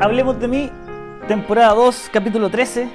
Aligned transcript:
Hablemos 0.00 0.38
de 0.38 0.46
mí, 0.46 0.70
temporada 1.26 1.74
2, 1.74 2.10
capítulo 2.12 2.48
13. 2.48 2.88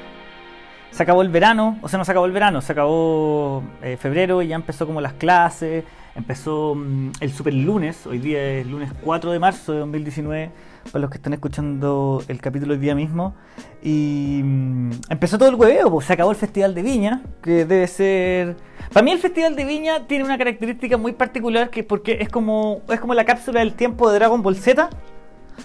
Se 0.92 1.04
acabó 1.04 1.22
el 1.22 1.30
verano, 1.30 1.78
o 1.82 1.90
sea, 1.90 1.98
no 1.98 2.06
se 2.06 2.12
acabó 2.12 2.26
el 2.26 2.32
verano, 2.32 2.62
se 2.62 2.72
acabó 2.72 3.64
eh, 3.82 3.98
febrero 3.98 4.42
y 4.42 4.48
ya 4.48 4.56
empezó 4.56 4.86
como 4.86 5.02
las 5.02 5.14
clases, 5.14 5.84
empezó 6.16 6.76
mm, 6.76 7.12
el 7.20 7.32
super 7.32 7.54
lunes, 7.54 8.06
hoy 8.06 8.20
día 8.20 8.42
es 8.60 8.68
lunes 8.68 8.92
4 9.04 9.32
de 9.32 9.40
marzo 9.40 9.74
de 9.74 9.80
2019, 9.80 10.52
para 10.92 11.00
los 11.02 11.10
que 11.10 11.18
están 11.18 11.34
escuchando 11.34 12.24
el 12.28 12.42
capítulo 12.42 12.74
hoy 12.74 12.80
día 12.80 12.96
mismo. 12.96 13.36
Y 13.82 14.42
mm, 14.44 14.92
empezó 15.10 15.38
todo 15.38 15.50
el 15.50 15.56
hueveo, 15.56 15.90
pues 15.90 16.06
se 16.06 16.14
acabó 16.14 16.32
el 16.32 16.38
Festival 16.38 16.76
de 16.76 16.82
Viña, 16.82 17.24
que 17.42 17.66
debe 17.66 17.88
ser... 17.88 18.58
Para 18.94 19.04
mí 19.04 19.12
el 19.12 19.20
Festival 19.20 19.56
de 19.56 19.66
Viña 19.66 20.08
tiene 20.08 20.24
una 20.26 20.38
característica 20.38 20.98
muy 20.98 21.14
particular, 21.14 21.70
que 21.70 21.84
porque 21.84 22.18
es 22.20 22.30
como, 22.30 22.82
es 22.90 23.00
como 23.00 23.14
la 23.14 23.26
cápsula 23.26 23.60
del 23.60 23.74
tiempo 23.74 24.10
de 24.10 24.20
Dragon 24.20 24.42
Ball 24.42 24.56
Z 24.56 24.90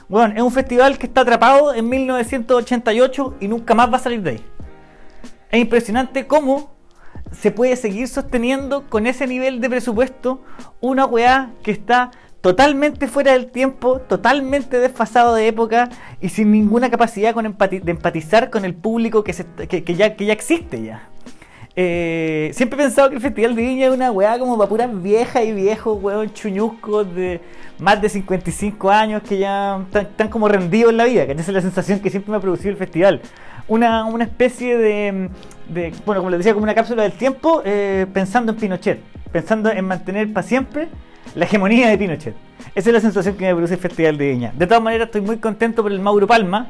bueno, 0.09 0.35
es 0.37 0.43
un 0.43 0.53
festival 0.53 0.99
que 0.99 1.07
está 1.07 1.23
atrapado 1.23 1.75
en 1.75 1.89
1988 1.89 3.37
y 3.41 3.49
nunca 3.49 3.75
más 3.75 3.93
va 3.93 3.97
a 3.97 4.01
salir 4.01 4.23
de 4.23 4.31
ahí. 4.31 4.45
Es 5.51 5.61
impresionante 5.61 6.27
cómo 6.27 6.76
se 7.33 7.51
puede 7.51 7.77
seguir 7.77 8.09
sosteniendo 8.09 8.89
con 8.89 9.07
ese 9.07 9.27
nivel 9.27 9.61
de 9.61 9.71
presupuesto 9.71 10.43
una 10.81 11.05
weá 11.05 11.51
que 11.63 11.71
está 11.71 12.11
totalmente 12.41 13.09
fuera 13.09 13.33
del 13.33 13.51
tiempo, 13.51 13.99
totalmente 13.99 14.79
desfasado 14.79 15.35
de 15.35 15.49
época 15.49 15.89
y 16.21 16.29
sin 16.29 16.53
ninguna 16.53 16.91
capacidad 16.91 17.35
de 17.35 17.91
empatizar 17.91 18.51
con 18.51 18.65
el 18.65 18.75
público 18.75 19.25
que, 19.25 19.33
ya, 19.97 20.15
que 20.15 20.25
ya 20.25 20.33
existe 20.33 20.83
ya. 20.83 21.09
Eh, 21.79 22.53
siempre 22.55 22.81
he 22.81 22.85
pensado 22.85 23.11
que 23.11 23.17
el 23.17 23.21
Festival 23.21 23.55
de 23.55 23.63
Viña 23.63 23.87
es 23.89 23.93
una 23.93 24.11
weá 24.11 24.39
como 24.39 24.57
para 24.57 24.69
puras 24.69 25.03
viejas 25.03 25.45
y 25.45 25.53
viejos, 25.53 26.03
weón, 26.03 26.33
chuñuscos 26.33 27.15
de 27.15 27.43
más 27.79 28.01
de 28.01 28.09
55 28.09 28.91
años 28.91 29.23
que 29.23 29.37
ya 29.37 29.85
están, 29.93 30.29
como 30.29 30.49
rendidos 30.49 30.91
en 30.91 30.97
la 30.97 31.05
vida, 31.05 31.27
que 31.27 31.33
esa 31.33 31.43
es 31.43 31.49
la 31.49 31.61
sensación 31.61 32.01
que 32.01 32.09
siempre 32.09 32.31
me 32.31 32.39
ha 32.39 32.41
producido 32.41 32.71
el 32.71 32.79
festival. 32.79 33.21
Una, 33.69 34.09
especie 34.21 34.79
de, 34.79 35.31
bueno, 36.05 36.21
como 36.21 36.31
les 36.31 36.39
decía, 36.39 36.55
como 36.55 36.65
una 36.65 36.75
cápsula 36.75 37.03
del 37.03 37.13
tiempo 37.13 37.63
eh, 37.65 38.07
pensando 38.13 38.53
en 38.53 38.59
Pinochet, 38.59 39.01
pensando 39.33 39.71
en 39.71 39.85
mantener 39.85 40.33
para 40.33 40.47
siempre 40.47 40.89
la 41.35 41.47
hegemonía 41.47 41.89
de 41.89 41.99
Pinochet. 41.99 42.35
Esa 42.75 42.91
es 42.91 42.95
la 42.95 43.01
sensación 43.01 43.37
que 43.37 43.47
me 43.47 43.55
produce 43.55 43.75
el 43.75 43.81
Festival 43.81 44.19
de 44.19 44.31
Viña. 44.31 44.53
De 44.57 44.67
todas 44.67 44.83
maneras, 44.83 45.07
estoy 45.07 45.21
muy 45.21 45.39
contento 45.39 45.83
por 45.83 45.91
el 45.91 45.99
Mauro 45.99 46.27
Palma, 46.27 46.69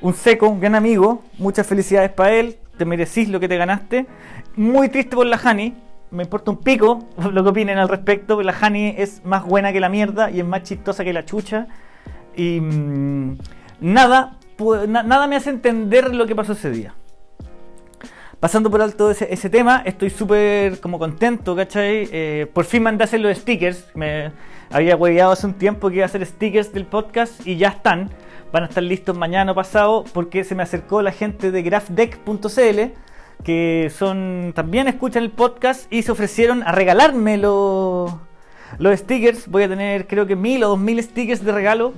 un 0.00 0.14
seco, 0.14 0.48
un 0.48 0.60
gran 0.60 0.74
amigo, 0.74 1.22
muchas 1.38 1.66
felicidades 1.66 2.12
para 2.12 2.32
él, 2.32 2.56
te 2.76 2.84
merecís 2.84 3.28
lo 3.28 3.40
que 3.40 3.48
te 3.48 3.56
ganaste. 3.56 4.06
Muy 4.54 4.88
triste 4.88 5.16
por 5.16 5.26
la 5.26 5.40
Hani, 5.42 5.74
me 6.10 6.22
importa 6.22 6.50
un 6.50 6.58
pico 6.58 7.06
lo 7.32 7.42
que 7.42 7.50
opinen 7.50 7.78
al 7.78 7.88
respecto, 7.88 8.40
la 8.42 8.54
Hani 8.60 8.94
es 8.96 9.24
más 9.24 9.44
buena 9.44 9.72
que 9.72 9.80
la 9.80 9.88
mierda 9.88 10.30
y 10.30 10.40
es 10.40 10.46
más 10.46 10.62
chistosa 10.62 11.04
que 11.04 11.12
la 11.12 11.24
chucha. 11.24 11.66
Y 12.36 12.60
mm, 12.60 13.38
nada, 13.80 14.36
nada 14.88 15.26
me 15.26 15.36
hace 15.36 15.50
entender 15.50 16.14
lo 16.14 16.26
que 16.26 16.34
pasó 16.34 16.52
ese 16.52 16.70
día. 16.70 16.94
Pasando 18.40 18.70
por 18.70 18.82
alto 18.82 19.10
ese, 19.10 19.48
tema, 19.48 19.82
estoy 19.86 20.10
súper 20.10 20.78
como 20.80 20.98
contento, 20.98 21.56
¿cachai? 21.56 22.06
Eh, 22.12 22.46
por 22.52 22.66
fin 22.66 22.82
mandé 22.82 23.04
hacer 23.04 23.20
los 23.20 23.36
stickers. 23.38 23.86
Me 23.94 24.30
había 24.70 24.94
hueveado 24.94 25.32
hace 25.32 25.46
un 25.46 25.54
tiempo 25.54 25.88
que 25.88 25.96
iba 25.96 26.04
a 26.04 26.06
hacer 26.06 26.24
stickers 26.26 26.70
del 26.72 26.84
podcast 26.84 27.46
y 27.46 27.56
ya 27.56 27.68
están. 27.68 28.10
Van 28.52 28.64
a 28.64 28.66
estar 28.66 28.82
listos 28.82 29.16
mañana 29.16 29.52
o 29.52 29.54
pasado 29.54 30.04
porque 30.12 30.44
se 30.44 30.54
me 30.54 30.62
acercó 30.62 31.00
la 31.00 31.12
gente 31.12 31.50
de 31.50 31.62
graphdeck.cl 31.62 32.92
que 33.42 33.90
son 33.96 34.52
también 34.54 34.86
escuchan 34.86 35.22
el 35.22 35.30
podcast 35.30 35.90
y 35.92 36.02
se 36.02 36.12
ofrecieron 36.12 36.62
a 36.62 36.72
regalarme 36.72 37.38
los, 37.38 38.12
los 38.78 38.98
stickers. 38.98 39.48
Voy 39.48 39.62
a 39.62 39.68
tener 39.68 40.06
creo 40.06 40.26
que 40.26 40.36
mil 40.36 40.62
o 40.62 40.68
dos 40.68 40.78
mil 40.78 41.02
stickers 41.02 41.42
de 41.42 41.52
regalo 41.52 41.94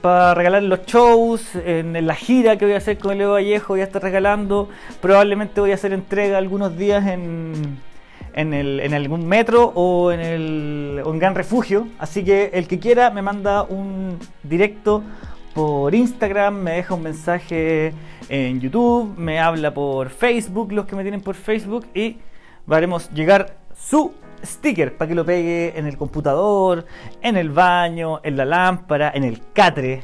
para 0.00 0.34
regalar 0.34 0.62
los 0.62 0.84
shows, 0.86 1.54
en, 1.54 2.06
la 2.06 2.14
gira 2.14 2.56
que 2.56 2.64
voy 2.64 2.74
a 2.74 2.78
hacer 2.78 2.98
con 2.98 3.16
Leo 3.18 3.32
Vallejo, 3.32 3.74
voy 3.74 3.80
a 3.80 3.84
estar 3.84 4.02
regalando. 4.02 4.68
Probablemente 5.00 5.60
voy 5.60 5.72
a 5.72 5.74
hacer 5.74 5.92
entrega 5.92 6.38
algunos 6.38 6.76
días 6.76 7.06
en, 7.06 7.78
en, 8.34 8.54
el, 8.54 8.94
algún 8.94 9.26
metro 9.26 9.72
o 9.74 10.12
en, 10.12 10.20
el, 10.20 11.02
en 11.04 11.18
Gran 11.18 11.34
Refugio. 11.34 11.88
Así 11.98 12.24
que 12.24 12.50
el 12.54 12.68
que 12.68 12.78
quiera 12.78 13.10
me 13.10 13.22
manda 13.22 13.62
un 13.62 14.18
directo 14.42 15.02
por 15.54 15.94
Instagram, 15.94 16.54
me 16.54 16.72
deja 16.72 16.94
un 16.94 17.02
mensaje 17.02 17.94
en 18.28 18.60
YouTube, 18.60 19.16
me 19.16 19.40
habla 19.40 19.72
por 19.72 20.10
Facebook, 20.10 20.72
los 20.72 20.84
que 20.86 20.94
me 20.94 21.02
tienen 21.02 21.22
por 21.22 21.34
Facebook, 21.34 21.86
y 21.94 22.18
haremos 22.68 23.10
llegar 23.10 23.56
su 23.74 24.12
sticker 24.46 24.96
para 24.96 25.08
que 25.08 25.14
lo 25.14 25.24
pegue 25.24 25.78
en 25.78 25.86
el 25.86 25.96
computador, 25.96 26.86
en 27.20 27.36
el 27.36 27.50
baño, 27.50 28.20
en 28.22 28.36
la 28.36 28.44
lámpara, 28.44 29.12
en 29.14 29.24
el 29.24 29.40
catre, 29.52 30.02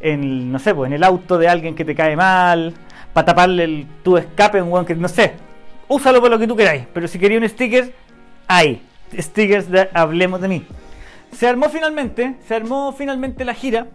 en 0.00 0.50
no 0.52 0.58
sé, 0.58 0.74
pues, 0.74 0.88
en 0.88 0.94
el 0.94 1.04
auto 1.04 1.38
de 1.38 1.48
alguien 1.48 1.74
que 1.74 1.84
te 1.84 1.94
cae 1.94 2.16
mal, 2.16 2.74
para 3.12 3.26
taparle 3.26 3.86
tu 4.02 4.16
escape, 4.16 4.60
un 4.60 4.84
que 4.84 4.94
no 4.94 5.08
sé. 5.08 5.32
Úsalo 5.88 6.20
por 6.20 6.30
lo 6.30 6.38
que 6.38 6.46
tú 6.46 6.56
queráis, 6.56 6.84
pero 6.92 7.06
si 7.06 7.18
quería 7.18 7.38
un 7.38 7.48
sticker, 7.48 7.92
hay 8.48 8.82
stickers 9.16 9.70
de 9.70 9.88
Hablemos 9.92 10.40
de 10.40 10.48
mí. 10.48 10.66
Se 11.32 11.48
armó 11.48 11.68
finalmente, 11.68 12.36
se 12.46 12.54
armó 12.54 12.92
finalmente 12.92 13.44
la 13.44 13.54
gira. 13.54 13.86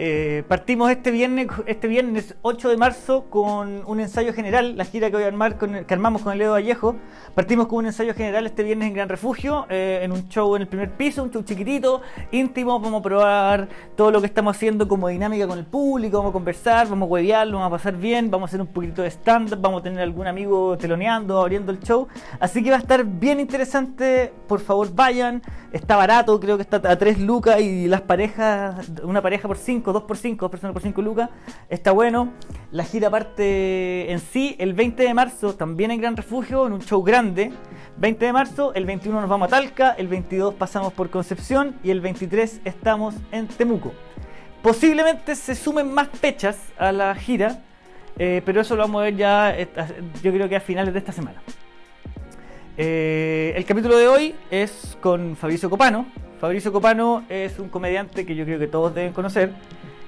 Eh, 0.00 0.44
partimos 0.46 0.92
este 0.92 1.10
viernes, 1.10 1.48
este 1.66 1.88
viernes 1.88 2.36
8 2.42 2.68
de 2.68 2.76
marzo 2.76 3.24
con 3.28 3.82
un 3.84 3.98
ensayo 3.98 4.32
general, 4.32 4.76
la 4.76 4.84
gira 4.84 5.10
que 5.10 5.16
voy 5.16 5.24
a 5.24 5.26
armar 5.26 5.58
con, 5.58 5.84
que 5.84 5.92
armamos 5.92 6.22
con 6.22 6.32
el 6.32 6.40
Edo 6.40 6.52
Vallejo. 6.52 6.94
Partimos 7.34 7.66
con 7.66 7.80
un 7.80 7.86
ensayo 7.86 8.14
general 8.14 8.46
este 8.46 8.62
viernes 8.62 8.86
en 8.86 8.94
Gran 8.94 9.08
Refugio, 9.08 9.66
eh, 9.68 9.98
en 10.04 10.12
un 10.12 10.28
show 10.28 10.54
en 10.54 10.62
el 10.62 10.68
primer 10.68 10.92
piso, 10.92 11.24
un 11.24 11.32
show 11.32 11.42
chiquitito, 11.42 12.00
íntimo, 12.30 12.78
vamos 12.78 13.00
a 13.00 13.02
probar 13.02 13.68
todo 13.96 14.12
lo 14.12 14.20
que 14.20 14.26
estamos 14.26 14.56
haciendo 14.56 14.86
como 14.86 15.08
dinámica 15.08 15.48
con 15.48 15.58
el 15.58 15.64
público, 15.64 16.18
vamos 16.18 16.30
a 16.30 16.32
conversar, 16.32 16.88
vamos 16.88 17.08
a 17.08 17.10
huevearlo, 17.10 17.58
vamos 17.58 17.66
a 17.66 17.76
pasar 17.78 17.96
bien, 17.96 18.30
vamos 18.30 18.46
a 18.46 18.48
hacer 18.50 18.60
un 18.60 18.68
poquito 18.68 19.02
de 19.02 19.10
stand-up, 19.10 19.60
vamos 19.60 19.80
a 19.80 19.82
tener 19.82 19.98
algún 19.98 20.28
amigo 20.28 20.78
teloneando, 20.78 21.40
abriendo 21.40 21.72
el 21.72 21.80
show. 21.80 22.06
Así 22.38 22.62
que 22.62 22.70
va 22.70 22.76
a 22.76 22.80
estar 22.80 23.04
bien 23.04 23.40
interesante, 23.40 24.32
por 24.46 24.60
favor 24.60 24.94
vayan, 24.94 25.42
está 25.72 25.96
barato, 25.96 26.38
creo 26.38 26.56
que 26.56 26.62
está 26.62 26.76
a 26.76 26.96
3 26.96 27.18
lucas 27.18 27.60
y 27.60 27.88
las 27.88 28.02
parejas, 28.02 28.88
una 29.02 29.20
pareja 29.20 29.48
por 29.48 29.56
5 29.56 29.87
2 29.92 30.02
por 30.04 30.16
5, 30.16 30.44
2 30.44 30.50
personas 30.50 30.72
por 30.72 30.82
5 30.82 31.02
lucas. 31.02 31.30
Está 31.68 31.92
bueno. 31.92 32.32
La 32.70 32.84
gira 32.84 33.10
parte 33.10 34.10
en 34.10 34.20
sí 34.20 34.56
el 34.58 34.74
20 34.74 35.02
de 35.02 35.14
marzo, 35.14 35.54
también 35.54 35.90
en 35.90 36.00
Gran 36.00 36.16
Refugio, 36.16 36.66
en 36.66 36.72
un 36.72 36.82
show 36.82 37.02
grande. 37.02 37.52
20 37.98 38.26
de 38.26 38.32
marzo, 38.32 38.74
el 38.74 38.86
21 38.86 39.20
nos 39.20 39.28
vamos 39.28 39.48
a 39.48 39.50
Talca, 39.50 39.90
el 39.92 40.08
22 40.08 40.54
pasamos 40.54 40.92
por 40.92 41.10
Concepción 41.10 41.76
y 41.82 41.90
el 41.90 42.00
23 42.00 42.60
estamos 42.64 43.14
en 43.32 43.48
Temuco. 43.48 43.92
Posiblemente 44.62 45.34
se 45.34 45.54
sumen 45.54 45.92
más 45.92 46.08
fechas 46.08 46.58
a 46.78 46.92
la 46.92 47.14
gira, 47.14 47.62
eh, 48.18 48.42
pero 48.44 48.60
eso 48.60 48.76
lo 48.76 48.82
vamos 48.82 49.00
a 49.00 49.04
ver 49.04 49.16
ya, 49.16 49.56
yo 50.22 50.32
creo 50.32 50.48
que 50.48 50.56
a 50.56 50.60
finales 50.60 50.92
de 50.92 50.98
esta 50.98 51.12
semana. 51.12 51.42
Eh, 52.76 53.54
el 53.56 53.64
capítulo 53.64 53.96
de 53.96 54.06
hoy 54.06 54.34
es 54.50 54.96
con 55.00 55.34
Fabricio 55.34 55.68
Copano. 55.68 56.06
Fabricio 56.40 56.72
Copano 56.72 57.24
es 57.28 57.58
un 57.58 57.68
comediante 57.68 58.24
que 58.24 58.36
yo 58.36 58.44
creo 58.44 58.60
que 58.60 58.68
todos 58.68 58.94
deben 58.94 59.12
conocer. 59.12 59.50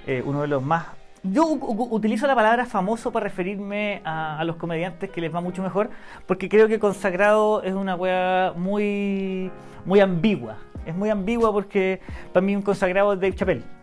Eh, 0.06 0.22
uno 0.24 0.42
de 0.42 0.48
los 0.48 0.62
más... 0.62 0.86
Yo 1.22 1.44
utilizo 1.44 2.26
la 2.26 2.34
palabra 2.34 2.64
famoso 2.64 3.12
para 3.12 3.24
referirme 3.24 4.00
a, 4.04 4.42
los 4.44 4.56
comediantes 4.56 5.10
que 5.10 5.20
les 5.20 5.34
va 5.34 5.42
mucho 5.42 5.62
mejor, 5.62 5.90
porque 6.26 6.48
creo 6.48 6.66
que 6.66 6.78
consagrado 6.78 7.62
es 7.62 7.74
una 7.74 7.94
wea 7.94 8.54
muy, 8.56 9.50
muy 9.84 10.00
ambigua. 10.00 10.56
Es 10.86 10.94
muy 10.94 11.10
ambigua 11.10 11.52
porque 11.52 12.00
para 12.32 12.46
mí 12.46 12.56
un 12.56 12.62
consagrado 12.62 13.12
es 13.12 13.20
Dave 13.20 13.34
Chappelle. 13.34 13.79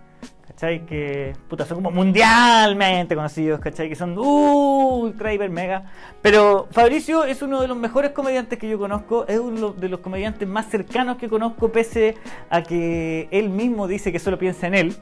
¿Cachai? 0.58 0.88
Que 0.88 1.36
puta, 1.48 1.68
son 1.68 1.84
como 1.84 1.92
mundialmente 1.92 3.14
conocidos, 3.14 3.60
¿cachai? 3.60 3.90
Que 3.90 3.96
son 3.96 4.18
ultra, 4.18 5.32
hiper, 5.32 5.52
mega. 5.52 5.84
Pero 6.24 6.68
Fabricio 6.72 7.26
es 7.26 7.44
uno 7.44 7.62
de 7.62 7.68
los 7.68 7.78
mejores 7.78 8.10
comediantes 8.10 8.58
que 8.58 8.68
yo 8.68 8.80
conozco, 8.80 9.28
es 9.28 9.38
uno 9.38 9.74
de 9.74 9.88
los 9.88 10.00
comediantes 10.00 10.48
más 10.48 10.66
cercanos 10.66 11.18
que 11.18 11.30
conozco, 11.30 11.72
pese 11.72 12.16
a 12.50 12.64
que 12.64 13.28
él 13.30 13.52
mismo 13.52 13.88
dice 13.88 14.12
que 14.12 14.18
solo 14.18 14.40
piensa 14.40 14.66
en 14.66 14.74
él. 14.74 14.96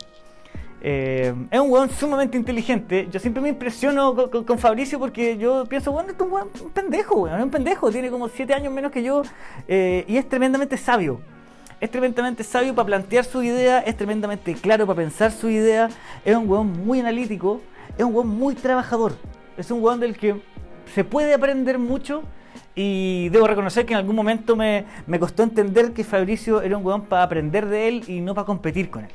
Eh, 0.82 1.34
es 1.50 1.60
un 1.62 1.72
weón 1.72 1.90
sumamente 1.90 2.36
inteligente. 2.36 3.08
Yo 3.10 3.22
siempre 3.22 3.42
me 3.42 3.48
impresiono 3.48 4.14
con, 4.30 4.60
Fabricio 4.60 5.00
porque 5.00 5.38
yo 5.38 5.66
pienso, 5.68 5.94
bueno, 5.94 6.12
es 6.12 6.20
un 6.20 6.34
weón 6.34 6.50
un 6.62 6.72
pendejo, 6.72 7.16
weón, 7.16 7.38
es 7.38 7.44
un 7.46 7.52
pendejo, 7.52 7.90
tiene 7.92 8.10
como 8.10 8.28
7 8.28 8.54
años 8.54 8.74
menos 8.74 8.92
que 8.92 9.02
yo 9.02 9.22
eh, 9.70 10.04
y 10.06 10.18
es 10.18 10.28
tremendamente 10.28 10.76
sabio. 10.76 11.22
Es 11.86 11.92
tremendamente 11.92 12.44
sabio 12.44 12.74
para 12.74 12.88
plantear 12.88 13.26
su 13.26 13.44
idea, 13.44 13.78
es 13.78 13.96
tremendamente 13.96 14.56
claro 14.56 14.88
para 14.88 14.98
pensar 14.98 15.32
su 15.32 15.50
idea, 15.50 15.88
es 16.26 16.36
un 16.36 16.50
weón 16.50 16.84
muy 16.84 17.00
analítico, 17.00 17.62
es 17.96 18.04
un 18.04 18.16
weón 18.16 18.28
muy 18.28 18.56
trabajador, 18.56 19.14
es 19.56 19.70
un 19.70 19.84
weón 19.84 20.00
del 20.00 20.18
que 20.18 20.42
se 20.96 21.04
puede 21.04 21.36
aprender 21.36 21.78
mucho 21.78 22.24
y 22.74 23.30
debo 23.30 23.46
reconocer 23.46 23.86
que 23.86 23.94
en 23.94 24.00
algún 24.00 24.16
momento 24.16 24.56
me, 24.56 24.86
me 25.06 25.20
costó 25.20 25.44
entender 25.44 25.94
que 25.94 26.04
Fabricio 26.04 26.64
era 26.64 26.76
un 26.76 26.84
weón 26.84 27.04
para 27.04 27.22
aprender 27.22 27.68
de 27.68 27.88
él 27.88 28.04
y 28.08 28.20
no 28.20 28.34
para 28.34 28.46
competir 28.46 28.90
con 28.90 29.04
él. 29.04 29.12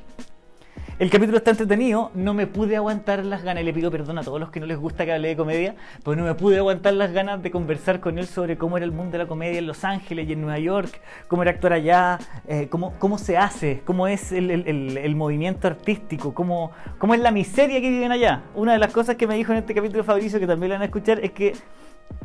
El 1.01 1.09
capítulo 1.09 1.39
está 1.39 1.53
entretenido, 1.53 2.11
no 2.15 2.35
me 2.35 2.47
pude 2.47 2.77
aguantar 2.77 3.25
las 3.25 3.43
ganas, 3.43 3.63
y 3.63 3.65
le 3.65 3.73
pido 3.73 3.91
perdón 3.91 4.19
a 4.19 4.23
todos 4.23 4.39
los 4.39 4.51
que 4.51 4.61
no 4.61 4.67
les 4.67 4.77
gusta 4.77 5.07
que 5.07 5.13
hable 5.13 5.29
de 5.29 5.37
comedia, 5.37 5.75
pero 6.05 6.15
no 6.15 6.25
me 6.25 6.35
pude 6.35 6.59
aguantar 6.59 6.93
las 6.93 7.11
ganas 7.11 7.43
de 7.43 7.51
conversar 7.51 8.01
con 8.01 8.19
él 8.19 8.27
sobre 8.27 8.59
cómo 8.59 8.77
era 8.77 8.85
el 8.85 8.93
mundo 8.93 9.13
de 9.13 9.19
la 9.19 9.27
comedia 9.27 9.59
en 9.61 9.67
Los 9.67 9.83
Ángeles 9.83 10.29
y 10.29 10.35
en 10.35 10.43
Nueva 10.43 10.59
York, 10.59 11.01
cómo 11.27 11.41
era 11.41 11.53
actuar 11.53 11.73
allá, 11.73 12.19
eh, 12.47 12.69
cómo, 12.69 12.93
cómo 12.99 13.17
se 13.17 13.39
hace, 13.39 13.81
cómo 13.87 14.09
es 14.09 14.31
el, 14.31 14.51
el- 14.51 15.17
movimiento 15.17 15.69
artístico, 15.69 16.35
cómo, 16.35 16.71
cómo 16.99 17.15
es 17.15 17.21
la 17.21 17.31
miseria 17.31 17.81
que 17.81 17.89
viven 17.89 18.13
allá. 18.13 18.43
Una 18.55 18.75
de 18.75 18.79
las 18.79 18.93
cosas 18.93 19.17
que 19.17 19.27
me 19.27 19.37
dijo 19.37 19.53
en 19.53 19.59
este 19.59 19.75
capítulo 19.75 20.05
Fabricio, 20.05 20.39
que 20.39 20.47
también 20.47 20.69
lo 20.69 20.75
van 20.75 20.83
a 20.83 20.85
escuchar, 20.85 21.19
es 21.25 21.31
que 21.31 21.55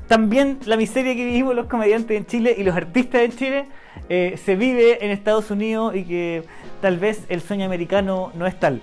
también 0.07 0.59
la 0.65 0.77
miseria 0.77 1.15
que 1.15 1.25
vivimos 1.25 1.55
los 1.55 1.65
comediantes 1.67 2.15
en 2.17 2.25
Chile 2.25 2.55
y 2.57 2.63
los 2.63 2.75
artistas 2.75 3.21
en 3.21 3.31
Chile 3.35 3.65
eh, 4.09 4.39
se 4.43 4.55
vive 4.55 5.03
en 5.03 5.11
Estados 5.11 5.49
Unidos 5.51 5.95
y 5.95 6.03
que 6.03 6.43
tal 6.81 6.97
vez 6.99 7.23
el 7.29 7.41
sueño 7.41 7.65
americano 7.65 8.31
no 8.35 8.45
es 8.45 8.59
tal. 8.59 8.81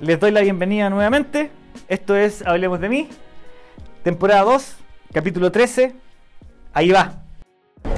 Les 0.00 0.20
doy 0.20 0.30
la 0.30 0.40
bienvenida 0.42 0.90
nuevamente. 0.90 1.50
Esto 1.88 2.16
es 2.16 2.44
Hablemos 2.46 2.80
de 2.80 2.88
mí, 2.88 3.08
temporada 4.02 4.42
2, 4.42 4.76
capítulo 5.12 5.50
13. 5.50 5.94
Ahí 6.74 6.90
va. 6.90 7.14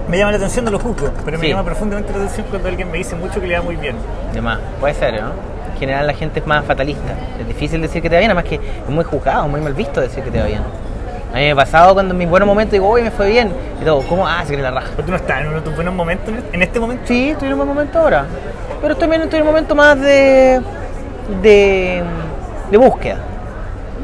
Me 0.08 0.18
llama 0.18 0.30
la 0.32 0.36
atención, 0.36 0.64
no 0.64 0.70
lo 0.70 0.78
juzgo, 0.78 1.12
pero 1.24 1.38
me 1.38 1.44
Sí. 1.44 1.50
llama 1.50 1.64
profundamente 1.64 2.12
la 2.12 2.18
atención 2.18 2.46
cuando 2.50 2.68
alguien 2.68 2.90
me 2.90 2.98
dice 2.98 3.16
mucho 3.16 3.40
que 3.40 3.46
le 3.46 3.56
va 3.56 3.62
muy 3.62 3.76
bien. 3.76 3.96
De 4.32 4.40
más, 4.40 4.60
puede 4.80 4.94
ser, 4.94 5.20
¿no? 5.20 5.32
En 5.72 5.78
general 5.78 6.06
la 6.06 6.14
gente 6.14 6.40
es 6.40 6.46
más 6.46 6.64
fatalista. 6.64 7.16
Es 7.40 7.46
difícil 7.48 7.80
decir 7.80 8.00
que 8.00 8.08
te 8.08 8.14
va 8.16 8.20
bien, 8.20 8.30
además 8.30 8.48
que 8.48 8.56
es 8.56 8.88
muy 8.88 9.04
juzgado, 9.04 9.48
muy 9.48 9.60
mal 9.60 9.74
visto 9.74 10.00
decir 10.00 10.22
que 10.22 10.30
te 10.30 10.38
va 10.38 10.46
bien. 10.46 10.62
A 11.34 11.38
mí 11.38 11.42
me 11.46 11.50
ha 11.50 11.56
pasado 11.56 11.94
cuando 11.94 12.12
en 12.14 12.18
mis 12.18 12.28
buenos 12.28 12.46
momentos 12.46 12.72
digo, 12.72 12.88
uy, 12.88 13.02
me 13.02 13.10
fue 13.10 13.28
bien. 13.28 13.50
Y 13.82 13.84
todo, 13.84 14.02
¿cómo? 14.08 14.26
Ah, 14.26 14.42
se 14.46 14.52
cree 14.52 14.62
la 14.62 14.70
raja. 14.70 14.88
Pero 14.94 15.04
tú 15.04 15.10
no 15.10 15.16
estás 15.16 15.40
en 15.40 15.48
uno 15.48 15.56
de 15.56 15.62
tus 15.62 15.74
buenos 15.74 15.92
momentos 15.92 16.32
en 16.52 16.62
este 16.62 16.78
momento. 16.78 17.02
Sí, 17.06 17.30
estoy 17.30 17.48
en 17.48 17.54
un 17.54 17.58
buen 17.58 17.68
momento 17.68 17.98
ahora. 17.98 18.24
Pero 18.80 18.96
también 18.96 19.22
estoy 19.22 19.38
en 19.40 19.42
un 19.42 19.48
momento 19.48 19.74
más 19.74 20.00
de. 20.00 20.60
de. 21.42 22.02
de 22.70 22.76
búsqueda. 22.78 23.16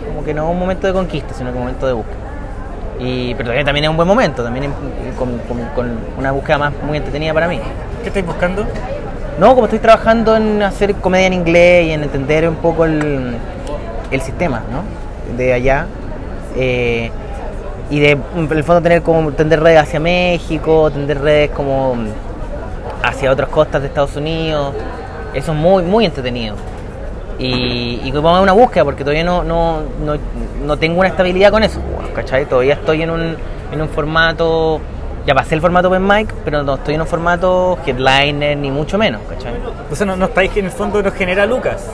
Como 0.09 0.25
que 0.25 0.35
no 0.35 0.51
un 0.51 0.59
momento 0.59 0.87
de 0.89 0.93
conquista, 0.93 1.33
sino 1.35 1.51
que 1.51 1.57
un 1.57 1.63
momento 1.65 1.87
de 1.87 1.93
búsqueda. 1.93 2.17
Y, 2.99 3.35
pero 3.35 3.47
también, 3.49 3.65
también 3.65 3.85
es 3.85 3.91
un 3.91 3.97
buen 3.97 4.09
momento, 4.09 4.43
también 4.43 4.65
es- 4.65 5.15
con, 5.17 5.39
con- 5.39 5.65
con 5.75 5.99
una 6.19 6.33
búsqueda 6.33 6.59
más 6.59 6.73
muy 6.87 6.99
entretenida 6.99 7.33
para 7.33 7.47
mí. 7.49 7.61
¿Qué 8.03 8.09
estáis 8.09 8.27
buscando? 8.27 8.67
No, 9.39 9.55
como 9.55 9.67
estoy 9.67 9.79
trabajando 9.79 10.37
en 10.37 10.63
hacer 10.63 10.95
comedia 10.97 11.29
en 11.29 11.33
inglés 11.35 11.87
y 11.87 11.93
en 11.93 12.03
entender 12.03 12.47
un 12.49 12.57
poco 12.57 12.85
el, 12.85 13.37
el 14.11 14.21
sistema, 14.21 14.63
¿no? 14.71 14.83
De 15.37 15.53
allá. 15.55 15.87
eh, 16.57 17.11
y 17.91 17.99
de, 17.99 18.11
en 18.13 18.49
el 18.51 18.65
fondo, 18.65 18.81
tener 18.81 19.03
como 19.03 19.33
tender 19.33 19.61
redes 19.61 19.81
hacia 19.81 20.01
México, 20.01 20.91
tender 20.91 21.21
redes 21.21 21.51
como 21.51 21.97
hacia 23.03 23.31
otras 23.31 23.49
costas 23.49 23.83
de 23.83 23.89
Estados 23.89 24.17
Unidos. 24.17 24.73
Eso 25.35 25.53
es 25.53 25.59
muy, 25.59 25.83
muy 25.83 26.07
entretenido. 26.07 26.55
Y, 27.39 28.01
y 28.05 28.13
como 28.13 28.37
es 28.37 28.43
una 28.43 28.53
búsqueda, 28.53 28.85
porque 28.85 29.03
todavía 29.03 29.25
no, 29.25 29.43
no, 29.43 29.81
no, 30.05 30.15
no 30.65 30.77
tengo 30.77 31.01
una 31.01 31.09
estabilidad 31.09 31.51
con 31.51 31.63
eso, 31.63 31.81
¿cachai? 32.15 32.47
Todavía 32.47 32.75
estoy 32.75 33.03
en 33.03 33.11
un, 33.11 33.37
en 33.73 33.81
un 33.81 33.89
formato, 33.89 34.81
ya 35.27 35.35
pasé 35.35 35.55
el 35.55 35.61
formato 35.61 35.89
open 35.89 36.07
mic, 36.07 36.33
pero 36.45 36.63
no 36.63 36.75
estoy 36.75 36.95
en 36.95 37.01
un 37.01 37.07
formato 37.07 37.79
headliner, 37.87 38.57
ni 38.59 38.71
mucho 38.71 38.99
menos, 38.99 39.23
¿cachai? 39.29 39.55
Sea, 39.93 40.07
no, 40.07 40.17
no 40.17 40.27
estáis 40.27 40.51
que 40.51 40.61
en 40.61 40.67
el 40.67 40.73
fondo 40.73 41.03
nos 41.03 41.15
genera 41.15 41.47
Lucas. 41.47 41.87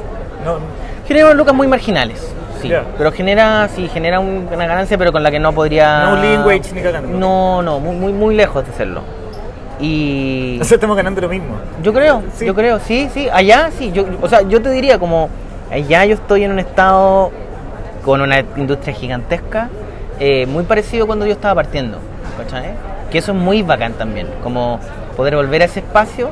No, 0.45 0.59
Genera 1.07 1.33
lucas 1.35 1.55
muy 1.55 1.69
marginales, 1.69 2.35
sí, 2.61 2.73
pero 2.99 3.13
genera, 3.13 3.69
sí, 3.75 3.89
genera 3.93 4.21
un- 4.21 4.49
una 4.53 4.67
ganancia, 4.67 4.97
pero 4.99 5.13
con 5.13 5.23
la 5.23 5.31
que 5.31 5.39
no 5.39 5.53
podría... 5.53 6.07
No 6.07 6.15
un 6.15 6.21
living 6.23 6.39
wage 6.47 6.73
ni 6.75 6.83
cagando. 6.83 7.19
No, 7.19 7.63
no, 7.63 7.81
muy, 7.81 7.97
muy, 7.97 8.13
muy 8.13 8.35
lejos 8.35 8.65
de 8.65 8.71
hacerlo. 8.73 9.03
Y... 9.81 10.59
sea, 10.63 10.77
estamos 10.77 10.97
ganando 10.97 11.21
lo 11.21 11.29
mismo. 11.29 11.57
Yo 11.83 11.93
creo, 11.93 12.23
Sí. 12.35 12.47
yo 12.47 12.55
creo, 12.55 12.79
sí, 12.81 13.09
sí, 13.13 13.29
allá 13.33 13.71
sí, 13.77 13.93
yo, 13.93 14.05
o 14.23 14.29
sea, 14.29 14.43
yo 14.43 14.63
te 14.63 14.71
diría 14.71 14.99
como, 14.99 15.29
allá 15.71 16.05
yo 16.07 16.15
estoy 16.15 16.45
en 16.45 16.53
un 16.53 16.59
estado 16.59 17.31
con 18.05 18.21
una 18.23 18.41
industria 18.57 18.95
gigantesca, 18.95 19.69
eh, 20.19 20.47
muy 20.47 20.65
parecido 20.65 21.05
a 21.05 21.07
cuando 21.07 21.27
yo 21.27 21.33
estaba 21.33 21.57
partiendo, 21.57 21.99
¿cachai? 22.39 22.71
Que 23.11 23.19
eso 23.19 23.33
es 23.33 23.39
muy 23.39 23.63
bacán 23.63 23.93
también, 23.95 24.29
como 24.43 24.81
poder 25.17 25.37
volver 25.37 25.63
a 25.63 25.65
ese 25.67 25.81
espacio 25.81 26.31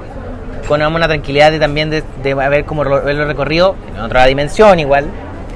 con 0.67 0.81
una 0.81 1.07
tranquilidad 1.07 1.51
de 1.51 1.59
también 1.59 1.91
de, 1.91 2.03
de 2.23 2.33
haber 2.33 2.65
como 2.65 2.83
haberlo 2.83 3.27
recorrido 3.27 3.75
en 3.95 4.01
otra 4.01 4.25
dimensión 4.25 4.79
igual, 4.81 5.05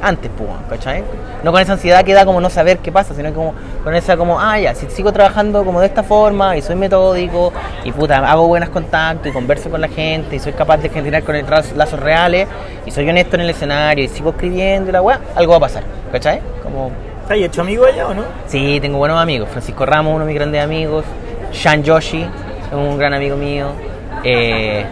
antes, 0.02 0.30
pues, 0.36 0.50
¿cachai? 0.68 1.04
No 1.42 1.52
con 1.52 1.60
esa 1.60 1.72
ansiedad 1.72 2.04
que 2.04 2.14
da 2.14 2.24
como 2.24 2.40
no 2.40 2.50
saber 2.50 2.78
qué 2.78 2.90
pasa, 2.90 3.14
sino 3.14 3.32
como 3.32 3.54
con 3.84 3.94
esa 3.94 4.16
como, 4.16 4.40
ah, 4.40 4.58
ya, 4.58 4.74
si 4.74 4.88
sigo 4.90 5.12
trabajando 5.12 5.64
como 5.64 5.80
de 5.80 5.86
esta 5.86 6.02
forma 6.02 6.56
y 6.56 6.62
soy 6.62 6.76
metódico 6.76 7.52
y 7.84 7.92
puta, 7.92 8.18
hago 8.18 8.46
buenos 8.46 8.68
contactos 8.70 9.28
y 9.28 9.32
converso 9.32 9.70
con 9.70 9.80
la 9.80 9.88
gente 9.88 10.36
y 10.36 10.38
soy 10.38 10.52
capaz 10.52 10.78
de 10.78 10.88
generar 10.88 11.22
con 11.22 11.36
lazos 11.76 12.00
reales 12.00 12.48
y 12.86 12.90
soy 12.90 13.08
honesto 13.08 13.36
en 13.36 13.42
el 13.42 13.50
escenario 13.50 14.04
y 14.04 14.08
sigo 14.08 14.30
escribiendo 14.30 14.90
y 14.90 14.92
la 14.92 15.02
weá, 15.02 15.20
algo 15.34 15.52
va 15.52 15.58
a 15.58 15.60
pasar, 15.60 15.82
¿cachai? 16.10 16.40
Como, 16.62 16.90
¿Estáis 17.22 17.46
hecho 17.46 17.60
amigo 17.60 17.84
allá 17.84 18.08
o 18.08 18.14
no? 18.14 18.22
sí, 18.46 18.78
tengo 18.80 18.98
buenos 18.98 19.20
amigos, 19.20 19.48
Francisco 19.50 19.84
Ramos, 19.84 20.14
uno 20.14 20.24
de 20.24 20.26
mis 20.26 20.34
grandes 20.34 20.62
amigos, 20.62 21.04
Shan 21.52 21.82
Yoshi, 21.82 22.26
un 22.72 22.98
gran 22.98 23.14
amigo 23.14 23.36
mío, 23.36 23.68
eh, 24.24 24.84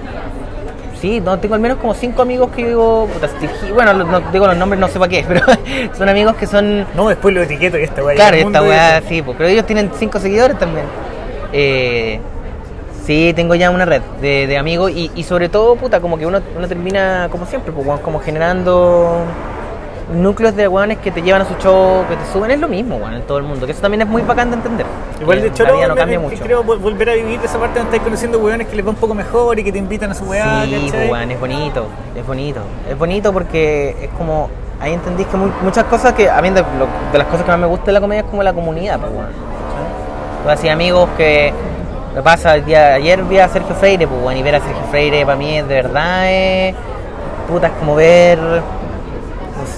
Sí, 1.01 1.21
no, 1.21 1.39
tengo 1.39 1.55
al 1.55 1.61
menos 1.61 1.79
como 1.79 1.93
cinco 1.95 2.23
amigos 2.23 2.51
que 2.57 2.67
digo, 2.67 3.07
Hill- 3.63 3.73
bueno, 3.75 3.93
no, 3.93 4.21
digo 4.33 4.47
los 4.47 4.57
nombres, 4.57 4.81
no 4.81 4.89
sé 4.89 4.99
para 4.99 5.11
qué, 5.11 5.25
pero 5.29 5.41
son 5.97 6.09
amigos 6.09 6.37
que 6.37 6.47
son, 6.47 6.87
No, 6.95 7.09
después 7.09 7.35
lo 7.35 7.43
etiqueto 7.43 7.79
y 7.79 7.83
esta 7.83 8.03
weá. 8.03 8.15
claro, 8.17 8.37
esta 8.37 8.63
weá, 8.63 9.03
sí, 9.07 9.21
pues, 9.23 9.37
pero 9.37 9.49
ellos 9.51 9.67
tienen 9.67 9.91
cinco 9.99 10.19
seguidores 10.19 10.59
también. 10.59 10.87
Eh, 11.53 12.19
sí, 13.05 13.33
tengo 13.37 13.55
ya 13.55 13.71
una 13.71 13.85
red 13.85 14.01
de, 14.21 14.47
de 14.47 14.57
amigos 14.59 14.91
y, 14.91 15.11
y 15.15 15.23
sobre 15.25 15.49
todo, 15.49 15.77
puta, 15.77 16.01
como 16.01 16.19
que 16.19 16.27
uno, 16.27 16.41
uno 16.57 16.67
termina, 16.67 17.29
como 17.31 17.45
siempre, 17.47 17.73
pues, 17.73 18.01
como 18.01 18.21
generando 18.21 19.25
núcleos 20.13 20.55
de 20.55 20.69
weones 20.69 20.99
que 20.99 21.11
te 21.11 21.21
llevan 21.21 21.43
a 21.43 21.45
su 21.47 21.55
show, 21.55 22.05
que 22.09 22.15
te 22.17 22.25
suben, 22.33 22.51
es 22.53 22.61
lo 22.61 22.69
mismo, 22.69 22.97
weón, 22.97 23.15
en 23.15 23.23
todo 23.23 23.39
el 23.39 23.45
mundo, 23.45 23.67
que 23.67 23.73
eso 23.73 23.81
también 23.81 24.03
es 24.03 24.09
muy 24.09 24.23
bacán 24.23 24.51
de 24.51 24.57
entender. 24.57 24.87
Igual 25.21 25.41
de 25.43 25.49
hecho 25.49 25.65
la 25.65 25.73
vida 25.73 25.89
no 25.89 25.97
cambia 25.97 26.21
mucho. 26.21 26.43
creo 26.45 26.63
vol- 26.65 26.79
volver 26.81 27.11
a 27.11 27.15
vivir 27.15 27.41
esa 27.43 27.59
parte 27.59 27.79
donde 27.81 27.89
estáis 27.97 28.03
conociendo 28.03 28.39
weones 28.39 28.69
que 28.69 28.77
les 28.77 28.87
va 28.87 28.91
un 28.91 28.97
poco 28.97 29.15
mejor 29.15 29.59
y 29.59 29.65
que 29.65 29.73
te 29.73 29.79
invitan 29.79 30.11
a 30.13 30.15
su 30.15 30.25
weá, 30.25 30.63
Sí, 30.65 30.71
¿cachai? 30.91 31.09
pues, 31.09 31.31
es 31.31 31.41
bonito, 31.41 31.87
es 32.15 32.27
bonito. 32.27 32.61
Es 32.89 32.97
bonito 32.99 33.33
porque 33.33 33.97
es 34.03 34.09
como, 34.17 34.49
ahí 34.81 34.93
entendís 34.93 35.27
que 35.27 35.37
mu- 35.37 35.51
muchas 35.63 35.85
cosas 35.85 36.13
que, 36.13 36.31
a 36.31 36.41
mí 36.41 36.51
de, 36.51 36.61
lo- 36.61 37.11
de 37.13 37.19
las 37.19 37.27
cosas 37.27 37.43
que 37.45 37.51
más 37.51 37.61
me 37.61 37.67
gusta 37.67 37.87
de 37.87 37.93
la 37.93 38.01
comedia 38.01 38.21
es 38.23 38.29
como 38.29 38.43
la 38.45 38.53
comunidad, 38.53 39.01
pues. 39.01 39.11
Tú 40.45 40.51
así 40.51 40.69
amigos 40.69 41.09
que, 41.17 41.53
me 42.15 42.23
pasa, 42.23 42.55
el 42.55 42.65
día, 42.65 42.95
ayer 42.95 43.23
vi 43.25 43.39
a 43.39 43.49
Sergio 43.49 43.75
Freire, 43.75 44.07
pues, 44.07 44.21
weón, 44.23 44.37
y 44.39 44.43
ver 44.45 44.55
a 44.55 44.61
Sergio 44.61 44.85
Freire 44.91 45.25
para 45.27 45.37
mí 45.37 45.59
es 45.59 45.67
de 45.67 45.75
verdad, 45.75 46.31
es, 46.33 46.75
puta, 47.49 47.67
es 47.67 47.73
como 47.81 47.97
ver, 47.97 48.39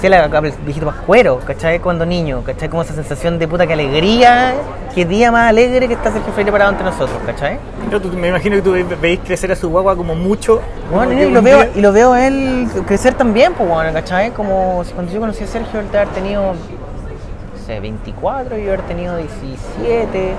la, 0.08 0.24
el 0.24 0.52
viejito 0.64 0.86
más 0.86 0.96
cuero, 1.06 1.40
¿cachai? 1.46 1.80
Cuando 1.80 2.06
niño, 2.06 2.42
¿cachai? 2.44 2.68
Como 2.68 2.82
esa 2.82 2.94
sensación 2.94 3.38
de 3.38 3.48
puta, 3.48 3.66
que 3.66 3.72
alegría, 3.72 4.54
qué 4.94 5.04
día 5.04 5.32
más 5.32 5.48
alegre 5.48 5.88
que 5.88 5.94
está 5.94 6.12
Sergio 6.12 6.32
Freire 6.32 6.52
parado 6.52 6.70
entre 6.70 6.84
nosotros, 6.84 7.18
¿cachai? 7.26 7.58
Yo, 7.90 8.00
tú- 8.00 8.08
me 8.12 8.28
imagino 8.28 8.56
que 8.56 8.62
tú 8.62 8.72
ve- 8.72 8.84
veis 9.00 9.20
crecer 9.24 9.50
a 9.52 9.56
su 9.56 9.68
guagua 9.70 9.96
como 9.96 10.14
mucho. 10.14 10.60
Bueno, 10.92 11.10
como 11.12 11.22
y 11.22 11.30
lo 11.30 11.42
veo, 11.42 11.58
día- 11.64 11.70
y 11.74 11.80
lo 11.80 11.92
veo 11.92 12.14
él 12.14 12.68
crecer 12.86 13.14
también, 13.14 13.52
pues 13.54 13.68
bueno, 13.68 13.92
¿cachai? 13.92 14.30
Como 14.30 14.84
si 14.84 14.92
cuando 14.92 15.12
yo 15.12 15.20
conocí 15.20 15.42
a 15.44 15.46
Sergio, 15.46 15.80
él 15.80 15.86
debe 15.86 15.98
haber 15.98 16.14
tenido, 16.14 16.42
no 16.52 17.66
sé, 17.66 17.80
24 17.80 18.56
y 18.58 18.62
yo 18.64 18.68
haber 18.74 18.82
tenido 18.82 19.16
17. 19.16 20.32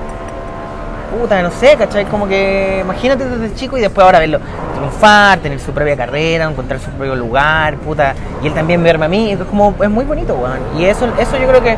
Puta, 1.09 1.41
no 1.41 1.49
sé, 1.51 1.75
¿cachai? 1.75 2.05
Como 2.05 2.27
que 2.27 2.81
imagínate 2.83 3.25
desde 3.25 3.55
chico 3.55 3.77
y 3.77 3.81
después 3.81 4.05
ahora 4.05 4.19
verlo 4.19 4.39
triunfar, 4.75 5.39
tener 5.39 5.59
su 5.59 5.71
propia 5.71 5.97
carrera, 5.97 6.45
encontrar 6.45 6.79
su 6.79 6.89
propio 6.91 7.15
lugar, 7.15 7.77
puta. 7.77 8.13
Y 8.43 8.47
él 8.47 8.53
también 8.53 8.83
verme 8.83 9.05
a 9.05 9.09
mí, 9.09 9.31
es 9.31 9.39
como, 9.39 9.73
es 9.81 9.89
muy 9.89 10.05
bonito, 10.05 10.35
weón. 10.35 10.59
Y 10.77 10.85
eso, 10.85 11.07
eso 11.19 11.37
yo 11.37 11.47
creo 11.47 11.63
que 11.63 11.75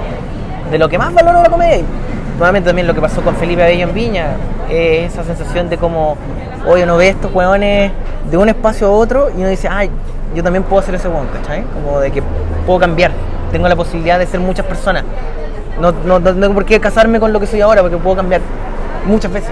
de 0.70 0.78
lo 0.78 0.90
que 0.90 0.98
más 0.98 1.14
valoro 1.14 1.42
la 1.42 1.50
comedia, 1.50 1.84
nuevamente 2.38 2.68
también 2.68 2.88
lo 2.88 2.94
que 2.94 3.02
pasó 3.02 3.22
con 3.22 3.36
Felipe 3.36 3.64
Abello 3.64 3.88
en 3.88 3.94
Viña, 3.94 4.28
es 4.70 5.14
esa 5.14 5.24
sensación 5.24 5.70
de 5.70 5.78
como, 5.78 6.18
oye, 6.68 6.84
uno 6.84 6.98
ve 6.98 7.10
estos 7.10 7.34
weones 7.34 7.92
de 8.30 8.38
un 8.38 8.50
espacio 8.50 8.88
a 8.88 8.92
otro 8.92 9.30
y 9.30 9.40
uno 9.40 9.48
dice, 9.48 9.68
ay, 9.70 9.90
yo 10.36 10.44
también 10.44 10.64
puedo 10.64 10.82
ser 10.82 10.96
ese 10.96 11.08
weón, 11.08 11.28
¿cachai? 11.28 11.64
Como 11.74 12.00
de 12.00 12.12
que 12.12 12.22
puedo 12.66 12.80
cambiar, 12.80 13.12
tengo 13.52 13.68
la 13.68 13.76
posibilidad 13.76 14.20
de 14.20 14.28
ser 14.28 14.40
muchas 14.40 14.66
personas. 14.66 15.04
No, 15.80 15.92
no, 15.92 16.20
no 16.20 16.34
tengo 16.34 16.54
por 16.54 16.66
qué 16.66 16.80
casarme 16.80 17.20
con 17.20 17.34
lo 17.34 17.40
que 17.40 17.48
soy 17.48 17.62
ahora 17.62 17.82
porque 17.82 17.98
puedo 17.98 18.18
cambiar 18.18 18.42
muchas 19.06 19.32
veces. 19.32 19.52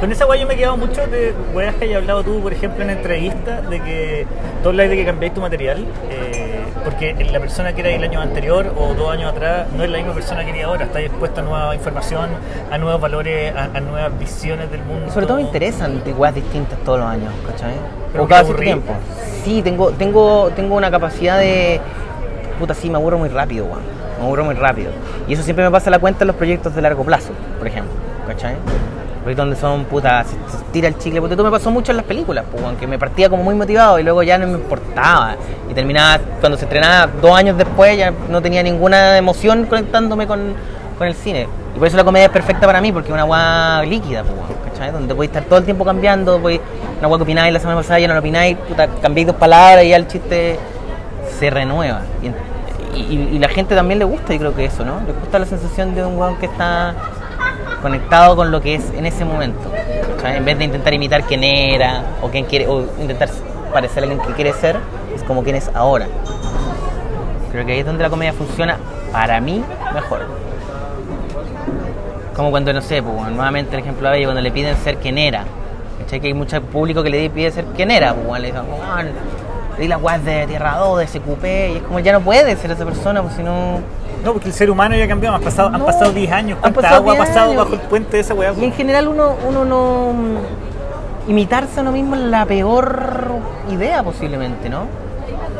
Con 0.00 0.10
esa 0.10 0.26
weá 0.26 0.40
yo 0.40 0.46
me 0.46 0.54
he 0.54 0.56
quedado 0.56 0.76
mucho 0.76 1.06
de 1.06 1.32
weas 1.54 1.74
que 1.76 1.84
hayas 1.84 1.98
hablado 1.98 2.24
tú, 2.24 2.40
por 2.40 2.52
ejemplo, 2.52 2.84
en 2.84 2.90
entrevistas, 2.90 3.68
de 3.70 3.80
que 3.80 4.26
tú 4.62 4.70
hablas 4.70 4.90
de 4.90 4.96
que 4.96 5.04
cambiáis 5.04 5.32
tu 5.32 5.40
material, 5.40 5.86
eh, 6.10 6.60
porque 6.84 7.14
la 7.32 7.40
persona 7.40 7.72
que 7.72 7.80
era 7.80 7.90
el 7.90 8.02
año 8.02 8.20
anterior 8.20 8.74
o 8.76 8.92
dos 8.94 9.10
años 9.10 9.32
atrás 9.32 9.66
no 9.74 9.82
es 9.84 9.90
la 9.90 9.98
misma 9.98 10.12
persona 10.12 10.44
que 10.44 10.50
eres 10.50 10.64
ahora, 10.64 10.84
está 10.84 11.00
expuesta 11.00 11.40
a 11.40 11.44
nueva 11.44 11.74
información, 11.74 12.28
a 12.70 12.76
nuevos 12.76 13.00
valores, 13.00 13.54
a, 13.54 13.64
a 13.64 13.80
nuevas 13.80 14.18
visiones 14.18 14.70
del 14.70 14.82
mundo. 14.82 15.10
Sobre 15.10 15.26
todo 15.26 15.36
me 15.36 15.42
interesan 15.44 16.02
igual 16.04 16.34
distintas 16.34 16.78
todos 16.80 16.98
los 16.98 17.08
años, 17.08 17.32
¿cachai? 17.46 17.74
Pero 18.12 18.24
o 18.24 18.28
cada 18.28 18.44
cierto 18.44 18.62
tiempo. 18.62 18.92
Sí, 19.44 19.62
tengo, 19.62 19.90
tengo, 19.92 20.50
tengo 20.54 20.74
una 20.74 20.90
capacidad 20.90 21.38
de. 21.38 21.80
Puta, 22.58 22.74
sí, 22.74 22.90
me 22.90 22.96
aburro 22.96 23.18
muy 23.18 23.28
rápido, 23.28 23.66
weón. 23.66 23.82
Me 24.18 24.24
aburro 24.24 24.44
muy 24.44 24.54
rápido. 24.54 24.90
Y 25.28 25.34
eso 25.34 25.42
siempre 25.42 25.64
me 25.64 25.70
pasa 25.70 25.88
a 25.88 25.92
la 25.92 25.98
cuenta 25.98 26.24
en 26.24 26.28
los 26.28 26.36
proyectos 26.36 26.74
de 26.74 26.82
largo 26.82 27.04
plazo, 27.04 27.30
por 27.58 27.66
ejemplo, 27.66 27.92
¿cachai? 28.26 28.56
Porque 29.22 29.36
donde 29.36 29.56
son 29.56 29.84
putas, 29.84 30.26
tira 30.70 30.88
el 30.88 30.98
chicle. 30.98 31.20
Porque 31.20 31.34
tú 31.34 31.42
me 31.42 31.50
pasó 31.50 31.70
mucho 31.70 31.92
en 31.92 31.96
las 31.96 32.06
películas, 32.06 32.44
pues, 32.50 32.62
weón, 32.62 32.76
que 32.76 32.86
me 32.86 32.98
partía 32.98 33.30
como 33.30 33.42
muy 33.42 33.54
motivado 33.54 33.98
y 33.98 34.02
luego 34.02 34.22
ya 34.22 34.36
no 34.36 34.46
me 34.46 34.52
importaba. 34.52 35.36
Y 35.70 35.74
terminaba, 35.74 36.18
cuando 36.40 36.58
se 36.58 36.64
estrenaba 36.64 37.10
dos 37.22 37.34
años 37.34 37.56
después, 37.56 37.96
ya 37.96 38.12
no 38.28 38.42
tenía 38.42 38.62
ninguna 38.62 39.16
emoción 39.16 39.64
conectándome 39.64 40.26
con, 40.26 40.52
con 40.98 41.06
el 41.06 41.14
cine. 41.14 41.48
Y 41.74 41.78
por 41.78 41.88
eso 41.88 41.96
la 41.96 42.04
comedia 42.04 42.26
es 42.26 42.32
perfecta 42.32 42.66
para 42.66 42.82
mí, 42.82 42.92
porque 42.92 43.08
es 43.08 43.14
una 43.14 43.24
guá 43.24 43.82
líquida, 43.86 44.24
pues, 44.24 44.36
¿cachai? 44.70 44.92
Donde 44.92 45.14
podéis 45.14 45.30
estar 45.30 45.44
todo 45.44 45.58
el 45.58 45.64
tiempo 45.64 45.86
cambiando, 45.86 46.38
podéis, 46.38 46.60
una 46.98 47.08
guá 47.08 47.16
que 47.16 47.22
opináis 47.22 47.52
la 47.52 47.60
semana 47.60 47.78
pasada, 47.78 47.98
ya 48.00 48.08
no 48.08 48.14
lo 48.14 48.20
opináis, 48.20 48.58
puta, 48.58 48.88
cambiáis 49.00 49.26
dos 49.26 49.36
palabras 49.36 49.84
y 49.84 49.88
ya 49.88 49.96
el 49.96 50.06
chiste 50.06 50.58
se 51.38 51.48
renueva. 51.48 52.02
Y 52.94 53.38
la 53.38 53.48
gente 53.48 53.74
también 53.74 53.98
le 53.98 54.04
gusta, 54.04 54.34
yo 54.34 54.38
creo 54.38 54.54
que 54.54 54.66
eso, 54.66 54.84
¿no? 54.84 55.00
Le 55.00 55.12
gusta 55.14 55.38
la 55.38 55.46
sensación 55.46 55.94
de 55.94 56.04
un 56.04 56.16
weón 56.16 56.36
que 56.36 56.46
está 56.46 56.94
conectado 57.84 58.34
con 58.34 58.50
lo 58.50 58.62
que 58.62 58.76
es 58.76 58.90
en 58.94 59.04
ese 59.04 59.26
momento. 59.26 59.60
En 60.24 60.42
vez 60.44 60.56
de 60.56 60.64
intentar 60.64 60.94
imitar 60.94 61.22
quién 61.24 61.44
era 61.44 62.02
o 62.22 62.30
quién 62.30 62.46
quiere 62.46 62.66
o 62.66 62.80
intentar 62.98 63.28
parecer 63.74 64.02
a 64.02 64.06
alguien 64.06 64.26
que 64.26 64.32
quiere 64.32 64.54
ser, 64.54 64.76
es 65.14 65.22
como 65.22 65.44
quién 65.44 65.54
es 65.54 65.70
ahora. 65.74 66.06
Creo 67.52 67.66
que 67.66 67.72
ahí 67.72 67.80
es 67.80 67.86
donde 67.86 68.02
la 68.02 68.08
comedia 68.08 68.32
funciona 68.32 68.78
para 69.12 69.38
mí 69.38 69.62
mejor. 69.92 70.22
Como 72.34 72.50
cuando, 72.50 72.72
no 72.72 72.80
sé, 72.80 73.02
pues, 73.02 73.16
nuevamente 73.28 73.76
el 73.76 73.82
ejemplo 73.82 74.10
de 74.10 74.24
cuando 74.24 74.40
le 74.40 74.50
piden 74.50 74.76
ser 74.78 74.96
quien 74.96 75.18
era. 75.18 75.44
¿Cachai? 76.00 76.20
Que 76.20 76.28
hay 76.28 76.34
mucho 76.34 76.60
público 76.62 77.02
que 77.02 77.10
le 77.10 77.28
pide 77.28 77.50
ser 77.52 77.66
quien 77.76 77.90
era. 77.90 78.14
Pues, 78.14 78.40
le 78.40 78.46
dicen, 78.46 78.64
"Weón, 79.74 79.80
di 79.80 79.88
la 79.88 79.98
weas 79.98 80.24
de 80.24 80.46
Tierra 80.46 80.76
2, 80.78 80.98
de 81.00 81.06
SQP, 81.06 81.44
y 81.44 81.76
es 81.76 81.82
como 81.82 81.98
ya 82.00 82.12
no 82.12 82.20
puede 82.20 82.56
ser 82.56 82.70
esa 82.70 82.84
persona, 82.84 83.22
pues 83.22 83.34
si 83.34 83.42
no... 83.42 83.80
No, 84.24 84.32
porque 84.32 84.48
el 84.48 84.54
ser 84.54 84.70
humano 84.70 84.96
ya 84.96 85.06
cambió, 85.06 85.32
han 85.34 85.42
pasado, 85.42 85.68
han 85.68 85.80
No, 85.80 85.86
pasado 85.86 86.12
10 86.12 86.32
años. 86.32 86.58
¿Cuánta 86.60 86.80
pasado 86.80 86.96
agua 86.96 87.12
ha 87.12 87.16
10 87.16 87.28
pasado 87.28 87.50
años. 87.50 87.64
bajo 87.64 87.74
el 87.74 87.80
puente 87.88 88.16
de 88.16 88.20
esa 88.20 88.34
weá? 88.34 88.52
Y 88.58 88.64
en 88.64 88.72
general 88.72 89.08
uno, 89.08 89.34
uno 89.46 89.64
no... 89.64 90.12
Imitarse 91.28 91.80
a 91.80 91.82
uno 91.82 91.92
mismo 91.92 92.14
es 92.16 92.22
la 92.22 92.44
peor 92.46 93.26
idea 93.70 94.02
posiblemente, 94.02 94.68
¿no? 94.68 94.86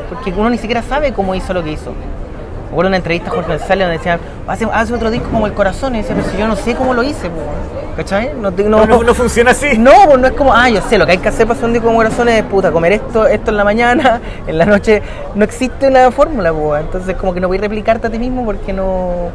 Porque 0.09 0.31
uno 0.31 0.49
ni 0.49 0.57
siquiera 0.57 0.81
sabe 0.83 1.11
cómo 1.13 1.33
hizo 1.35 1.53
lo 1.53 1.63
que 1.63 1.71
hizo. 1.71 1.91
De 2.81 2.87
una 2.87 2.97
entrevista 2.97 3.29
a 3.29 3.33
Jorge 3.33 3.57
González 3.57 3.87
donde 3.87 3.97
decía, 3.97 4.19
hace, 4.47 4.67
hace 4.71 4.93
otro 4.93 5.09
disco 5.11 5.29
como 5.29 5.47
El 5.47 5.53
Corazón, 5.53 5.95
y 5.95 5.99
decía, 5.99 6.15
pero 6.15 6.29
si 6.29 6.37
yo 6.37 6.47
no 6.47 6.55
sé 6.55 6.75
cómo 6.75 6.93
lo 6.93 7.03
hice, 7.03 7.29
po, 7.29 7.41
¿cachai? 7.95 8.33
No, 8.39 8.51
No, 8.51 8.85
no, 8.85 9.03
no 9.03 9.13
funciona 9.13 9.51
así. 9.51 9.77
no, 9.77 9.91
pues 10.05 10.19
no 10.19 10.27
es 10.27 10.33
como, 10.33 10.53
ah, 10.53 10.69
yo 10.69 10.81
sé, 10.81 10.97
lo 10.97 11.05
que 11.05 11.13
hay 11.13 11.17
que 11.17 11.29
hacer 11.29 11.47
para 11.47 11.57
hacer 11.57 11.65
un 11.65 11.73
disco 11.73 11.87
como 11.87 11.97
corazón 11.97 12.29
es, 12.29 12.43
puta, 12.43 12.71
comer 12.71 12.93
esto, 12.93 13.25
esto 13.27 13.51
en 13.51 13.57
la 13.57 13.63
mañana, 13.63 14.21
en 14.47 14.57
la 14.57 14.65
noche. 14.65 15.01
No 15.33 15.43
existe 15.43 15.87
una 15.87 16.11
fórmula, 16.11 16.53
pues. 16.53 16.81
Entonces, 16.81 17.15
como 17.15 17.33
que 17.33 17.39
no 17.39 17.47
voy 17.47 17.57
a 17.57 17.61
replicarte 17.61 18.07
a 18.07 18.09
ti 18.09 18.19
mismo 18.19 18.45
porque 18.45 18.73
no, 18.73 19.29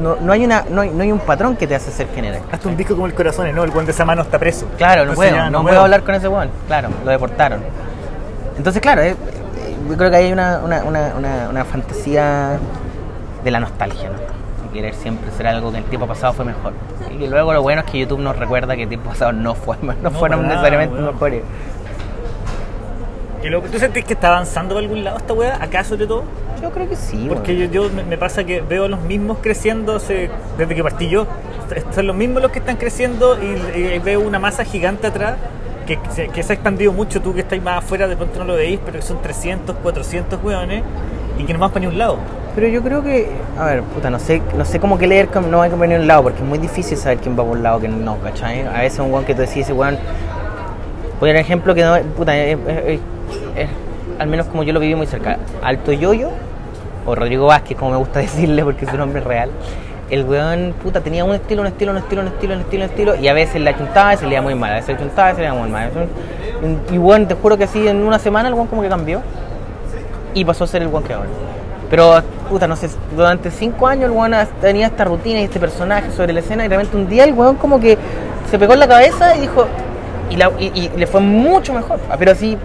no, 0.00 0.16
no 0.16 0.32
hay 0.32 0.44
una, 0.44 0.64
no 0.68 0.80
hay, 0.80 0.90
no 0.90 1.02
hay 1.02 1.12
un 1.12 1.18
patrón 1.18 1.56
que 1.56 1.66
te 1.66 1.74
hace 1.74 1.90
ser 1.90 2.06
quien 2.08 2.24
eres. 2.24 2.40
Hazte 2.50 2.68
un 2.68 2.76
disco 2.76 2.94
como 2.94 3.06
el 3.06 3.14
corazón, 3.14 3.54
¿no? 3.54 3.64
El 3.64 3.70
buen 3.70 3.86
de 3.86 3.92
esa 3.92 4.04
mano 4.04 4.22
está 4.22 4.38
preso. 4.38 4.66
Claro, 4.78 5.04
no 5.04 5.12
Entonces 5.12 5.32
puedo, 5.32 5.44
ya 5.44 5.50
no, 5.50 5.62
puedo 5.62 5.80
hablar 5.80 6.02
con 6.02 6.14
ese 6.14 6.28
weón. 6.28 6.50
Claro, 6.66 6.88
lo 7.04 7.10
deportaron. 7.10 7.60
Entonces, 8.56 8.82
claro, 8.82 9.02
eh, 9.02 9.16
yo 9.88 9.96
creo 9.96 10.10
que 10.10 10.16
hay 10.16 10.32
una, 10.32 10.60
una, 10.64 10.84
una, 10.84 11.48
una, 11.50 11.64
fantasía 11.64 12.58
de 13.44 13.50
la 13.50 13.60
nostalgia, 13.60 14.08
¿no? 14.10 14.16
De 14.18 14.72
querer 14.72 14.94
siempre 14.94 15.30
ser 15.32 15.46
algo 15.46 15.72
que 15.72 15.78
el 15.78 15.84
tiempo 15.84 16.06
pasado 16.06 16.32
fue 16.32 16.44
mejor. 16.44 16.72
Y 17.18 17.26
luego 17.26 17.52
lo 17.52 17.62
bueno 17.62 17.82
es 17.84 17.90
que 17.90 17.98
YouTube 17.98 18.20
nos 18.20 18.36
recuerda 18.36 18.76
que 18.76 18.82
el 18.84 18.88
tiempo 18.88 19.10
pasado 19.10 19.32
no 19.32 19.54
fue 19.54 19.76
no, 19.82 19.94
No, 20.02 20.10
fueron 20.10 20.42
nada, 20.42 20.54
necesariamente 20.54 20.94
weón. 20.96 21.12
mejores. 21.14 21.42
¿Tú 23.72 23.78
sentís 23.78 24.04
que 24.04 24.12
está 24.12 24.28
avanzando 24.28 24.74
para 24.74 24.84
algún 24.84 25.02
lado 25.02 25.16
esta 25.16 25.32
weá? 25.32 25.62
¿Acá 25.62 25.82
sobre 25.82 26.06
todo? 26.06 26.24
Yo 26.60 26.70
creo 26.72 26.88
que 26.88 26.96
sí, 26.96 27.24
Porque 27.26 27.56
yo, 27.56 27.64
yo 27.66 27.90
me- 27.90 28.18
pasa 28.18 28.44
que 28.44 28.60
veo 28.60 28.84
a 28.84 28.88
los 28.88 29.00
mismos 29.00 29.38
creciendo 29.40 29.94
desde 29.98 30.74
que 30.74 30.82
partí 30.82 31.08
yo. 31.08 31.26
Son 31.94 32.06
los 32.06 32.14
mismos 32.14 32.42
los 32.42 32.50
que 32.50 32.58
están 32.58 32.76
creciendo 32.76 33.38
y, 33.42 33.78
y 33.78 33.98
veo 34.00 34.20
una 34.20 34.38
masa 34.38 34.64
gigante 34.64 35.06
atrás 35.06 35.36
que, 35.96 36.10
se- 36.10 36.28
ha 36.52 36.54
expandido 36.54 36.92
mucho. 36.92 37.20
Tú 37.20 37.34
que 37.34 37.40
estáis 37.40 37.62
más 37.62 37.78
afuera, 37.78 38.06
de 38.06 38.16
pronto 38.16 38.38
no 38.38 38.44
lo 38.44 38.54
veis, 38.54 38.78
pero 38.84 38.98
que 38.98 39.04
son 39.04 39.20
300, 39.22 39.76
400 39.82 40.42
weones 40.42 40.82
y 41.38 41.44
que 41.44 41.52
no 41.52 41.58
van 41.58 41.70
para 41.70 41.80
ni 41.80 41.86
un 41.86 41.98
lado. 41.98 42.18
Pero 42.54 42.66
yo 42.66 42.82
creo 42.82 43.02
que, 43.02 43.28
a 43.58 43.64
ver, 43.66 43.82
puta, 43.82 44.10
no 44.10 44.18
sé, 44.18 44.42
no 44.56 44.64
sé 44.64 44.80
cómo 44.80 44.98
que 44.98 45.06
leer 45.06 45.28
no 45.48 45.62
hay 45.62 45.70
que 45.70 45.76
a 45.98 46.00
un 46.00 46.06
lado, 46.08 46.24
porque 46.24 46.40
es 46.42 46.44
muy 46.48 46.58
difícil 46.58 46.96
saber 46.98 47.18
quién 47.18 47.38
va 47.38 47.44
por 47.44 47.56
un 47.56 47.62
lado 47.62 47.80
que 47.80 47.88
no, 47.88 48.18
¿cachai? 48.18 48.66
A 48.66 48.80
veces 48.80 48.98
un 48.98 49.12
weón 49.12 49.24
que 49.24 49.34
tú 49.34 49.42
decís, 49.42 49.58
ese 49.58 49.72
weón, 49.72 49.96
un 51.20 51.36
ejemplo 51.36 51.74
que 51.74 51.84
no, 51.84 51.96
puta, 52.16 52.32
al 54.18 54.26
menos 54.28 54.46
como 54.48 54.62
yo 54.64 54.72
lo 54.72 54.80
viví 54.80 54.94
muy 54.96 55.06
cerca. 55.06 55.38
Alto 55.62 55.92
Yoyo, 55.92 56.30
o 57.06 57.14
Rodrigo 57.14 57.46
Vázquez, 57.46 57.78
como 57.78 57.92
me 57.92 57.96
gusta 57.98 58.18
decirle 58.20 58.64
porque 58.64 58.84
su 58.86 58.96
nombre 58.96 59.20
es 59.20 59.26
real, 59.26 59.50
el 60.10 60.24
weón, 60.24 60.74
puta, 60.82 61.00
tenía 61.00 61.24
un 61.24 61.34
estilo, 61.34 61.62
un 61.62 61.68
estilo, 61.68 61.92
un 61.92 61.98
estilo, 61.98 62.22
un 62.22 62.28
estilo, 62.28 62.54
un 62.54 62.60
estilo, 62.60 62.84
un 62.84 62.90
estilo, 62.90 63.14
y 63.16 63.28
a 63.28 63.32
veces 63.32 63.60
le 63.60 63.70
achuntaba 63.70 64.14
y 64.14 64.16
se 64.16 64.26
le 64.26 64.32
iba 64.32 64.42
muy 64.42 64.54
mal, 64.54 64.72
a 64.72 64.74
veces 64.76 64.88
le 64.88 64.94
achuntaba 64.96 65.30
y 65.32 65.34
se 65.36 65.40
le 65.40 65.46
iba 65.46 65.54
muy 65.56 65.68
mal. 65.70 65.90
Y 66.92 66.98
weón, 66.98 67.26
te 67.28 67.34
juro 67.34 67.56
que 67.56 67.64
así 67.64 67.86
en 67.86 68.02
una 68.02 68.18
semana 68.18 68.48
el 68.48 68.54
weón 68.54 68.66
como 68.66 68.82
que 68.82 68.88
cambió 68.88 69.22
y 70.34 70.44
pasó 70.44 70.64
a 70.64 70.66
ser 70.66 70.82
el 70.82 70.88
weón 70.88 71.04
que 71.04 71.12
ahora. 71.14 71.28
Pero, 71.88 72.22
puta, 72.48 72.66
no 72.68 72.76
sé, 72.76 72.88
durante 73.16 73.50
cinco 73.50 73.86
años 73.88 74.04
el 74.04 74.10
weón 74.12 74.32
tenía 74.60 74.86
esta 74.86 75.04
rutina 75.04 75.40
y 75.40 75.44
este 75.44 75.58
personaje 75.58 76.10
sobre 76.12 76.32
la 76.32 76.40
escena 76.40 76.64
y 76.64 76.68
realmente 76.68 76.96
un 76.96 77.08
día 77.08 77.24
el 77.24 77.32
weón 77.32 77.56
como 77.56 77.80
que 77.80 77.96
se 78.50 78.58
pegó 78.58 78.74
en 78.74 78.78
la 78.80 78.88
cabeza 78.88 79.36
y 79.36 79.40
dijo, 79.40 79.66
y, 80.28 80.36
la- 80.36 80.50
y- 80.58 80.72
y 80.74 80.90
le 80.96 81.06
fue 81.06 81.20
mucho 81.20 81.72
mejor, 81.72 81.98
pero 82.18 82.32
así 82.32 82.56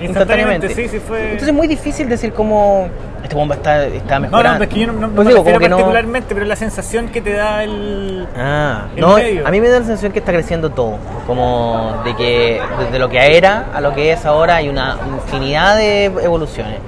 Instantáneamente, 0.00 0.66
instantáneamente. 0.66 0.74
sí, 0.74 0.88
sí 0.88 0.98
fue. 0.98 1.22
Entonces 1.24 1.48
es 1.48 1.54
muy 1.54 1.66
difícil 1.66 2.08
decir 2.08 2.32
como, 2.32 2.88
este 3.24 3.34
bomba 3.34 3.56
está, 3.56 3.86
está 3.86 4.16
no, 4.16 4.20
mejorando. 4.28 4.58
no, 4.58 4.64
es 4.64 4.70
que 4.70 4.78
yo 4.80 4.86
no, 4.86 4.92
no, 4.92 5.06
no 5.08 5.14
Pues 5.14 5.26
me 5.26 5.32
digo, 5.32 5.42
refiero 5.44 5.68
no- 5.68 5.76
particularmente, 5.76 6.34
pero 6.34 6.46
la 6.46 6.56
sensación 6.56 7.08
que 7.08 7.20
te 7.20 7.32
da 7.32 7.64
el. 7.64 8.28
Ah, 8.36 8.84
el 8.94 9.00
no, 9.00 9.16
medio. 9.16 9.46
a 9.46 9.50
mí 9.50 9.60
me 9.60 9.68
da 9.68 9.80
la 9.80 9.84
sensación 9.86 10.12
que 10.12 10.20
está 10.20 10.30
creciendo 10.32 10.70
todo, 10.70 10.98
como 11.26 12.00
de 12.04 12.14
que 12.16 12.60
desde 12.80 12.98
lo 12.98 13.08
que 13.08 13.36
era 13.36 13.66
a 13.74 13.80
lo 13.80 13.92
que 13.94 14.12
es 14.12 14.24
ahora 14.26 14.56
hay 14.56 14.68
una 14.68 14.96
infinidad 15.16 15.76
de 15.76 16.04
evoluciones 16.04 16.78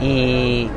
y, 0.00 0.70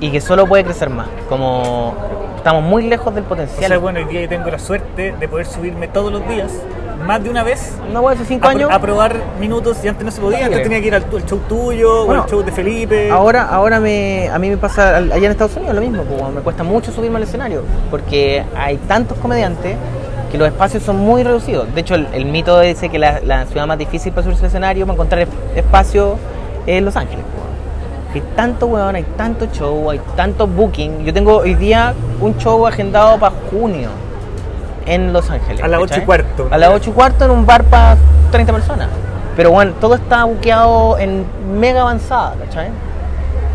y 0.00 0.10
que 0.10 0.20
solo 0.20 0.46
puede 0.46 0.64
crecer 0.64 0.90
más, 0.90 1.08
como 1.28 1.94
estamos 2.36 2.62
muy 2.62 2.84
lejos 2.84 3.14
del 3.14 3.24
O 3.24 3.28
potencial. 3.28 3.68
sea, 3.68 3.78
bueno, 3.78 3.98
hoy 3.98 4.04
día 4.06 4.20
yo 4.22 4.28
tengo 4.28 4.48
la 4.50 4.58
suerte 4.58 5.14
de 5.18 5.28
poder 5.28 5.46
subirme 5.46 5.88
todos 5.88 6.12
los 6.12 6.26
días, 6.28 6.52
más 7.06 7.22
de 7.22 7.30
una 7.30 7.42
vez, 7.42 7.72
no 7.92 8.06
hace 8.08 8.24
cinco 8.24 8.48
a, 8.48 8.50
años, 8.50 8.70
a 8.72 8.78
probar 8.80 9.16
minutos 9.40 9.78
y 9.84 9.88
antes 9.88 10.04
no 10.04 10.10
se 10.10 10.20
podía, 10.20 10.46
antes 10.46 10.62
tenía 10.62 10.80
que 10.80 10.86
ir 10.88 10.94
al, 10.94 11.04
show 11.26 11.38
tuyo 11.48 12.04
Bueno, 12.06 12.20
o 12.20 12.24
al 12.24 12.30
show 12.30 12.42
de 12.42 12.52
Felipe. 12.52 13.10
ahora, 13.10 13.44
ahora 13.48 13.80
me, 13.80 14.28
a 14.28 14.38
mí 14.38 14.50
me 14.50 14.56
pasa 14.56 14.96
al- 14.96 15.12
allá 15.12 15.26
en 15.26 15.32
Estados 15.32 15.56
Unidos 15.56 15.74
lo 15.74 15.80
mismo, 15.80 16.02
como 16.04 16.30
me 16.32 16.40
cuesta 16.40 16.62
mucho 16.64 16.90
subirme 16.92 17.16
al 17.16 17.22
escenario, 17.22 17.62
porque 17.90 18.44
hay 18.56 18.76
tantos 18.78 19.16
comediantes 19.18 19.76
que 20.30 20.36
los 20.38 20.48
espacios 20.48 20.82
son 20.82 20.96
muy 20.98 21.22
reducidos. 21.22 21.72
De 21.74 21.80
hecho, 21.80 21.94
el, 21.94 22.06
el 22.12 22.26
mito 22.26 22.60
dice 22.60 22.88
que 22.90 22.98
la, 22.98 23.20
la 23.24 23.46
ciudad 23.46 23.66
más 23.66 23.78
difícil 23.78 24.12
para 24.12 24.24
subirse 24.24 24.42
al 24.44 24.48
escenario, 24.48 24.84
para 24.84 24.94
encontrar 24.94 25.22
es- 25.22 25.28
espacio, 25.56 26.18
es 26.66 26.82
Los 26.82 26.96
Ángeles. 26.96 27.24
Hay 28.12 28.22
tanto 28.34 28.66
weón, 28.66 28.96
hay 28.96 29.04
tanto 29.16 29.46
show, 29.52 29.90
hay 29.90 30.00
tanto 30.16 30.46
booking. 30.46 31.04
Yo 31.04 31.12
tengo 31.14 31.36
hoy 31.38 31.54
día 31.54 31.94
un 32.20 32.36
show 32.38 32.66
agendado 32.66 33.18
para 33.18 33.34
junio 33.50 33.90
en 34.88 35.12
Los 35.12 35.30
Ángeles. 35.30 35.62
A 35.62 35.68
las 35.68 35.80
ocho 35.80 35.86
y 35.86 35.88
¿cachai? 35.88 36.06
cuarto. 36.06 36.48
A 36.50 36.58
las 36.58 36.70
8 36.70 36.90
y 36.90 36.92
cuarto 36.92 37.24
en 37.24 37.30
un 37.30 37.46
bar 37.46 37.64
para 37.64 37.96
30 38.30 38.52
personas. 38.52 38.88
Pero 39.36 39.50
bueno, 39.50 39.72
todo 39.80 39.94
está 39.94 40.24
buqueado 40.24 40.98
en 40.98 41.24
mega 41.58 41.82
avanzada, 41.82 42.34
¿cachai? 42.44 42.70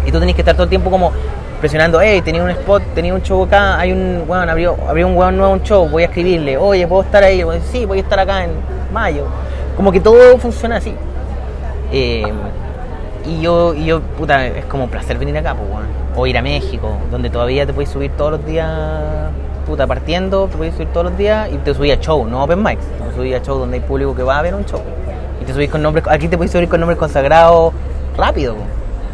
Y 0.06 0.12
tú 0.12 0.20
tenés 0.20 0.36
que 0.36 0.42
estar 0.42 0.54
todo 0.54 0.64
el 0.64 0.70
tiempo 0.70 0.90
como 0.90 1.12
presionando, 1.60 2.02
hey, 2.02 2.22
tenía 2.22 2.44
un 2.44 2.50
spot, 2.50 2.84
tenía 2.94 3.14
un 3.14 3.22
show 3.22 3.44
acá, 3.44 3.80
hay 3.80 3.94
un, 3.94 4.26
bueno, 4.28 4.52
abrió, 4.52 4.76
abrió 4.88 5.08
un 5.08 5.16
weón 5.16 5.38
nuevo 5.38 5.54
un 5.54 5.64
show, 5.64 5.88
voy 5.88 6.04
a 6.04 6.08
escribirle, 6.08 6.58
oye, 6.58 6.86
¿puedo 6.86 7.04
estar 7.04 7.24
ahí? 7.24 7.42
Voy 7.42 7.62
sí, 7.72 7.86
voy 7.86 8.00
a 8.00 8.02
estar 8.02 8.20
acá 8.20 8.44
en 8.44 8.52
mayo. 8.94 9.26
Como 9.76 9.92
que 9.92 10.00
todo 10.00 10.38
funciona 10.40 10.78
así. 10.78 10.94
Eh, 11.92 12.32
y 13.26 13.42
yo, 13.42 13.74
y 13.74 13.86
yo, 13.86 14.02
puta, 14.02 14.46
es 14.46 14.66
como 14.66 14.84
un 14.86 14.90
placer 14.90 15.18
venir 15.18 15.38
acá, 15.38 15.56
pues. 15.56 15.70
O 16.16 16.28
ir 16.28 16.38
a 16.38 16.42
México, 16.42 16.98
donde 17.10 17.30
todavía 17.30 17.66
te 17.66 17.74
puedes 17.74 17.90
subir 17.90 18.12
todos 18.12 18.32
los 18.32 18.46
días, 18.46 18.70
puta, 19.64 19.88
partiendo, 19.88 20.48
te 20.48 20.58
puedes 20.58 20.74
subir 20.76 20.90
todos 20.90 21.08
los 21.08 21.18
días 21.18 21.50
y 21.52 21.58
te 21.58 21.74
subís 21.74 21.94
a 21.94 22.00
show, 22.00 22.26
no 22.26 22.44
open 22.44 22.62
mics. 22.62 22.84
Te 23.10 23.16
subís 23.16 23.36
a 23.36 23.42
show 23.42 23.58
donde 23.58 23.78
hay 23.78 23.84
público 23.84 24.16
que 24.16 24.24
va 24.24 24.40
a 24.40 24.42
ver 24.42 24.56
un 24.56 24.66
show. 24.66 24.82
Y 25.42 25.46
te 25.46 25.54
subís 25.54 25.70
con 25.70 25.82
nombres, 25.82 26.06
aquí 26.08 26.28
te 26.28 26.38
puedes 26.38 26.52
subir 26.52 26.70
con 26.70 26.80
nombres 26.80 27.00
consagrados 27.00 27.74
rápido. 28.16 28.56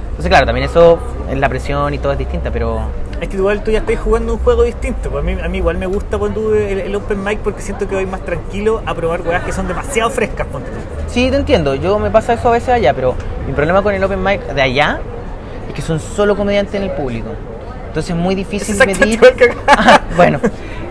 Entonces, 0.10 0.30
claro, 0.30 0.46
también 0.46 0.70
eso, 0.70 1.00
la 1.34 1.48
presión 1.48 1.94
y 1.94 1.98
todo 1.98 2.12
es 2.12 2.18
distinta, 2.18 2.52
pero 2.52 2.82
Es 3.22 3.30
que 3.30 3.38
igual 3.38 3.64
tú 3.64 3.72
ya 3.72 3.80
estás 3.80 4.00
jugando 4.00 4.34
un 4.34 4.40
juego 4.40 4.64
distinto. 4.64 5.10
Pues 5.10 5.24
a, 5.24 5.26
mí, 5.26 5.38
a 5.42 5.48
mí 5.48 5.60
igual 5.60 5.78
me 5.78 5.86
gusta 5.86 6.18
cuando 6.18 6.54
el, 6.54 6.80
el 6.80 6.96
open 6.96 7.24
mic 7.24 7.40
porque 7.40 7.62
siento 7.62 7.88
que 7.88 7.96
voy 7.96 8.06
más 8.06 8.22
tranquilo 8.26 8.82
a 8.86 8.94
probar 8.94 9.22
weas 9.22 9.44
que 9.44 9.54
son 9.54 9.68
demasiado 9.70 10.10
frescas. 10.10 10.46
Ponte. 10.48 10.70
Sí, 11.08 11.30
te 11.30 11.38
entiendo. 11.38 11.74
Yo 11.76 12.00
me 12.00 12.12
pasa 12.12 12.34
eso 12.34 12.50
a 12.50 12.52
veces 12.52 12.70
allá, 12.70 12.94
pero 12.94 13.16
mi 13.48 13.54
problema 13.54 13.82
con 13.82 13.94
el 13.94 14.04
open 14.04 14.22
mic 14.22 14.42
de 14.42 14.62
allá 14.62 15.00
es 15.70 15.74
que 15.74 15.82
son 15.82 16.02
solo 16.02 16.36
comediantes 16.36 16.76
en 16.76 16.84
el 16.84 16.92
público. 16.92 17.30
Entonces 17.90 18.12
es 18.12 18.16
muy 18.16 18.36
difícil 18.36 18.78
medir. 18.78 19.20
Ah, 19.68 20.02
bueno, 20.16 20.40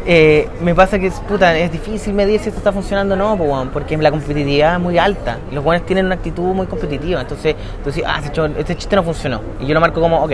eh, 0.06 0.48
me 0.60 0.74
pasa 0.74 0.98
que 0.98 1.06
es, 1.08 1.14
puta, 1.20 1.56
es 1.56 1.70
difícil 1.70 2.14
medir 2.14 2.40
si 2.40 2.48
esto 2.48 2.58
está 2.58 2.72
funcionando 2.72 3.14
o 3.14 3.16
no, 3.16 3.70
porque 3.72 3.96
la 3.96 4.10
competitividad 4.10 4.74
es 4.74 4.80
muy 4.80 4.98
alta. 4.98 5.38
Y 5.50 5.54
los 5.54 5.62
buenos 5.62 5.86
tienen 5.86 6.06
una 6.06 6.16
actitud 6.16 6.54
muy 6.54 6.66
competitiva. 6.66 7.20
Entonces, 7.20 7.54
tú 7.82 7.90
dices, 7.90 8.04
ah, 8.06 8.20
este, 8.22 8.40
este 8.58 8.76
chiste 8.76 8.96
no 8.96 9.02
funcionó. 9.02 9.40
Y 9.60 9.66
yo 9.66 9.74
lo 9.74 9.80
marco 9.80 10.00
como, 10.00 10.22
ok, 10.24 10.32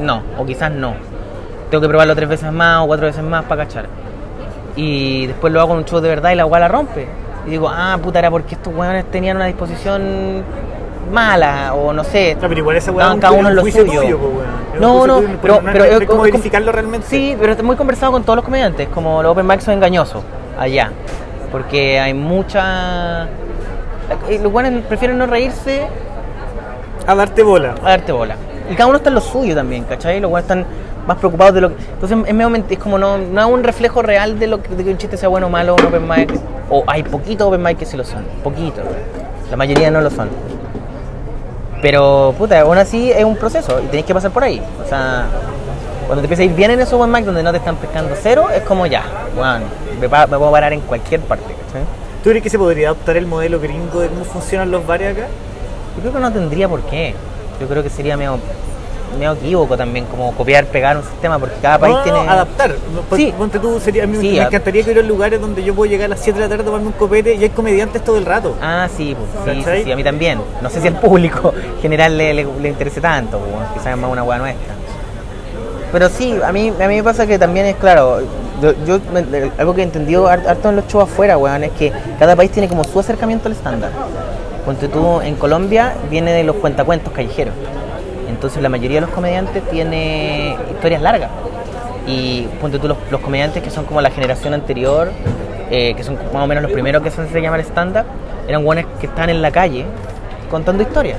no, 0.00 0.22
o 0.38 0.44
quizás 0.44 0.70
no. 0.70 0.94
Tengo 1.70 1.82
que 1.82 1.88
probarlo 1.88 2.14
tres 2.14 2.28
veces 2.28 2.52
más 2.52 2.82
o 2.82 2.86
cuatro 2.86 3.06
veces 3.06 3.22
más 3.22 3.44
para 3.44 3.66
cachar. 3.66 3.86
y 4.76 5.26
después 5.28 5.52
lo 5.52 5.60
hago 5.60 5.72
en 5.72 5.78
un 5.78 5.84
show 5.84 6.00
de 6.00 6.08
verdad 6.08 6.32
y 6.32 6.34
la 6.34 6.46
weá 6.46 6.60
la 6.60 6.68
rompe. 6.68 7.06
Y 7.46 7.50
digo, 7.50 7.68
ah, 7.68 7.98
puta, 8.02 8.18
era 8.18 8.30
porque 8.30 8.54
estos 8.54 8.74
weones 8.74 9.04
tenían 9.10 9.36
una 9.36 9.46
disposición 9.46 10.42
mala 11.10 11.74
o 11.74 11.92
no 11.92 12.04
sé. 12.04 12.34
No, 12.40 12.48
pero 12.48 12.58
igual 12.60 12.76
esa 12.76 12.90
weá 12.92 13.12
estaban 13.12 13.12
es 13.12 13.14
un- 13.16 13.20
cada 13.20 13.32
uno 13.40 13.48
en 13.48 13.54
lo 13.56 13.62
suyo. 13.62 13.84
tuyo, 14.02 14.18
po, 14.18 14.26
weón. 14.28 14.80
No, 14.80 15.06
no, 15.06 15.16
tuyo, 15.20 15.28
pero, 15.42 15.60
pero 15.72 15.84
cómo 15.98 16.06
como- 16.08 16.22
verificarlo 16.22 16.72
realmente. 16.72 17.06
Sí, 17.08 17.36
pero 17.38 17.52
estoy 17.52 17.66
muy 17.66 17.76
conversado 17.76 18.12
con 18.12 18.22
todos 18.24 18.36
los 18.36 18.44
comediantes, 18.44 18.88
como 18.88 19.22
los 19.22 19.32
open 19.32 19.46
mics 19.46 19.64
son 19.64 19.74
engañosos 19.74 20.22
allá, 20.58 20.90
porque 21.52 21.98
hay 22.00 22.14
mucha... 22.14 23.26
Los 24.42 24.52
buenos 24.52 24.82
prefieren 24.84 25.16
no 25.16 25.26
reírse 25.26 25.86
A 27.06 27.14
darte 27.14 27.42
bola. 27.42 27.74
a 27.82 27.90
darte 27.90 28.12
bola. 28.12 28.36
Y 28.70 28.74
cada 28.74 28.86
uno 28.88 28.96
está 28.98 29.08
en 29.10 29.14
lo 29.14 29.20
suyo 29.20 29.54
también, 29.54 29.84
¿cachai? 29.84 30.20
Los 30.20 30.30
buenos 30.30 30.44
están 30.50 30.64
más 31.06 31.18
preocupados 31.18 31.54
de 31.54 31.60
lo 31.60 31.68
que... 31.70 31.76
Entonces 31.92 32.18
es, 32.26 32.34
medio 32.34 32.50
es 32.68 32.78
como 32.78 32.98
no, 32.98 33.18
no 33.18 33.40
es 33.40 33.46
un 33.46 33.62
reflejo 33.64 34.02
real 34.02 34.38
de 34.38 34.46
lo 34.46 34.62
que, 34.62 34.74
de 34.74 34.84
que 34.84 34.90
un 34.90 34.98
chiste 34.98 35.16
sea 35.16 35.28
bueno 35.28 35.46
o 35.48 35.50
malo, 35.50 35.74
un 35.74 35.84
open 35.86 36.08
mic. 36.08 36.32
O 36.70 36.82
hay 36.86 37.02
poquitos 37.02 37.46
open 37.46 37.62
mic 37.62 37.78
que 37.78 37.84
sí 37.86 37.96
lo 37.96 38.04
son, 38.04 38.24
poquitos. 38.42 38.84
La 39.50 39.56
mayoría 39.56 39.90
no 39.90 40.00
lo 40.00 40.10
son. 40.10 40.28
Pero, 41.84 42.34
puta, 42.38 42.58
aún 42.62 42.78
así 42.78 43.12
es 43.12 43.24
un 43.24 43.36
proceso 43.36 43.78
y 43.78 43.88
tenés 43.88 44.06
que 44.06 44.14
pasar 44.14 44.30
por 44.30 44.42
ahí. 44.42 44.58
O 44.82 44.88
sea, 44.88 45.26
cuando 46.06 46.22
te 46.22 46.24
empieza 46.24 46.40
a 46.40 46.46
ir 46.46 46.54
bien 46.54 46.70
en 46.70 46.80
esos 46.80 47.06
mic 47.06 47.26
donde 47.26 47.42
no 47.42 47.50
te 47.50 47.58
están 47.58 47.76
pescando 47.76 48.14
cero, 48.22 48.48
es 48.56 48.62
como 48.62 48.86
ya, 48.86 49.02
bueno, 49.36 49.66
me, 50.00 50.08
pa- 50.08 50.26
me 50.26 50.38
puedo 50.38 50.50
parar 50.50 50.72
en 50.72 50.80
cualquier 50.80 51.20
parte, 51.20 51.44
¿cachai? 51.44 51.82
¿Tú 52.22 52.30
crees 52.30 52.42
que 52.42 52.48
se 52.48 52.58
podría 52.58 52.88
adoptar 52.88 53.18
el 53.18 53.26
modelo 53.26 53.60
gringo 53.60 54.00
de 54.00 54.08
cómo 54.08 54.24
funcionan 54.24 54.70
los 54.70 54.86
bares 54.86 55.12
acá? 55.14 55.26
Yo 55.96 56.00
creo 56.00 56.12
que 56.14 56.20
no 56.20 56.32
tendría 56.32 56.70
por 56.70 56.80
qué. 56.84 57.14
Yo 57.60 57.68
creo 57.68 57.82
que 57.82 57.90
sería 57.90 58.16
medio, 58.16 58.38
medio 59.16 59.32
equívoco 59.32 59.76
también, 59.76 60.04
como 60.06 60.32
copiar, 60.34 60.66
pegar 60.66 60.96
un 60.96 61.02
sistema, 61.04 61.38
porque 61.38 61.56
cada 61.62 61.78
país 61.78 61.92
No, 61.94 61.98
no, 61.98 62.04
tiene. 62.04 62.18
adaptar. 62.28 62.74
Sí. 63.16 63.34
Ponte 63.36 63.58
tú, 63.58 63.80
sería, 63.80 64.04
a 64.04 64.06
mí 64.06 64.16
Sí, 64.20 64.32
me 64.32 64.40
a- 64.40 64.46
encantaría 64.46 64.82
que 64.84 64.90
hubiera 64.92 65.06
lugares 65.06 65.40
donde 65.40 65.62
yo 65.64 65.74
puedo 65.74 65.90
llegar 65.90 66.06
a 66.06 66.08
las 66.08 66.20
7 66.20 66.38
de 66.38 66.44
la 66.44 66.48
tarde 66.48 66.62
a 66.62 66.66
tomarme 66.66 66.86
un 66.88 66.92
copete 66.94 67.34
y 67.34 67.42
hay 67.42 67.50
comediantes 67.50 68.02
todo 68.04 68.16
el 68.18 68.26
rato. 68.26 68.54
Ah, 68.62 68.88
sí, 68.96 69.16
pues, 69.16 69.44
sí, 69.44 69.58
sí, 69.60 69.64
¿Cachai? 69.64 69.84
sí, 69.84 69.92
a 69.92 69.96
mí 69.96 70.04
también. 70.04 70.40
No 70.62 70.70
sé 70.70 70.80
si 70.80 70.88
al 70.88 70.94
público 71.00 71.52
general 71.82 72.16
le, 72.18 72.34
le, 72.34 72.46
le 72.60 72.68
interese 72.68 73.00
tanto, 73.00 73.38
pues, 73.38 73.50
bueno, 73.50 73.66
quizás 73.74 73.88
es 73.88 73.96
más 73.98 74.10
una 74.10 74.22
hueá 74.22 74.38
nuestra. 74.38 74.74
Pero 75.92 76.08
sí, 76.08 76.36
a 76.44 76.50
mí, 76.52 76.68
a 76.70 76.88
mí 76.88 76.96
me 76.96 77.02
pasa 77.04 77.26
que 77.26 77.38
también 77.38 77.66
es 77.66 77.76
claro, 77.76 78.20
yo, 78.60 78.72
yo 78.84 78.98
algo 79.58 79.74
que 79.74 79.80
he 79.82 79.84
entendido 79.84 80.26
har- 80.28 80.46
harto 80.48 80.70
en 80.70 80.76
los 80.76 80.86
shows 80.88 81.04
afuera, 81.04 81.38
weón, 81.38 81.62
es 81.64 81.70
que 81.72 81.92
cada 82.18 82.34
país 82.34 82.50
tiene 82.50 82.68
como 82.68 82.82
su 82.84 82.98
acercamiento 82.98 83.46
al 83.48 83.52
estándar. 83.52 83.90
Ponte 84.64 84.88
tú, 84.88 85.20
en 85.20 85.36
Colombia 85.36 85.92
viene 86.10 86.32
de 86.32 86.42
los 86.42 86.56
cuentacuentos 86.56 87.12
callejeros. 87.12 87.54
Entonces 88.44 88.62
la 88.62 88.68
mayoría 88.68 89.00
de 89.00 89.06
los 89.06 89.14
comediantes 89.14 89.62
tiene 89.70 90.54
historias 90.70 91.00
largas. 91.00 91.30
Y 92.06 92.42
ponte 92.60 92.78
tú 92.78 92.88
los, 92.88 92.98
los 93.10 93.22
comediantes 93.22 93.62
que 93.62 93.70
son 93.70 93.86
como 93.86 94.02
la 94.02 94.10
generación 94.10 94.52
anterior, 94.52 95.10
eh, 95.70 95.94
que 95.96 96.04
son 96.04 96.18
más 96.30 96.44
o 96.44 96.46
menos 96.46 96.62
los 96.62 96.70
primeros 96.70 97.02
que 97.02 97.10
se 97.10 97.22
hacen 97.22 97.42
llamar 97.42 97.60
stand-up, 97.60 98.04
eran 98.46 98.62
buenos 98.62 98.84
que 99.00 99.06
estaban 99.06 99.30
en 99.30 99.40
la 99.40 99.50
calle 99.50 99.86
contando 100.50 100.82
historias. 100.82 101.16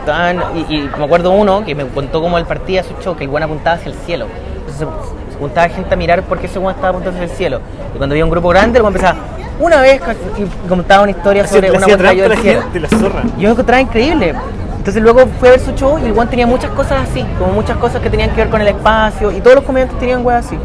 Estaban, 0.00 0.42
y, 0.54 0.76
y 0.76 0.90
me 0.98 1.04
acuerdo 1.06 1.30
uno 1.30 1.64
que 1.64 1.74
me 1.74 1.86
contó 1.86 2.20
cómo 2.20 2.36
él 2.36 2.44
partía 2.44 2.82
su 2.82 2.92
show, 3.02 3.16
que 3.16 3.24
el 3.24 3.30
buen 3.30 3.42
apuntaba 3.42 3.76
hacia 3.76 3.90
el 3.90 3.96
cielo. 4.00 4.26
Entonces 4.58 4.76
se, 4.76 5.32
se 5.32 5.38
juntaba 5.38 5.70
gente 5.70 5.94
a 5.94 5.96
mirar 5.96 6.22
por 6.24 6.38
qué 6.38 6.48
ese 6.48 6.58
buen 6.58 6.74
estaba 6.74 6.90
apuntando 6.90 7.18
hacia 7.18 7.32
el 7.32 7.38
cielo. 7.38 7.60
Y 7.94 7.96
cuando 7.96 8.12
había 8.12 8.24
un 8.24 8.30
grupo 8.30 8.50
grande, 8.50 8.76
el 8.76 8.82
buen 8.82 8.94
empezaba, 8.94 9.18
una 9.58 9.80
vez, 9.80 10.02
y 10.36 10.68
contaba 10.68 11.04
una 11.04 11.12
historia 11.12 11.46
sobre 11.46 11.70
una 11.70 11.78
hacía 11.78 11.96
buena 11.96 12.10
cayó 12.10 12.24
trampa 12.24 12.34
a 12.34 12.36
del 12.36 12.38
cielo. 12.44 12.60
gente, 12.60 12.80
la 12.80 12.88
zorra. 12.90 13.22
Yo 13.38 13.44
lo 13.44 13.52
encontraba 13.52 13.80
increíble. 13.80 14.34
Entonces 14.82 15.00
luego 15.00 15.28
fui 15.38 15.46
a 15.46 15.52
ver 15.52 15.60
su 15.60 15.70
show 15.76 15.96
y 15.96 16.06
el 16.06 16.12
Juan 16.12 16.28
tenía 16.28 16.44
muchas 16.44 16.72
cosas 16.72 17.08
así, 17.08 17.24
como 17.38 17.52
muchas 17.52 17.76
cosas 17.76 18.02
que 18.02 18.10
tenían 18.10 18.30
que 18.30 18.38
ver 18.38 18.50
con 18.50 18.60
el 18.60 18.66
espacio 18.66 19.30
y 19.30 19.40
todos 19.40 19.54
los 19.54 19.64
comediantes 19.64 19.96
tenían 20.00 20.26
weas 20.26 20.44
así. 20.44 20.58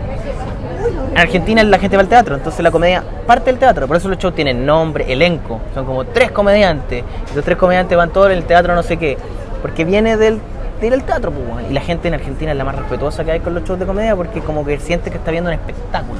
En 1.12 1.18
Argentina 1.20 1.62
la 1.62 1.78
gente 1.78 1.98
va 1.98 2.02
al 2.02 2.10
teatro, 2.10 2.34
entonces 2.34 2.64
la 2.64 2.72
comedia 2.72 3.04
parte 3.28 3.52
del 3.52 3.60
teatro, 3.60 3.88
por 3.88 3.96
eso 3.96 4.10
los 4.10 4.18
shows 4.18 4.34
tienen 4.34 4.66
nombre, 4.66 5.06
elenco, 5.14 5.62
son 5.76 5.86
como 5.86 6.04
tres 6.04 6.32
comediantes, 6.32 7.04
y 7.32 7.36
los 7.36 7.46
tres 7.46 7.60
comediantes 7.60 7.96
van 7.96 8.10
todos 8.10 8.32
en 8.32 8.40
el 8.40 8.44
teatro 8.46 8.74
no 8.74 8.82
sé 8.82 8.98
qué, 8.98 9.20
porque 9.62 9.86
viene 9.86 10.18
del, 10.18 10.40
de 10.82 10.88
ir 10.88 10.94
al 10.96 11.04
teatro, 11.04 11.32
pues, 11.32 11.70
y 11.70 11.74
la 11.74 11.82
gente 11.82 12.08
en 12.08 12.16
Argentina 12.16 12.54
es 12.54 12.58
la 12.58 12.64
más 12.64 12.76
respetuosa 12.76 13.24
que 13.24 13.34
hay 13.34 13.40
con 13.42 13.54
los 13.54 13.66
shows 13.66 13.78
de 13.80 13.86
comedia 13.86 14.16
porque 14.16 14.40
como 14.40 14.66
que 14.66 14.80
siente 14.80 15.12
que 15.12 15.18
está 15.18 15.30
viendo 15.30 15.52
un 15.52 15.54
espectáculo. 15.54 16.20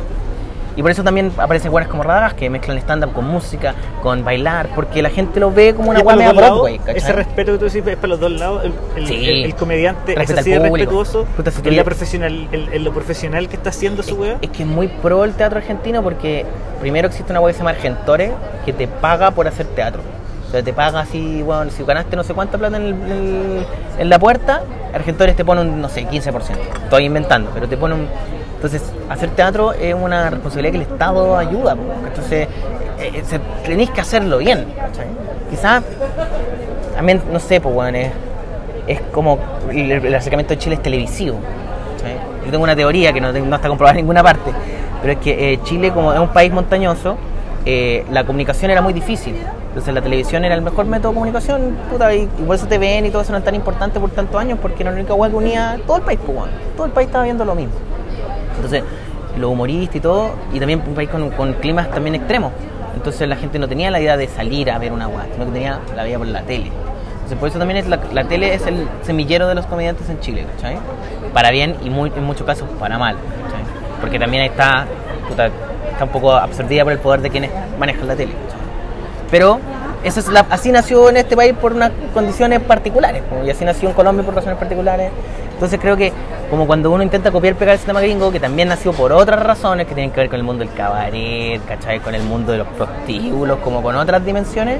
Y 0.78 0.82
por 0.84 0.92
eso 0.92 1.04
también 1.04 1.32
aparecen 1.38 1.74
weas 1.74 1.88
como 1.90 2.04
Radagast 2.04 2.38
que 2.38 2.50
mezclan 2.50 2.78
stand-up 2.78 3.12
con 3.12 3.26
música, 3.26 3.74
con 4.04 4.24
bailar, 4.24 4.70
porque 4.76 5.02
la 5.02 5.10
gente 5.10 5.40
lo 5.40 5.52
ve 5.52 5.74
como 5.76 5.90
una 5.90 6.02
lados, 6.04 6.36
Broadway, 6.38 6.78
¿cachai? 6.78 6.98
Ese 6.98 7.12
respeto 7.14 7.52
que 7.54 7.58
tú 7.58 7.66
decís 7.66 7.82
es 7.86 7.96
para 7.96 8.08
los 8.10 8.20
dos 8.20 8.32
lados. 8.32 8.64
El, 8.64 8.74
el- 8.96 9.08
Sí. 9.08 9.30
el- 9.30 9.46
el 9.46 9.56
comediante 9.56 10.14
es 10.14 10.30
así 10.32 10.52
de 10.52 10.60
respetuoso 10.60 11.26
si 11.52 11.62
tú 11.64 11.70
en, 11.70 11.76
la 11.78 11.84
profesional, 11.84 12.48
en, 12.52 12.74
en 12.74 12.84
lo 12.84 12.94
profesional 12.94 13.50
que 13.50 13.56
está 13.56 13.72
haciendo 13.72 14.04
su 14.04 14.16
weá. 14.16 14.38
Es 14.42 14.52
que 14.52 14.64
es 14.64 14.70
muy 14.70 14.88
pro 14.88 15.24
el 15.26 15.34
teatro 15.34 15.58
argentino 15.58 16.04
porque 16.04 16.46
primero 16.80 17.08
existe 17.08 17.34
una 17.34 17.40
web 17.40 17.50
que 17.50 17.54
se 17.54 17.60
llama 17.60 17.72
Argentores 17.72 18.32
que 18.64 18.72
te 18.72 18.88
paga 18.88 19.32
por 19.32 19.48
hacer 19.48 19.66
teatro. 19.66 20.02
O 20.48 20.52
sea, 20.52 20.64
te 20.64 20.72
paga 20.72 21.02
así, 21.02 21.42
bueno, 21.44 21.70
si 21.72 21.84
ganaste 21.84 22.16
no 22.16 22.24
sé 22.24 22.34
cuánta 22.34 22.58
plata 22.58 22.78
en, 22.78 23.66
el- 24.00 24.10
la 24.10 24.18
puerta, 24.20 24.62
Argentores 24.94 25.36
te 25.36 25.44
pone 25.44 25.62
un, 25.62 25.82
no 25.82 25.90
sé, 25.90 26.08
15%. 26.08 26.58
Estoy 26.84 27.06
inventando, 27.06 27.52
pero 27.54 27.68
te 27.68 27.76
pone 27.76 27.96
un... 27.96 28.08
Entonces, 28.56 28.82
hacer 29.10 29.30
teatro 29.32 29.74
es 29.74 29.94
una 29.94 30.30
responsabilidad 30.30 30.72
que 30.72 30.78
el 30.86 30.92
Estado 30.92 31.38
ayuda. 31.38 31.76
Entonces, 32.08 32.48
eh, 33.00 33.24
eh, 33.32 33.40
tenéis 33.66 33.90
que 33.92 34.02
hacerlo 34.02 34.38
bien. 34.40 34.66
Quizás, 35.50 35.84
también, 36.96 37.22
no 37.32 37.40
sé, 37.40 37.62
pues, 37.62 37.94
es, 37.94 38.12
es 38.88 39.02
como 39.12 39.38
el, 39.72 40.14
acercamiento 40.16 40.54
de 40.54 40.60
Chile 40.60 40.76
es 40.76 40.82
televisivo. 40.82 41.38
Yo 42.46 42.52
tengo 42.52 42.64
una 42.64 42.76
teoría 42.76 43.12
que 43.12 43.20
no, 43.20 43.32
no 43.34 43.56
está 43.58 43.68
comprobada 43.68 43.92
en 43.92 44.06
ninguna 44.06 44.24
parte, 44.24 44.52
pero 45.02 45.14
es 45.14 45.20
que 45.20 45.54
eh, 45.54 45.60
Chile, 45.64 45.92
como 45.92 46.14
es 46.14 46.20
un 46.20 46.30
país 46.30 46.52
montañoso, 46.52 47.18
eh, 47.66 48.06
la 48.12 48.24
comunicación 48.24 48.72
era 48.72 48.82
muy 48.82 48.94
difícil. 48.94 49.36
Entonces 49.78 49.94
la 49.94 50.02
televisión 50.02 50.44
era 50.44 50.56
el 50.56 50.64
mejor 50.64 50.88
método 50.88 51.10
de 51.10 51.14
comunicación, 51.14 51.78
puta, 51.92 52.12
y, 52.12 52.26
por 52.26 52.56
eso 52.56 52.66
te 52.66 52.80
ven 52.80 53.06
y 53.06 53.12
todo 53.12 53.22
eso 53.22 53.32
no 53.32 53.38
es 53.38 53.44
tan 53.44 53.54
importante 53.54 54.00
por 54.00 54.10
tantos 54.10 54.42
años, 54.42 54.58
porque 54.60 54.82
era 54.82 54.90
la 54.90 54.98
única 54.98 55.14
hueá 55.14 55.30
que 55.30 55.36
unía 55.36 55.80
todo 55.86 55.98
el 55.98 56.02
país, 56.02 56.20
pues, 56.26 56.50
todo 56.76 56.88
el 56.88 56.92
país 56.94 57.06
estaba 57.06 57.26
viendo 57.26 57.46
lo 57.46 57.54
mismo. 57.54 57.74
Entonces, 58.56 58.82
los 59.38 59.52
humoristas 59.52 59.98
y 59.98 60.00
todo, 60.00 60.32
y 60.52 60.58
también 60.58 60.82
un 60.84 60.96
país 60.96 61.12
con, 61.12 61.54
climas 61.62 61.92
también 61.92 62.16
extremos. 62.16 62.54
Entonces 62.96 63.30
la 63.30 63.36
gente 63.36 63.60
no 63.60 63.68
tenía 63.68 63.92
la 63.92 64.02
idea 64.02 64.18
de 64.18 64.28
salir 64.28 64.72
a 64.72 64.80
ver 64.80 64.92
una 64.92 65.06
guay, 65.06 65.30
sino 65.34 65.46
que 65.46 65.52
tenía 65.52 65.80
la 65.96 66.02
veía 66.02 66.18
por 66.18 66.26
la 66.26 66.42
tele. 66.42 66.72
Entonces 67.14 67.38
por 67.38 67.50
eso 67.50 67.60
también 67.60 67.78
es 67.78 67.88
la, 67.88 68.28
tele 68.28 68.56
es 68.56 68.66
el 68.66 68.88
semillero 69.04 69.48
de 69.48 69.54
los 69.54 69.68
comediantes 69.68 70.10
en 70.10 70.20
Chile, 70.22 70.48
¿cachai? 70.56 70.80
Para 71.36 71.52
bien 71.52 71.76
y 71.84 71.92
muy, 71.92 72.12
en 72.16 72.24
muchos 72.24 72.48
casos 72.48 72.68
para 72.80 72.98
mal, 72.98 73.16
¿cachai? 73.16 73.64
Porque 74.02 74.18
también 74.18 74.42
está, 74.42 74.88
puta, 75.30 75.52
está 75.92 76.04
un 76.04 76.10
poco 76.10 76.34
absorbida 76.34 76.84
por 76.84 76.94
el 76.94 77.00
poder 77.00 77.22
de 77.22 77.30
quienes 77.30 77.52
manejan 77.78 78.08
la 78.08 78.16
tele, 78.16 78.34
¿cachai? 78.34 78.67
Pero 79.32 79.60
eso 80.04 80.20
es 80.20 80.28
la- 80.30 80.46
así 80.50 80.72
nació 80.72 81.10
en 81.10 81.18
este 81.18 81.36
país 81.36 81.54
por 81.60 81.74
unas 81.74 81.92
condiciones 82.14 82.62
particulares, 82.62 83.24
po, 83.24 83.44
y 83.46 83.50
así 83.50 83.66
nació 83.66 83.90
en 83.90 83.96
Colombia 83.96 84.24
por 84.26 84.36
razones 84.36 84.58
particulares. 84.58 85.12
Entonces 85.54 85.80
creo 85.82 85.98
que 85.98 86.14
como 86.50 86.68
cuando 86.68 86.92
uno 86.92 87.04
intenta 87.04 87.32
copiar 87.32 87.56
pegar 87.56 87.74
el 87.74 87.80
sistema 87.80 88.00
gringo, 88.00 88.32
que 88.32 88.40
también 88.40 88.70
nació 88.70 88.94
por 88.94 89.12
otras 89.12 89.42
razones 89.44 89.88
que 89.88 89.96
tienen 89.96 90.12
que 90.12 90.22
ver 90.22 90.30
con 90.30 90.38
el 90.40 90.44
mundo 90.46 90.64
del 90.64 90.74
cabaret, 90.74 91.60
¿cachai? 91.68 92.00
Con 92.00 92.14
el 92.16 92.24
mundo 92.24 92.52
de 92.52 92.60
los 92.60 92.68
prostíbulos, 92.68 93.58
como 93.60 93.82
con 93.82 93.96
otras 93.96 94.24
dimensiones, 94.24 94.80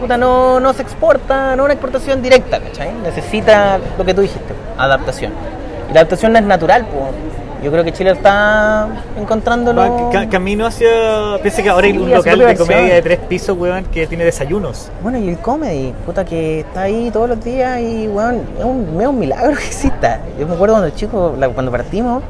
puta, 0.00 0.16
no, 0.16 0.58
no 0.58 0.72
se 0.72 0.82
exporta, 0.82 1.54
no 1.54 1.64
una 1.64 1.74
exportación 1.74 2.22
directa, 2.22 2.58
¿cachai? 2.60 2.92
Necesita 3.04 3.78
lo 3.96 4.04
que 4.04 4.14
tú 4.14 4.22
dijiste, 4.22 4.52
adaptación. 4.78 5.32
Y 5.90 5.92
la 5.92 6.00
adaptación 6.00 6.32
no 6.32 6.38
es 6.38 6.44
natural, 6.44 6.86
pues. 6.86 7.12
Yo 7.62 7.72
creo 7.72 7.82
que 7.84 7.92
Chile 7.92 8.10
está 8.10 8.86
encontrándolo... 9.18 10.10
Ca- 10.12 10.28
camino 10.28 10.66
hacia. 10.66 10.88
Piensa 11.42 11.62
que 11.62 11.68
ahora 11.70 11.86
hay 11.86 11.92
Sí, 11.94 11.98
un 11.98 12.04
a 12.04 12.10
su 12.10 12.16
local 12.16 12.38
de 12.38 12.56
comedia 12.56 12.94
de 12.94 13.02
tres 13.02 13.18
pisos, 13.20 13.56
weón, 13.58 13.84
que 13.86 14.06
tiene 14.06 14.24
desayunos. 14.24 14.90
Bueno, 15.02 15.18
y 15.18 15.28
el 15.30 15.38
comedy, 15.38 15.92
puta, 16.04 16.24
que 16.24 16.60
está 16.60 16.82
ahí 16.82 17.10
todos 17.10 17.28
los 17.30 17.42
días 17.42 17.80
y, 17.80 18.08
weón, 18.08 18.42
es 18.58 18.64
un, 18.64 19.00
es 19.00 19.06
un 19.06 19.18
milagro 19.18 19.56
que 19.56 19.64
exista. 19.64 20.20
Yo 20.38 20.46
me 20.46 20.54
acuerdo 20.54 20.74
cuando 20.76 20.94
chico, 20.94 21.34
la- 21.38 21.48
cuando 21.48 21.72
partimos, 21.72 22.22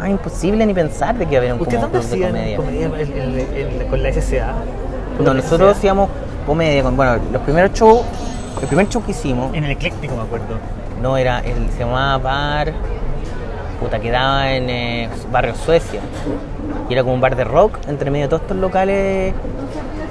ah, 0.00 0.08
imposible 0.08 0.66
ni 0.66 0.74
pensar 0.74 1.16
de 1.16 1.24
que 1.26 1.34
iba 1.34 1.42
a 1.42 1.46
haber 1.46 1.52
un 1.54 1.60
¿Usted 1.60 1.78
dónde 1.78 1.98
hacían 1.98 2.30
comedia. 2.32 2.56
comedia, 2.56 2.90
con 3.88 4.02
la 4.02 4.12
SCA? 4.12 4.52
¿Con 5.16 5.24
No, 5.24 5.34
la 5.34 5.40
nosotros 5.40 5.68
SCA? 5.70 5.78
hacíamos 5.78 6.10
comedia 6.46 6.82
con, 6.82 6.96
bueno, 6.96 7.16
los 7.32 7.42
primeros 7.42 7.72
shows, 7.72 8.00
el 8.60 8.66
primer 8.66 8.88
show 8.88 9.02
que 9.04 9.12
hicimos, 9.12 9.54
En 9.54 9.64
el 9.64 9.70
ecléctico, 9.70 10.16
me 10.16 10.22
acuerdo. 10.22 10.58
no 11.00 11.16
era, 11.16 11.38
el, 11.40 11.70
se 11.76 11.80
llamaba 11.84 12.18
Bar, 12.18 12.72
puta, 13.82 13.98
quedaba 14.00 14.52
en 14.52 14.70
eh, 14.70 15.08
barrio 15.30 15.54
Suecia. 15.54 16.00
Y 16.88 16.92
era 16.92 17.02
como 17.02 17.14
un 17.14 17.20
bar 17.20 17.36
de 17.36 17.44
rock 17.44 17.78
entre 17.88 18.10
medio 18.10 18.26
de 18.26 18.28
todos 18.30 18.42
estos 18.42 18.56
locales 18.56 19.34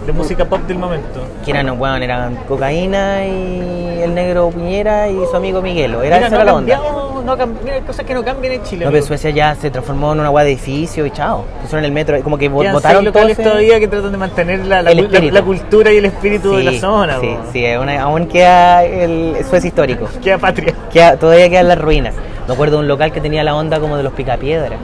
De 0.06 0.12
música 0.14 0.46
pop 0.46 0.62
del 0.68 0.78
momento. 0.80 1.22
que 1.46 1.52
eran, 1.52 1.80
weón, 1.80 2.02
eran 2.04 2.36
cocaína 2.48 3.26
y 3.26 4.00
el 4.02 4.14
negro 4.16 4.50
Piñera 4.50 5.08
y 5.10 5.16
su 5.30 5.36
amigo 5.36 5.62
Miguelo. 5.62 6.02
Era 6.02 6.18
Mira, 6.18 6.28
esa 6.28 6.38
no 6.38 6.44
la 6.44 6.54
onda. 6.56 6.80
no 7.26 7.32
ha 7.34 7.38
cam- 7.38 7.54
mira, 7.64 7.76
hay 7.76 7.82
cosas 7.82 8.04
que 8.06 8.14
no 8.16 8.24
cambian 8.24 8.54
en 8.54 8.64
Chile. 8.64 8.86
No, 8.86 8.92
pero. 8.92 9.04
Suecia 9.06 9.30
ya 9.30 9.54
se 9.56 9.70
transformó 9.70 10.14
en 10.14 10.22
una 10.22 10.30
weá 10.32 10.44
de 10.44 10.52
edificio 10.54 11.06
y 11.06 11.12
chao. 11.12 11.46
Pusieron 11.62 11.86
el 11.86 11.92
metro, 11.92 12.20
como 12.24 12.38
que 12.38 12.50
Quedan 12.50 12.74
votaron 12.74 13.04
seis 13.04 13.14
todo 13.14 13.24
locales 13.24 13.38
todavía 13.38 13.80
que 13.80 13.88
tratan 13.88 14.12
de 14.12 14.18
mantener 14.18 14.66
la, 14.66 14.82
la, 14.82 15.42
cultura 15.44 15.92
y 15.94 15.98
el 15.98 16.06
espíritu 16.06 16.56
de 16.56 16.64
la 16.64 16.72
zona. 16.80 17.20
Sí, 17.20 17.28
po. 17.28 17.52
sí, 17.54 17.64
es 17.66 17.78
una- 17.80 18.02
aún 18.02 18.26
queda 18.28 18.84
el 18.84 19.36
Suecia 19.48 19.68
histórico. 19.68 20.08
Queda 20.24 20.38
patria. 20.40 20.74
Queda- 20.92 21.18
todavía 21.18 21.50
quedan 21.50 21.68
las 21.68 21.78
ruinas. 21.80 22.16
Me 22.48 22.54
acuerdo 22.54 22.78
de 22.78 22.82
un 22.84 22.88
local 22.88 23.12
que 23.12 23.22
tenía 23.22 23.44
la 23.44 23.56
onda 23.56 23.80
como 23.80 23.98
de 23.98 24.04
los 24.04 24.14
picapiedras. 24.14 24.80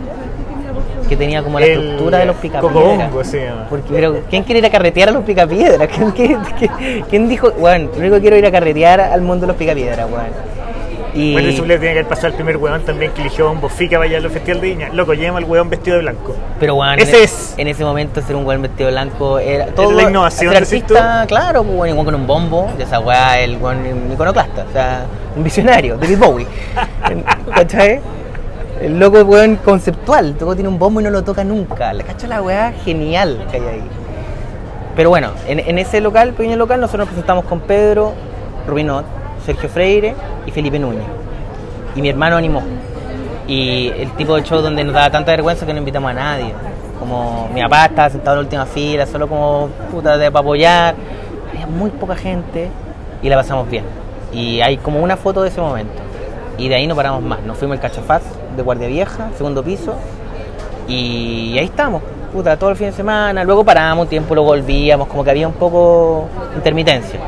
que 1.08 1.16
tenía 1.16 1.42
como 1.42 1.58
la 1.60 1.66
El 1.66 1.72
estructura 1.80 2.18
de 2.20 2.26
los 2.26 2.36
picapiedras. 2.36 3.28
Se 3.28 3.46
llama. 3.46 3.66
Porque, 3.70 3.86
pero, 3.94 4.18
¿quién 4.30 4.44
quiere 4.44 4.60
ir 4.60 4.66
a 4.66 4.70
carretear 4.70 5.08
a 5.08 5.12
los 5.14 5.24
picapiedras? 5.24 5.88
¿Quién, 5.88 6.12
quién, 6.16 6.38
quién- 6.60 7.06
quién 7.10 7.30
dijo, 7.30 7.52
bueno, 7.52 7.90
lo 7.94 8.00
único 8.00 8.16
que 8.16 8.22
quiero 8.22 8.38
ir 8.38 8.46
a 8.46 8.52
carretear 8.52 9.00
al 9.00 9.22
mundo 9.22 9.42
de 9.42 9.48
los 9.48 9.56
picapiedras, 9.56 10.06
weón? 10.10 10.26
Y, 11.18 11.34
Bueno, 11.34 11.50
eso 11.50 11.66
le 11.66 11.80
tiene 11.80 11.94
que 11.94 12.00
haber 12.00 12.08
pasado 12.10 12.28
al 12.28 12.34
primer 12.34 12.58
weón 12.58 12.82
también 12.84 13.12
que 13.12 13.22
eligió 13.22 13.48
a 13.48 13.52
un 13.52 13.60
bofica 13.60 13.98
para 13.98 14.08
allá 14.10 14.18
al 14.20 14.30
Festival 14.30 14.62
de 14.62 14.68
Viña. 14.68 14.90
Loco, 14.94 15.14
lleva 15.16 15.38
al 15.40 15.46
weón 15.46 15.70
vestido 15.70 15.98
de 15.98 16.04
blanco. 16.04 16.36
pero, 16.60 16.76
weón, 16.76 17.00
Ese 17.00 17.18
en, 17.18 17.24
es. 17.24 17.54
en 17.58 17.68
ese 17.68 17.84
momento 17.84 18.22
ser 18.22 18.36
un 18.36 18.46
weón 18.46 18.62
vestido 18.62 18.88
de 18.88 18.94
blanco 18.94 19.40
era 19.40 19.66
todo. 19.68 19.92
la 19.94 20.04
innovación, 20.04 20.54
ser 20.54 20.62
artista, 20.64 21.26
claro, 21.28 21.64
pues, 21.64 21.76
weón, 21.76 21.90
igual 21.90 22.06
con 22.06 22.16
un 22.16 22.28
bombo, 22.28 22.72
de 22.78 22.84
esa 22.84 23.00
weá, 23.00 23.40
el 23.40 23.58
weón 23.58 24.12
iconoclasta, 24.14 24.66
o 24.70 24.72
sea, 24.72 25.06
un 25.36 25.44
visionario, 25.44 25.98
David 25.98 26.18
Bowie. 26.24 26.48
¿Cachai? 27.56 28.00
El 28.82 29.00
loco, 29.00 29.22
weón, 29.22 29.56
conceptual. 29.56 30.28
El 30.28 30.40
loco 30.40 30.54
tiene 30.54 30.70
un 30.70 30.78
bombo 30.78 31.02
y 31.02 31.04
no 31.04 31.10
lo 31.10 31.24
toca 31.24 31.44
nunca. 31.44 31.94
La 31.94 32.04
cacha 32.04 32.28
la 32.28 32.44
weá 32.44 32.74
genial 32.86 33.44
que 33.50 33.58
hay 33.58 33.64
ahí. 33.64 33.84
Pero 34.96 35.10
bueno, 35.10 35.32
en, 35.48 35.60
en 35.60 35.80
ese 35.80 36.00
local, 36.00 36.34
pequeño 36.34 36.58
local, 36.58 36.80
nosotros 36.80 37.02
nos 37.02 37.10
presentamos 37.10 37.46
con 37.46 37.60
Pedro 37.62 38.14
Rubinot, 38.68 39.06
Sergio 39.48 39.70
Freire 39.70 40.14
y 40.46 40.52
Felipe 40.52 40.78
Núñez. 40.78 41.06
Y 41.96 42.02
mi 42.02 42.10
hermano 42.10 42.36
animó. 42.36 42.62
Y 43.48 43.88
el 43.88 44.12
tipo 44.12 44.36
de 44.36 44.44
show 44.44 44.62
donde 44.62 44.84
nos 44.84 44.94
daba 44.94 45.10
tanta 45.10 45.32
vergüenza 45.32 45.66
que 45.66 45.72
no 45.72 45.80
invitamos 45.80 46.12
a 46.12 46.14
nadie. 46.14 46.54
Como 47.00 47.48
mi 47.54 47.62
papá 47.62 47.86
estaba 47.86 48.10
sentado 48.10 48.36
en 48.36 48.40
la 48.40 48.46
última 48.46 48.66
fila, 48.66 49.06
solo 49.06 49.30
como 49.30 49.70
puta 49.90 50.18
de 50.18 50.30
para 50.30 50.42
apoyar. 50.42 50.96
Había 51.50 51.66
muy 51.66 51.92
poca 51.92 52.18
gente 52.18 52.70
y 53.24 53.30
la 53.30 53.38
pasamos 53.38 53.70
bien. 53.70 53.86
Y 54.34 54.60
hay 54.60 54.76
como 54.78 55.00
una 55.00 55.16
foto 55.16 55.42
de 55.44 55.48
ese 55.48 55.62
momento. 55.62 55.94
Y 56.58 56.68
de 56.68 56.76
ahí 56.76 56.86
no 56.86 56.96
paramos 56.96 57.24
más. 57.24 57.42
Nos 57.44 57.58
fuimos 57.58 57.76
al 57.76 57.82
Cachafaz 57.82 58.24
de 58.58 58.62
Guardia 58.62 58.90
Vieja, 58.90 59.30
segundo 59.38 59.64
piso. 59.64 59.94
Y 60.90 61.58
ahí 61.58 61.66
estamos, 61.66 62.02
puta, 62.34 62.58
todo 62.58 62.72
el 62.72 62.76
fin 62.76 62.88
de 62.88 62.94
semana. 62.94 63.46
Luego 63.46 63.64
paramos 63.64 64.04
un 64.04 64.10
tiempo, 64.10 64.36
luego 64.36 64.50
volvíamos, 64.50 65.08
como 65.08 65.24
que 65.24 65.30
había 65.30 65.48
un 65.48 65.54
poco 65.54 66.28
intermitencia. 66.54 67.22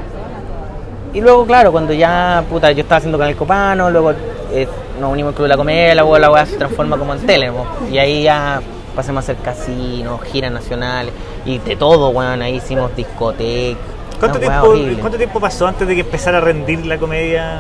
Y 1.14 1.22
luego, 1.22 1.46
claro, 1.46 1.72
cuando 1.72 1.94
ya, 1.94 2.44
puta, 2.50 2.72
yo 2.72 2.82
estaba 2.82 2.98
haciendo 2.98 3.18
Canal 3.18 3.36
Copano, 3.36 3.90
luego 3.90 4.12
eh, 4.52 4.68
nos 5.00 5.12
unimos 5.12 5.30
al 5.30 5.36
Club 5.36 5.46
de 5.46 5.50
la 5.50 5.58
Comedia, 5.58 5.96
luego 5.96 6.20
la 6.20 6.32
weá 6.32 6.46
se 6.46 6.58
transforma 6.58 6.98
como 6.98 7.14
en 7.14 7.26
tele, 7.26 7.52
po. 7.52 7.66
Y 7.92 7.98
ahí 7.98 8.24
ya 8.24 8.62
pasamos 8.96 9.18
a 9.18 9.32
hacer 9.32 9.44
casinos, 9.44 10.22
giras 10.24 10.52
nacionales, 10.52 11.12
y 11.46 11.58
de 11.58 11.76
todo, 11.76 12.10
weón, 12.10 12.42
ahí 12.42 12.58
hicimos 12.58 12.96
discotecas. 12.96 13.82
¿Cuánto 14.20 14.40
weá 14.40 14.62
tiempo. 14.62 15.02
¿Cuánto 15.02 15.18
tiempo 15.18 15.40
pasó 15.40 15.66
antes 15.66 15.88
de 15.88 15.96
que 15.96 16.02
empezara 16.02 16.38
a 16.38 16.42
rendir 16.42 16.86
la 16.86 16.98
comedia? 16.98 17.60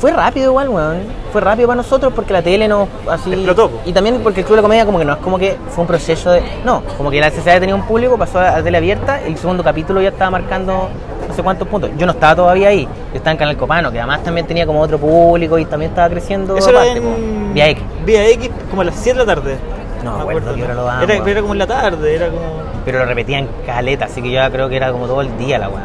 Fue 0.00 0.10
rápido 0.12 0.46
igual, 0.46 0.70
weón. 0.70 1.02
Fue 1.30 1.42
rápido 1.42 1.68
para 1.68 1.76
nosotros 1.76 2.12
porque 2.12 2.32
la 2.32 2.42
tele 2.42 2.66
nos 2.66 2.88
así. 3.08 3.32
Explotó. 3.32 3.70
Y 3.84 3.92
también 3.92 4.18
porque 4.22 4.40
el 4.40 4.46
Club 4.46 4.56
de 4.56 4.62
la 4.62 4.62
Comedia 4.62 4.86
como 4.86 4.98
que 4.98 5.04
no 5.04 5.12
es 5.12 5.18
como 5.18 5.38
que 5.38 5.58
fue 5.68 5.82
un 5.82 5.86
proceso 5.88 6.30
de. 6.32 6.42
No, 6.64 6.82
como 6.96 7.10
que 7.10 7.20
la 7.20 7.30
SCA 7.30 7.60
tenía 7.60 7.74
un 7.74 7.86
público, 7.86 8.16
pasó 8.16 8.40
a 8.40 8.50
la 8.50 8.62
tele 8.62 8.78
abierta, 8.78 9.20
el 9.22 9.36
segundo 9.36 9.62
capítulo 9.62 10.00
ya 10.00 10.08
estaba 10.08 10.30
marcando 10.30 10.88
no 11.30 11.36
sé 11.36 11.42
cuántos 11.42 11.66
puntos. 11.68 11.90
Yo 11.96 12.06
no 12.06 12.12
estaba 12.12 12.34
todavía 12.36 12.68
ahí, 12.68 12.84
yo 12.84 13.16
estaba 13.16 13.32
en 13.32 13.38
Canal 13.38 13.56
Copano, 13.56 13.90
que 13.90 13.98
además 13.98 14.22
también 14.22 14.46
tenía 14.46 14.66
como 14.66 14.80
otro 14.80 14.98
público 14.98 15.58
y 15.58 15.64
también 15.64 15.90
estaba 15.90 16.08
creciendo 16.10 16.56
Eso 16.56 16.70
era 16.70 16.80
aparte, 16.82 17.00
po. 17.00 17.08
en... 17.08 17.54
Vía 17.54 17.68
X. 17.70 17.82
Vía 18.04 18.28
X, 18.28 18.50
como 18.68 18.82
a 18.82 18.84
las 18.86 18.94
7 18.96 19.18
de 19.18 19.24
la 19.26 19.34
tarde. 19.34 19.56
No, 20.04 20.16
me 20.16 20.20
acuerdo 20.22 20.54
qué 20.54 20.62
hora 20.64 20.74
lo 20.74 20.84
daban, 20.84 21.02
Era, 21.10 21.30
era 21.30 21.40
como 21.40 21.52
en 21.54 21.58
la 21.58 21.66
tarde, 21.66 22.14
era 22.16 22.28
como... 22.28 22.40
Pero 22.84 22.98
lo 23.00 23.04
repetían 23.04 23.46
caleta, 23.66 24.06
así 24.06 24.22
que 24.22 24.30
yo 24.30 24.40
creo 24.50 24.68
que 24.68 24.76
era 24.76 24.90
como 24.92 25.06
todo 25.06 25.20
el 25.20 25.36
día 25.36 25.58
la 25.58 25.68
weá. 25.68 25.84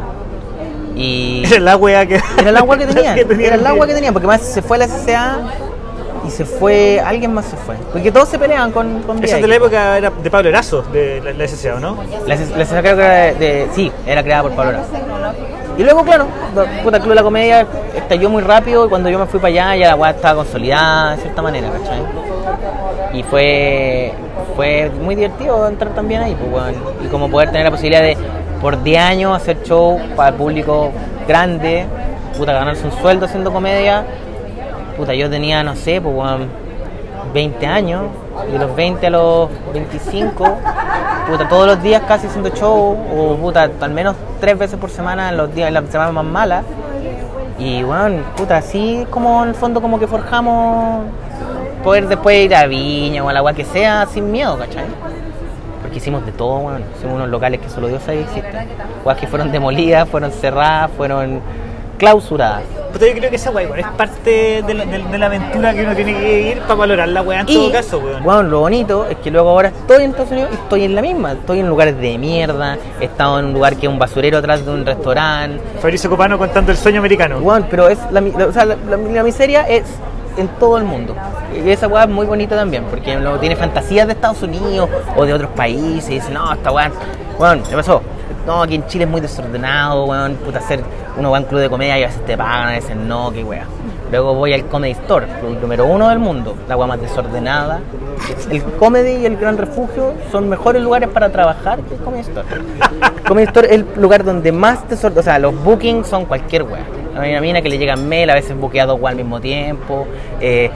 Y. 0.96 1.44
Era 1.48 1.58
el 1.58 1.68
agua 1.68 2.06
que... 2.06 2.22
Era 2.40 2.50
el 2.50 2.58
agua 2.58 2.78
que 2.78 2.86
tenían. 2.88 3.28
tenía 3.28 3.48
era 3.48 3.56
el 3.58 3.68
agua 3.68 3.86
que 3.86 3.94
tenían, 3.94 4.14
porque 4.14 4.28
más 4.28 4.42
se 4.42 4.62
fue 4.62 4.78
la 4.78 4.88
SCA 4.88 5.40
y 6.26 6.32
se 6.32 6.46
fue. 6.46 7.02
Alguien 7.06 7.34
más 7.34 7.46
se 7.46 7.58
fue. 7.58 7.76
Porque 7.92 8.12
todos 8.14 8.30
se 8.30 8.40
peleaban 8.40 8.72
con, 8.72 9.02
con 9.04 9.22
Esa 9.22 9.36
de 9.38 9.48
la 9.48 9.56
época 9.58 9.98
era 9.98 10.10
de 10.10 10.30
Pablo 10.32 10.48
Erazo, 10.48 10.84
de 10.84 11.22
la, 11.22 11.34
la 11.34 11.48
SCA, 11.50 11.76
¿o 11.76 11.80
¿no? 11.82 11.98
La, 12.26 12.36
la 12.36 12.66
SCA 12.66 12.82
creo 12.82 12.96
que 12.96 13.04
era 13.04 13.14
de, 13.16 13.34
de- 13.36 13.68
Sí, 13.76 13.92
era 14.08 14.24
creada 14.24 14.44
por 14.44 14.54
Pablo 14.54 14.72
Erazo. 14.72 14.88
Y 15.78 15.84
luego, 15.84 16.04
claro, 16.04 16.26
la- 16.56 16.84
puta, 16.84 16.98
el 16.98 17.04
Club 17.04 17.10
de 17.10 17.16
la 17.16 17.24
Comedia 17.24 17.68
estalló 17.96 18.30
muy 18.30 18.42
rápido 18.42 18.86
y 18.86 18.90
cuando 18.90 19.10
yo 19.10 19.20
me 19.20 19.26
fui 19.26 19.40
para 19.40 19.50
allá 19.50 19.76
ya 19.76 19.88
la 19.90 19.96
weá 19.96 20.12
estaba 20.12 20.36
consolidada 20.44 21.16
de 21.16 21.22
cierta 21.22 21.42
manera, 21.42 21.70
¿cachai? 21.70 22.00
Y 23.14 23.24
fue, 23.24 24.14
fue 24.56 24.90
muy 25.02 25.16
divertido 25.16 25.68
entrar 25.68 25.94
también 25.94 26.22
ahí, 26.22 26.36
pues, 26.36 26.52
weón. 26.52 26.76
Y 27.04 27.08
como 27.08 27.30
poder 27.30 27.50
tener 27.50 27.66
la 27.66 27.72
posibilidad 27.72 28.02
de, 28.02 28.18
por 28.62 28.82
10 28.84 29.02
años, 29.02 29.36
hacer 29.36 29.64
show 29.64 30.00
para 30.16 30.30
el 30.30 30.36
público 30.36 30.92
grande, 31.28 31.86
puta, 32.38 32.54
ganarse 32.54 32.86
un 32.86 32.92
sueldo 32.94 33.26
haciendo 33.26 33.52
comedia. 33.52 34.06
Puta, 34.98 35.14
yo 35.14 35.30
tenía, 35.30 35.62
no 35.64 35.76
sé, 35.76 36.00
pues, 36.00 36.16
weón, 36.16 36.48
20 37.34 37.68
años, 37.68 38.04
y 38.48 38.54
de 38.54 38.60
los 38.60 38.74
20 38.76 39.08
a 39.08 39.10
los 39.10 39.50
25, 39.74 40.46
puta, 41.28 41.48
todos 41.48 41.68
los 41.68 41.82
días 41.82 42.04
casi 42.08 42.28
haciendo 42.28 42.50
show, 42.50 42.98
o 43.16 43.36
puta, 43.36 43.70
al 43.82 43.92
menos 43.92 44.16
tres 44.40 44.58
veces 44.58 44.80
por 44.80 44.90
semana 44.90 45.30
en 45.30 45.38
los 45.38 45.54
días, 45.54 45.72
las 45.72 45.86
semanas 45.90 46.14
más 46.14 46.26
malas. 46.26 46.66
Y 47.58 47.84
bueno, 47.84 48.24
puta, 48.36 48.58
así 48.58 49.06
como 49.10 49.44
en 49.44 49.50
el 49.50 49.56
fondo 49.56 49.82
como 49.82 50.00
que 50.00 50.08
forjamos 50.08 51.06
poder 51.84 52.08
después 52.08 52.46
ir 52.46 52.56
a 52.56 52.66
Viña 52.68 53.24
o 53.24 53.30
a 53.30 53.34
la 53.34 53.40
agua 53.40 53.54
que 53.54 53.64
sea 53.64 54.06
sin 54.08 54.32
miedo, 54.32 54.58
¿cachai? 54.58 54.86
Porque 55.82 55.98
hicimos 55.98 56.26
de 56.26 56.32
todo, 56.32 56.58
weón. 56.58 56.84
Hicimos 56.98 57.16
unos 57.16 57.30
locales 57.30 57.62
que 57.62 57.70
solo 57.70 57.88
Dios 57.88 58.04
sabe 58.04 58.22
existen. 58.22 58.68
Weas 59.06 59.18
que 59.18 59.28
fueron 59.28 59.52
demolidas, 59.52 60.10
fueron 60.10 60.32
cerradas, 60.32 60.92
fueron 60.98 61.42
clausuradas. 61.98 62.64
Puta, 62.94 63.08
yo 63.08 63.14
creo 63.14 63.30
que 63.30 63.36
esa 63.36 63.52
weá 63.52 63.68
es 63.78 63.86
parte 63.98 64.64
de 64.66 64.74
la, 64.74 64.86
de- 64.86 65.04
de 65.04 65.18
la 65.18 65.26
aventura 65.26 65.74
que 65.74 65.82
uno 65.84 65.94
tiene 65.96 66.14
que 66.18 66.42
ir 66.52 66.60
para 66.62 66.76
valorar 66.76 67.10
la 67.10 67.22
weá 67.22 67.42
en 67.42 67.46
todo 67.48 67.72
caso, 67.72 68.00
weón. 68.24 68.50
lo 68.50 68.60
bonito 68.62 69.06
es 69.08 69.18
que 69.18 69.32
luego 69.32 69.50
ahora 69.50 69.68
estoy 69.70 70.04
en 70.06 70.12
Estados 70.12 70.32
Unidos 70.32 70.50
y 70.52 70.56
estoy 70.56 70.84
en 70.86 70.96
la 70.96 71.02
misma. 71.02 71.34
Estoy 71.34 71.60
en 71.60 71.68
lugares 71.68 71.98
de 72.00 72.18
mierda, 72.18 72.78
he 73.02 73.06
estado 73.06 73.40
en 73.40 73.48
un 73.48 73.54
lugar 73.54 73.76
que 73.76 73.86
es 73.88 73.92
un 73.92 74.00
basurero 74.00 74.38
atrás 74.38 74.66
de 74.66 74.72
un 74.72 74.86
restaurante. 74.86 75.62
Fabricio 75.82 76.10
Copano 76.10 76.38
contando 76.38 76.72
el 76.72 76.78
sueño 76.78 77.00
americano. 77.00 77.40
Weón, 77.40 77.68
pero 77.70 77.90
es 77.90 78.00
la, 78.12 78.22
la- 78.22 78.46
o 78.48 78.54
sea, 78.54 78.64
la, 78.66 79.24
miseria 79.24 79.64
es 79.68 79.84
en 80.38 80.48
todo 80.60 80.78
el 80.78 80.84
mundo. 80.86 81.16
Y 81.66 81.70
esa 81.70 81.88
weá 81.90 82.04
es 82.04 82.10
muy 82.10 82.26
bonita 82.26 82.56
también, 82.56 82.84
porque 82.90 83.16
luego 83.18 83.40
tiene 83.40 83.56
fantasías 83.58 84.08
de 84.08 84.14
Estados 84.14 84.42
Unidos 84.44 84.90
o 85.18 85.26
de 85.26 85.34
otros 85.34 85.52
países. 85.52 86.10
Y 86.10 86.14
dice, 86.16 86.32
no, 86.32 86.54
esta 86.54 86.72
weá, 86.72 86.92
weón, 87.40 87.62
¿qué 87.70 87.76
pasó? 87.76 88.02
No, 88.46 88.62
aquí 88.62 88.76
en 88.76 88.86
Chile 88.88 89.06
es 89.06 89.10
muy 89.10 89.22
desordenado, 89.22 90.06
weón. 90.06 90.36
Puta, 90.36 90.60
hacer 90.60 90.84
uno 91.18 91.32
va 91.32 91.38
a 91.38 91.42
un 91.42 91.48
club 91.48 91.62
de 91.62 91.70
comedia 91.70 91.98
y 92.00 92.04
a 92.04 92.08
veces 92.08 92.26
te 92.26 92.38
pagan, 92.38 92.70
a 92.70 92.72
veces 92.72 92.96
no, 92.96 93.32
qué 93.32 93.44
weá. 93.44 93.66
Luego 94.12 94.36
voy 94.36 94.54
al 94.54 94.66
Comedy 94.68 94.92
Store, 94.94 95.26
el 95.48 95.60
número 95.60 95.86
uno 95.86 96.10
del 96.10 96.20
mundo, 96.20 96.56
la 96.68 96.78
weá 96.78 96.88
más 96.88 97.02
desordenada. 97.02 97.80
El 98.52 98.64
Comedy 98.64 99.18
y 99.18 99.26
el 99.26 99.38
Gran 99.38 99.58
Refugio 99.58 100.14
son 100.32 100.48
mejores 100.48 100.82
lugares 100.82 101.10
para 101.10 101.32
trabajar 101.32 101.80
que 101.82 101.96
el 101.96 102.02
Comedy 102.02 102.22
Store. 102.22 102.48
El 102.54 103.24
Comedy 103.24 103.48
Store 103.48 103.68
es 103.68 103.74
el 103.74 103.88
lugar 103.98 104.24
donde 104.24 104.52
más 104.52 104.88
desorden, 104.88 105.20
o 105.20 105.24
sea, 105.24 105.40
los 105.40 105.56
bookings 105.64 106.08
son 106.08 106.26
cualquier 106.26 106.64
weá. 106.64 106.84
Hay 107.18 107.32
una 107.32 107.42
mina 107.42 107.62
que 107.62 107.70
le 107.70 107.78
llegan 107.78 108.08
mail, 108.08 108.30
a 108.30 108.34
veces 108.34 108.58
buquea 108.58 108.86
dos 108.86 109.00
al 109.04 109.16
mismo 109.16 109.40
tiempo. 109.40 110.06
Eh, 110.42 110.70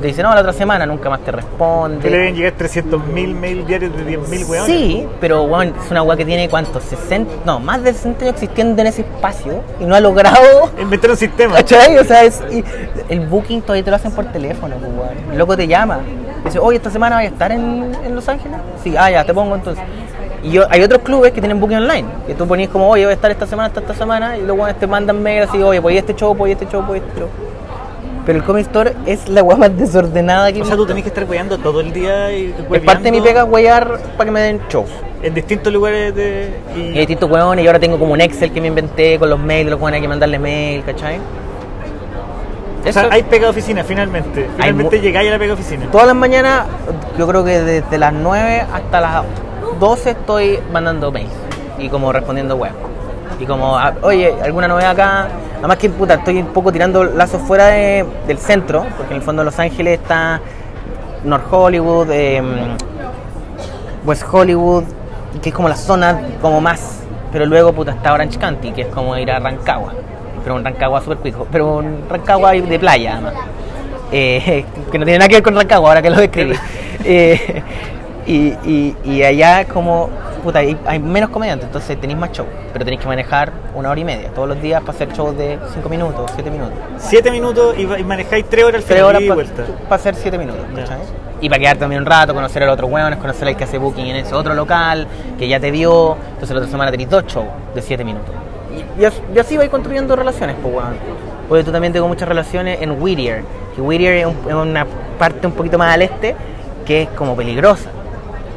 te 0.00 0.06
dice, 0.06 0.22
no, 0.22 0.34
la 0.34 0.40
otra 0.40 0.52
semana 0.52 0.86
nunca 0.86 1.08
más 1.10 1.20
te 1.20 1.30
responde. 1.30 2.00
Que 2.00 2.10
le 2.10 2.18
deben 2.18 2.34
llegar 2.34 2.54
300.000 2.56 3.34
mail 3.34 3.66
diarios 3.66 3.96
de 3.96 4.18
10.000 4.18 4.48
weones. 4.48 4.66
Sí, 4.66 5.06
pero 5.20 5.46
bueno, 5.46 5.74
es 5.82 5.90
una 5.90 6.02
weá 6.02 6.16
que 6.16 6.24
tiene 6.24 6.48
cuántos, 6.48 6.82
60, 6.84 7.32
no, 7.44 7.60
más 7.60 7.82
de 7.82 7.92
60 7.92 8.24
años 8.24 8.34
existiendo 8.34 8.80
en 8.80 8.88
ese 8.88 9.02
espacio 9.02 9.62
y 9.78 9.84
no 9.84 9.94
ha 9.94 10.00
logrado. 10.00 10.70
Inventar 10.80 11.10
un 11.10 11.16
sistema. 11.16 11.56
¿Cachai? 11.56 11.98
O 11.98 12.04
sea, 12.04 12.24
es, 12.24 12.42
y 12.50 12.64
el 13.08 13.20
booking 13.20 13.62
todavía 13.62 13.84
te 13.84 13.90
lo 13.90 13.96
hacen 13.96 14.12
por 14.12 14.26
teléfono, 14.26 14.76
pues, 14.76 14.92
weón. 14.92 15.32
El 15.32 15.38
loco 15.38 15.56
te 15.56 15.66
llama. 15.66 16.00
Dice, 16.44 16.58
oye, 16.58 16.78
esta 16.78 16.90
semana 16.90 17.16
voy 17.16 17.26
a 17.26 17.28
estar 17.28 17.52
en, 17.52 17.92
en 18.04 18.14
Los 18.14 18.28
Ángeles. 18.28 18.58
Sí, 18.82 18.94
ah, 18.96 19.10
ya, 19.10 19.24
te 19.24 19.34
pongo 19.34 19.54
entonces. 19.54 19.84
Y 20.42 20.52
yo, 20.52 20.64
hay 20.70 20.82
otros 20.82 21.02
clubes 21.02 21.32
que 21.32 21.40
tienen 21.40 21.60
booking 21.60 21.78
online. 21.78 22.08
Que 22.26 22.34
tú 22.34 22.46
ponías 22.46 22.70
como, 22.70 22.88
oye, 22.88 23.04
voy 23.04 23.12
a 23.12 23.14
estar 23.14 23.30
esta 23.30 23.46
semana, 23.46 23.68
hasta 23.68 23.80
esta 23.80 23.94
semana. 23.94 24.38
Y 24.38 24.42
luego 24.42 24.66
te 24.74 24.86
mandan 24.86 25.22
mail 25.22 25.42
así, 25.42 25.62
oye, 25.62 25.80
voy 25.80 25.96
a 25.96 26.00
este 26.00 26.14
show, 26.14 26.34
voy 26.34 26.50
a 26.50 26.52
este 26.54 26.66
show, 26.66 26.82
voy 26.82 26.98
a 26.98 27.02
este 27.02 27.20
show. 27.20 27.28
Pero 28.26 28.38
el 28.38 28.44
Comedy 28.44 28.62
Store 28.62 28.92
es 29.06 29.28
la 29.28 29.42
weá 29.42 29.56
más 29.56 29.76
desordenada 29.76 30.52
que 30.52 30.60
O 30.60 30.64
sea, 30.64 30.76
tú 30.76 30.86
tenés 30.86 31.02
que 31.02 31.08
estar 31.08 31.24
weando 31.24 31.58
todo 31.58 31.80
el 31.80 31.92
día 31.92 32.32
y 32.32 32.54
Es 32.70 32.80
parte 32.82 33.04
de 33.04 33.12
mi 33.12 33.20
pega 33.20 33.44
weyar 33.44 33.98
para 34.16 34.26
que 34.26 34.30
me 34.30 34.40
den 34.40 34.60
shows. 34.68 34.90
En 35.22 35.34
distintos 35.34 35.72
lugares 35.72 36.14
de. 36.14 36.50
Y 36.76 36.80
hay 36.90 36.98
distintos 37.00 37.30
hueones 37.30 37.64
y 37.64 37.66
ahora 37.66 37.78
tengo 37.78 37.98
como 37.98 38.12
un 38.12 38.20
Excel 38.20 38.52
que 38.52 38.60
me 38.60 38.68
inventé 38.68 39.18
con 39.18 39.28
los 39.28 39.38
mails 39.38 39.66
de 39.66 39.70
los 39.72 39.80
hueones 39.80 39.96
hay 39.96 40.02
que 40.02 40.08
mandarle 40.08 40.38
mail, 40.38 40.82
¿cachai? 40.84 41.18
O 42.86 42.92
sea, 42.92 43.08
hay 43.10 43.22
pega 43.24 43.48
oficina 43.48 43.84
finalmente. 43.84 44.48
Finalmente 44.56 45.00
llegáis 45.00 45.28
a 45.28 45.32
la 45.32 45.38
pega 45.38 45.54
oficina. 45.54 45.86
Todas 45.92 46.06
las 46.06 46.16
mañanas, 46.16 46.64
yo 47.18 47.26
creo 47.26 47.44
que 47.44 47.60
desde 47.60 47.98
las 47.98 48.12
9 48.12 48.64
hasta 48.72 49.00
las 49.00 49.24
12 49.78 50.10
estoy 50.10 50.58
mandando 50.72 51.10
mails 51.10 51.30
y 51.78 51.88
como 51.88 52.12
respondiendo 52.12 52.56
web. 52.56 52.72
Y 53.38 53.46
como, 53.46 53.76
ah, 53.78 53.94
oye, 54.02 54.34
¿alguna 54.42 54.68
novedad 54.68 54.90
acá? 54.90 55.28
Además 55.58 55.78
que, 55.78 55.88
puta, 55.88 56.14
estoy 56.14 56.38
un 56.38 56.48
poco 56.48 56.70
tirando 56.72 57.04
lazos 57.04 57.40
fuera 57.42 57.66
de- 57.68 58.04
del 58.26 58.38
centro, 58.38 58.84
porque 58.96 59.12
en 59.14 59.20
el 59.20 59.22
fondo 59.22 59.40
de 59.42 59.46
Los 59.46 59.58
Ángeles 59.58 60.00
está 60.00 60.40
North 61.24 61.44
Hollywood, 61.50 62.08
eh, 62.10 62.42
West 64.04 64.24
Hollywood, 64.30 64.84
que 65.42 65.50
es 65.50 65.54
como 65.54 65.68
la 65.68 65.76
zona 65.76 66.20
como 66.40 66.60
más, 66.60 67.00
pero 67.32 67.46
luego, 67.46 67.72
puta, 67.72 67.92
está 67.92 68.12
Orange 68.12 68.38
County, 68.38 68.72
que 68.72 68.82
es 68.82 68.88
como 68.88 69.16
ir 69.16 69.30
a 69.30 69.38
Rancagua, 69.38 69.92
pero 70.42 70.54
un 70.56 70.64
Rancagua 70.64 71.00
super 71.00 71.18
cuico, 71.18 71.46
pero 71.50 71.76
un 71.76 72.04
Rancagua 72.08 72.52
de 72.52 72.78
playa, 72.78 73.12
además. 73.14 73.34
Eh, 74.12 74.64
que 74.92 74.98
no 74.98 75.04
tiene 75.04 75.18
nada 75.18 75.28
que 75.28 75.36
ver 75.36 75.42
con 75.42 75.54
Rancagua, 75.54 75.90
ahora 75.90 76.02
que 76.02 76.10
lo 76.10 76.16
describí. 76.16 76.54
Eh, 77.02 77.62
Y, 78.26 78.48
y, 78.64 78.96
y 79.04 79.22
allá 79.22 79.62
es 79.62 79.66
como, 79.68 80.10
puta, 80.44 80.58
hay, 80.60 80.76
hay 80.86 80.98
menos 80.98 81.30
comediantes, 81.30 81.66
entonces 81.66 81.98
tenéis 82.00 82.18
más 82.18 82.30
show, 82.32 82.44
pero 82.72 82.84
tenéis 82.84 83.00
que 83.00 83.08
manejar 83.08 83.50
una 83.74 83.90
hora 83.90 83.98
y 84.00 84.04
media 84.04 84.28
todos 84.34 84.46
los 84.48 84.60
días 84.60 84.80
para 84.82 84.92
hacer 84.92 85.12
shows 85.12 85.36
de 85.36 85.58
5 85.74 85.88
minutos, 85.88 86.30
7 86.34 86.50
minutos. 86.50 86.74
Siete 86.98 87.30
minutos 87.30 87.74
y, 87.78 87.82
y 87.82 88.04
manejáis 88.04 88.44
tres 88.48 88.64
horas 88.64 88.82
al 88.82 88.88
final 88.88 89.04
horas 89.04 89.22
y 89.22 89.24
para 89.28 89.34
vuelta. 89.34 89.62
hacer 89.90 90.14
7 90.14 90.38
minutos. 90.38 90.62
¿cachai? 90.76 90.98
Y 91.40 91.48
para 91.48 91.58
quedar 91.60 91.76
también 91.78 92.02
un 92.02 92.06
rato, 92.06 92.34
conocer 92.34 92.62
a 92.62 92.66
los 92.66 92.74
otros 92.74 92.90
hueones, 92.90 93.18
conocer 93.18 93.48
al 93.48 93.56
que 93.56 93.64
hace 93.64 93.78
booking 93.78 94.06
en 94.08 94.16
ese 94.16 94.34
otro 94.34 94.52
local, 94.54 95.06
que 95.38 95.48
ya 95.48 95.58
te 95.58 95.70
vio, 95.70 96.16
entonces 96.32 96.50
la 96.50 96.58
otra 96.58 96.70
semana 96.70 96.90
tenéis 96.90 97.08
dos 97.08 97.24
shows 97.26 97.46
de 97.74 97.80
7 97.80 98.04
minutos. 98.04 98.34
Y, 98.98 99.34
y 99.34 99.38
así 99.38 99.56
vais 99.56 99.70
construyendo 99.70 100.14
relaciones, 100.14 100.56
pues 100.62 100.74
weón. 100.74 100.94
Porque 101.48 101.64
tú 101.64 101.72
también 101.72 101.92
tengo 101.94 102.06
muchas 102.06 102.28
relaciones 102.28 102.82
en 102.82 103.00
Whittier, 103.02 103.42
que 103.74 103.80
Whittier 103.80 104.14
es, 104.18 104.26
un- 104.26 104.36
es 104.46 104.54
una 104.54 104.86
parte 105.18 105.46
un 105.46 105.54
poquito 105.54 105.78
más 105.78 105.94
al 105.94 106.02
este, 106.02 106.36
que 106.84 107.02
es 107.02 107.08
como 107.10 107.34
peligrosa. 107.34 107.88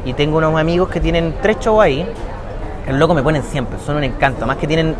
Y 0.04 0.12
tengo 0.12 0.38
unos 0.38 0.58
amigos 0.58 0.88
que 0.90 1.00
tienen 1.00 1.34
tres 1.40 1.58
shows 1.60 1.82
ahí, 1.82 2.06
el 2.86 2.98
loco 2.98 3.14
me 3.14 3.22
ponen 3.22 3.42
siempre, 3.42 3.78
son 3.84 3.96
un 3.96 4.04
encanto, 4.04 4.46
más 4.46 4.56
que 4.58 4.66
tienen 4.66 4.94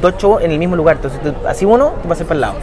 dos 0.00 0.14
shows 0.16 0.42
en 0.42 0.50
el 0.52 0.58
mismo 0.58 0.74
lugar, 0.76 0.96
entonces 0.96 1.20
tú- 1.22 1.34
así 1.46 1.64
uno, 1.64 1.92
tú 2.02 2.08
pasas 2.08 2.26
para 2.26 2.34
el 2.36 2.40
lado. 2.40 2.54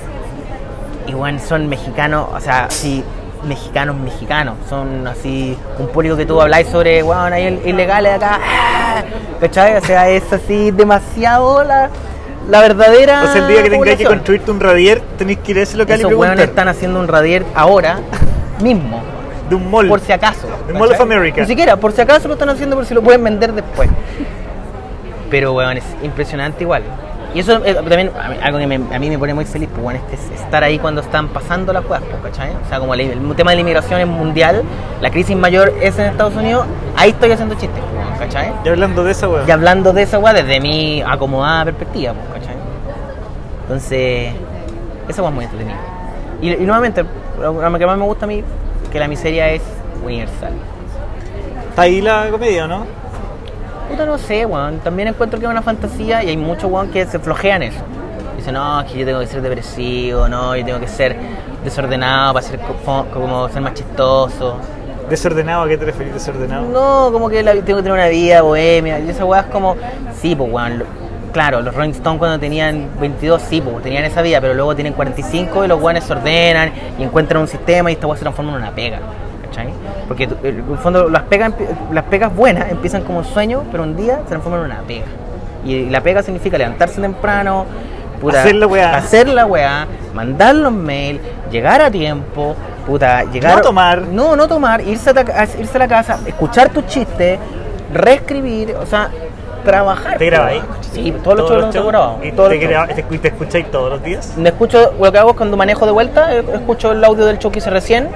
Y 1.07 1.13
bueno, 1.13 1.39
son 1.39 1.67
mexicanos, 1.69 2.27
o 2.35 2.39
sea, 2.39 2.65
sí, 2.69 3.03
mexicanos, 3.47 3.95
mexicanos. 3.95 4.55
Son 4.67 5.05
así, 5.07 5.55
un 5.77 5.87
público 5.89 6.17
que 6.17 6.25
tú 6.25 6.41
habláis 6.41 6.67
sobre, 6.69 7.03
weón, 7.03 7.31
hay 7.31 7.43
il- 7.45 7.61
ilegales 7.67 8.15
acá, 8.15 8.39
¡ah! 8.43 9.03
¿cachai? 9.39 9.75
O 9.77 9.81
sea, 9.81 10.09
es 10.09 10.33
así 10.33 10.71
demasiado 10.71 11.63
la, 11.63 11.89
la 12.49 12.61
verdadera. 12.61 13.23
O 13.23 13.27
sea, 13.27 13.43
el 13.43 13.47
día 13.47 13.61
que 13.61 13.69
tengáis 13.69 13.97
que 13.97 14.05
construirte 14.05 14.49
un 14.49 14.59
radier, 14.59 15.01
tenéis 15.19 15.37
que 15.39 15.51
ir 15.51 15.59
a 15.59 15.61
ese 15.61 15.77
local 15.77 15.99
Esos 15.99 16.11
y 16.11 16.15
preguntar. 16.15 16.39
están 16.39 16.67
haciendo 16.69 16.99
un 16.99 17.07
radier 17.07 17.45
ahora 17.53 17.99
mismo. 18.63 18.99
De 19.49 19.55
un 19.55 19.69
mall. 19.69 19.87
Por 19.87 19.99
si 19.99 20.11
acaso. 20.11 20.47
The 20.67 20.73
Mall 20.73 20.91
of. 20.91 21.01
America. 21.01 21.41
Ni 21.41 21.47
siquiera, 21.47 21.75
por 21.77 21.91
si 21.91 22.01
acaso 22.01 22.27
lo 22.27 22.33
están 22.33 22.49
haciendo, 22.49 22.75
por 22.75 22.85
si 22.85 22.93
lo 22.93 23.01
pueden 23.01 23.23
vender 23.23 23.53
después. 23.53 23.89
Pero, 25.29 25.53
weón, 25.53 25.77
es 25.77 25.83
impresionante 26.03 26.63
igual. 26.63 26.83
Y 27.33 27.39
eso 27.39 27.63
es 27.65 27.75
también 27.75 28.11
a 28.17 28.29
mí- 28.29 28.37
algo 28.41 28.57
que 28.59 28.65
me- 28.67 28.95
a 28.95 28.97
mí 28.99 29.09
me 29.09 29.19
pone 29.19 29.33
muy 29.33 29.43
feliz, 29.43 29.67
pues, 29.73 29.85
weón, 29.85 29.99
es 30.11 30.39
estar 30.39 30.63
ahí 30.63 30.79
cuando 30.79 31.01
están 31.01 31.27
pasando 31.27 31.73
las 31.73 31.83
cosas, 31.83 32.03
pues, 32.09 32.31
¿cachai? 32.31 32.51
O 32.65 32.69
sea, 32.69 32.79
como 32.79 32.95
la- 32.95 33.03
el, 33.03 33.35
tema 33.35 33.51
de 33.51 33.55
la 33.57 33.61
inmigración 33.61 33.99
es 33.99 34.07
mundial, 34.07 34.63
la 35.01 35.09
crisis 35.11 35.35
mayor 35.35 35.73
es 35.81 35.99
en 35.99 36.05
Estados 36.05 36.33
Unidos, 36.35 36.65
ahí 36.95 37.09
estoy 37.09 37.31
haciendo 37.31 37.55
chistes, 37.55 37.83
pues, 37.93 38.19
¿cachai? 38.19 38.53
Y 38.63 38.69
hablando 38.69 39.03
de 39.03 39.11
esa, 39.11 39.27
weón. 39.27 39.43
Y 39.47 39.51
hablando 39.51 39.91
de 39.91 40.03
esa 40.03 40.17
weá 40.17 40.33
desde 40.33 40.61
mi 40.61 41.01
acomodada 41.01 41.65
perspectiva, 41.65 42.13
pues, 42.13 42.39
¿cachai? 42.39 42.55
Entonces, 43.63 44.33
esa 45.09 45.21
weá 45.21 45.29
es 45.29 45.35
muy 45.35 45.43
entretenida. 45.45 45.77
Y, 46.41 46.53
y 46.53 46.65
nuevamente, 46.65 47.03
lo 47.41 47.77
que 47.77 47.85
más 47.85 47.97
me 47.97 48.05
gusta 48.05 48.23
a 48.23 48.27
mí, 48.29 48.43
que 48.95 48.99
la 49.01 49.09
miseria 49.09 49.49
es 49.51 49.61
universal. 50.05 50.53
Está 51.69 51.81
ahí 51.81 51.99
la 51.99 52.29
comedia, 52.31 52.65
¿no? 52.65 52.85
Puta, 53.89 54.05
no 54.05 54.17
sé, 54.17 54.45
weón. 54.45 54.79
También 54.79 55.09
encuentro 55.09 55.37
que 55.37 55.45
es 55.45 55.51
una 55.51 55.61
fantasía 55.61 56.23
y 56.23 56.29
hay 56.29 56.37
muchos 56.37 56.71
weón 56.71 56.89
que 56.91 57.05
se 57.05 57.19
flojean 57.19 57.61
eso. 57.63 57.81
Dicen, 58.37 58.53
no, 58.53 58.79
es 58.79 58.89
que 58.89 58.99
yo 58.99 59.05
tengo 59.05 59.19
que 59.19 59.27
ser 59.27 59.41
depresivo, 59.41 60.29
no, 60.29 60.55
yo 60.55 60.63
tengo 60.63 60.79
que 60.79 60.87
ser 60.87 61.13
desordenado 61.65 62.35
para 62.35 62.45
ser 62.45 62.57
co- 62.61 63.05
como 63.13 63.49
ser 63.49 63.61
más 63.61 63.73
chistoso. 63.73 64.55
Desordenado, 65.09 65.63
¿a 65.63 65.67
qué 65.67 65.77
te 65.77 65.83
referís 65.83 66.13
desordenado? 66.13 66.65
No, 66.69 67.11
como 67.11 67.27
que 67.29 67.43
la- 67.43 67.51
tengo 67.51 67.79
que 67.79 67.83
tener 67.83 67.91
una 67.91 68.07
vida 68.07 68.43
bohemia. 68.43 68.99
Y 68.99 69.09
esa 69.09 69.25
weá 69.25 69.41
es 69.41 69.47
como, 69.47 69.75
sí, 70.21 70.33
pues 70.37 70.49
weón. 70.49 70.83
Claro, 71.35 71.61
los 71.61 71.75
Rolling 71.75 71.89
Stones 71.91 72.17
cuando 72.17 72.39
tenían 72.39 72.87
22, 72.97 73.41
sí, 73.41 73.59
pues 73.59 73.83
tenían 73.83 74.05
esa 74.05 74.21
vida, 74.21 74.39
pero 74.39 74.53
luego 74.53 74.73
tienen 74.73 74.93
45 74.93 75.65
y 75.65 75.67
los 75.67 75.81
weones 75.81 76.05
se 76.05 76.13
ordenan 76.13 76.71
y 76.97 77.03
encuentran 77.03 77.41
un 77.41 77.49
sistema 77.49 77.89
y 77.91 77.95
esta 77.95 78.07
se 78.15 78.21
transforma 78.21 78.51
en 78.53 78.59
una 78.59 78.71
pega. 78.71 78.99
¿Cachai? 79.43 79.67
Porque 80.07 80.23
en 80.43 80.63
el 80.71 80.77
fondo 80.77 81.09
las 81.09 81.23
pegas, 81.23 81.51
las 81.91 82.05
pegas 82.05 82.33
buenas 82.33 82.71
empiezan 82.71 83.03
como 83.03 83.17
un 83.19 83.25
sueño, 83.25 83.63
pero 83.69 83.83
un 83.83 83.97
día 83.97 84.19
se 84.19 84.29
transforman 84.29 84.61
en 84.61 84.65
una 84.67 84.79
pega. 84.83 85.03
Y 85.65 85.89
la 85.89 85.99
pega 85.99 86.23
significa 86.23 86.57
levantarse 86.57 87.01
temprano, 87.01 87.65
puta, 88.21 88.39
Hacer 88.39 88.55
la 88.55 88.67
weá. 88.67 88.95
hacer 88.95 89.27
la 89.27 89.45
weá, 89.45 89.87
mandar 90.13 90.55
los 90.55 90.71
mails, 90.71 91.19
llegar 91.51 91.81
a 91.81 91.91
tiempo, 91.91 92.55
puta, 92.87 93.25
llegar 93.25 93.55
No 93.57 93.61
tomar. 93.61 94.03
no, 94.03 94.37
no 94.37 94.47
tomar, 94.47 94.79
irse 94.87 95.09
a- 95.09 95.43
irse 95.59 95.75
a 95.75 95.79
la 95.79 95.87
casa, 95.89 96.17
escuchar 96.25 96.69
tus 96.69 96.85
chistes, 96.85 97.37
reescribir, 97.93 98.73
o 98.79 98.85
sea, 98.85 99.09
trabajar. 99.65 100.17
¿Te 100.17 100.25
grabáis? 100.27 100.61
Sí, 100.93 101.13
todos 101.23 101.37
los 101.37 101.49
shows 101.49 101.61
los 101.63 101.71
tengo 101.71 101.87
grabados. 101.87 102.15
¿Y 102.23 102.31
todos 102.31 102.49
te, 102.49 102.57
graba- 102.57 102.87
te, 102.87 103.03
te 103.03 103.27
escucháis 103.27 103.69
todos 103.69 103.89
los 103.91 104.01
días? 104.03 104.33
Me 104.37 104.49
escucho, 104.49 104.93
lo 104.97 105.11
que 105.11 105.17
hago 105.17 105.31
es 105.31 105.35
cuando 105.35 105.57
manejo 105.57 105.85
de 105.85 105.91
vuelta, 105.91 106.33
eh, 106.33 106.45
escucho 106.53 106.93
el 106.93 107.03
audio 107.03 107.25
del 107.25 107.37
show 107.39 107.51
que 107.51 107.59
hice 107.59 107.69
recién 107.69 108.07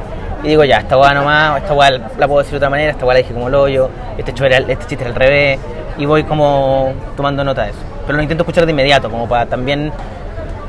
y 0.43 0.47
digo, 0.47 0.63
ya, 0.63 0.77
esta 0.77 0.97
weá 0.97 1.13
nomás, 1.13 1.57
esta 1.61 1.73
weá 1.73 1.91
la 1.91 2.27
puedo 2.27 2.37
decir 2.37 2.51
de 2.51 2.57
otra 2.57 2.69
manera, 2.69 2.91
esta 2.91 3.05
weá 3.05 3.15
la 3.15 3.19
dije 3.19 3.33
como 3.33 3.49
el 3.49 3.55
hoyo, 3.55 3.89
este, 4.17 4.31
show 4.33 4.45
era, 4.45 4.59
este 4.59 4.85
chiste 4.85 5.03
era 5.03 5.09
al 5.09 5.15
revés, 5.15 5.59
y 5.97 6.05
voy 6.05 6.23
como 6.23 6.93
tomando 7.17 7.43
nota 7.43 7.63
de 7.63 7.71
eso. 7.71 7.79
Pero 8.05 8.15
lo 8.15 8.23
intento 8.23 8.43
escuchar 8.43 8.65
de 8.65 8.71
inmediato, 8.71 9.09
como 9.11 9.27
para 9.27 9.45
también 9.47 9.91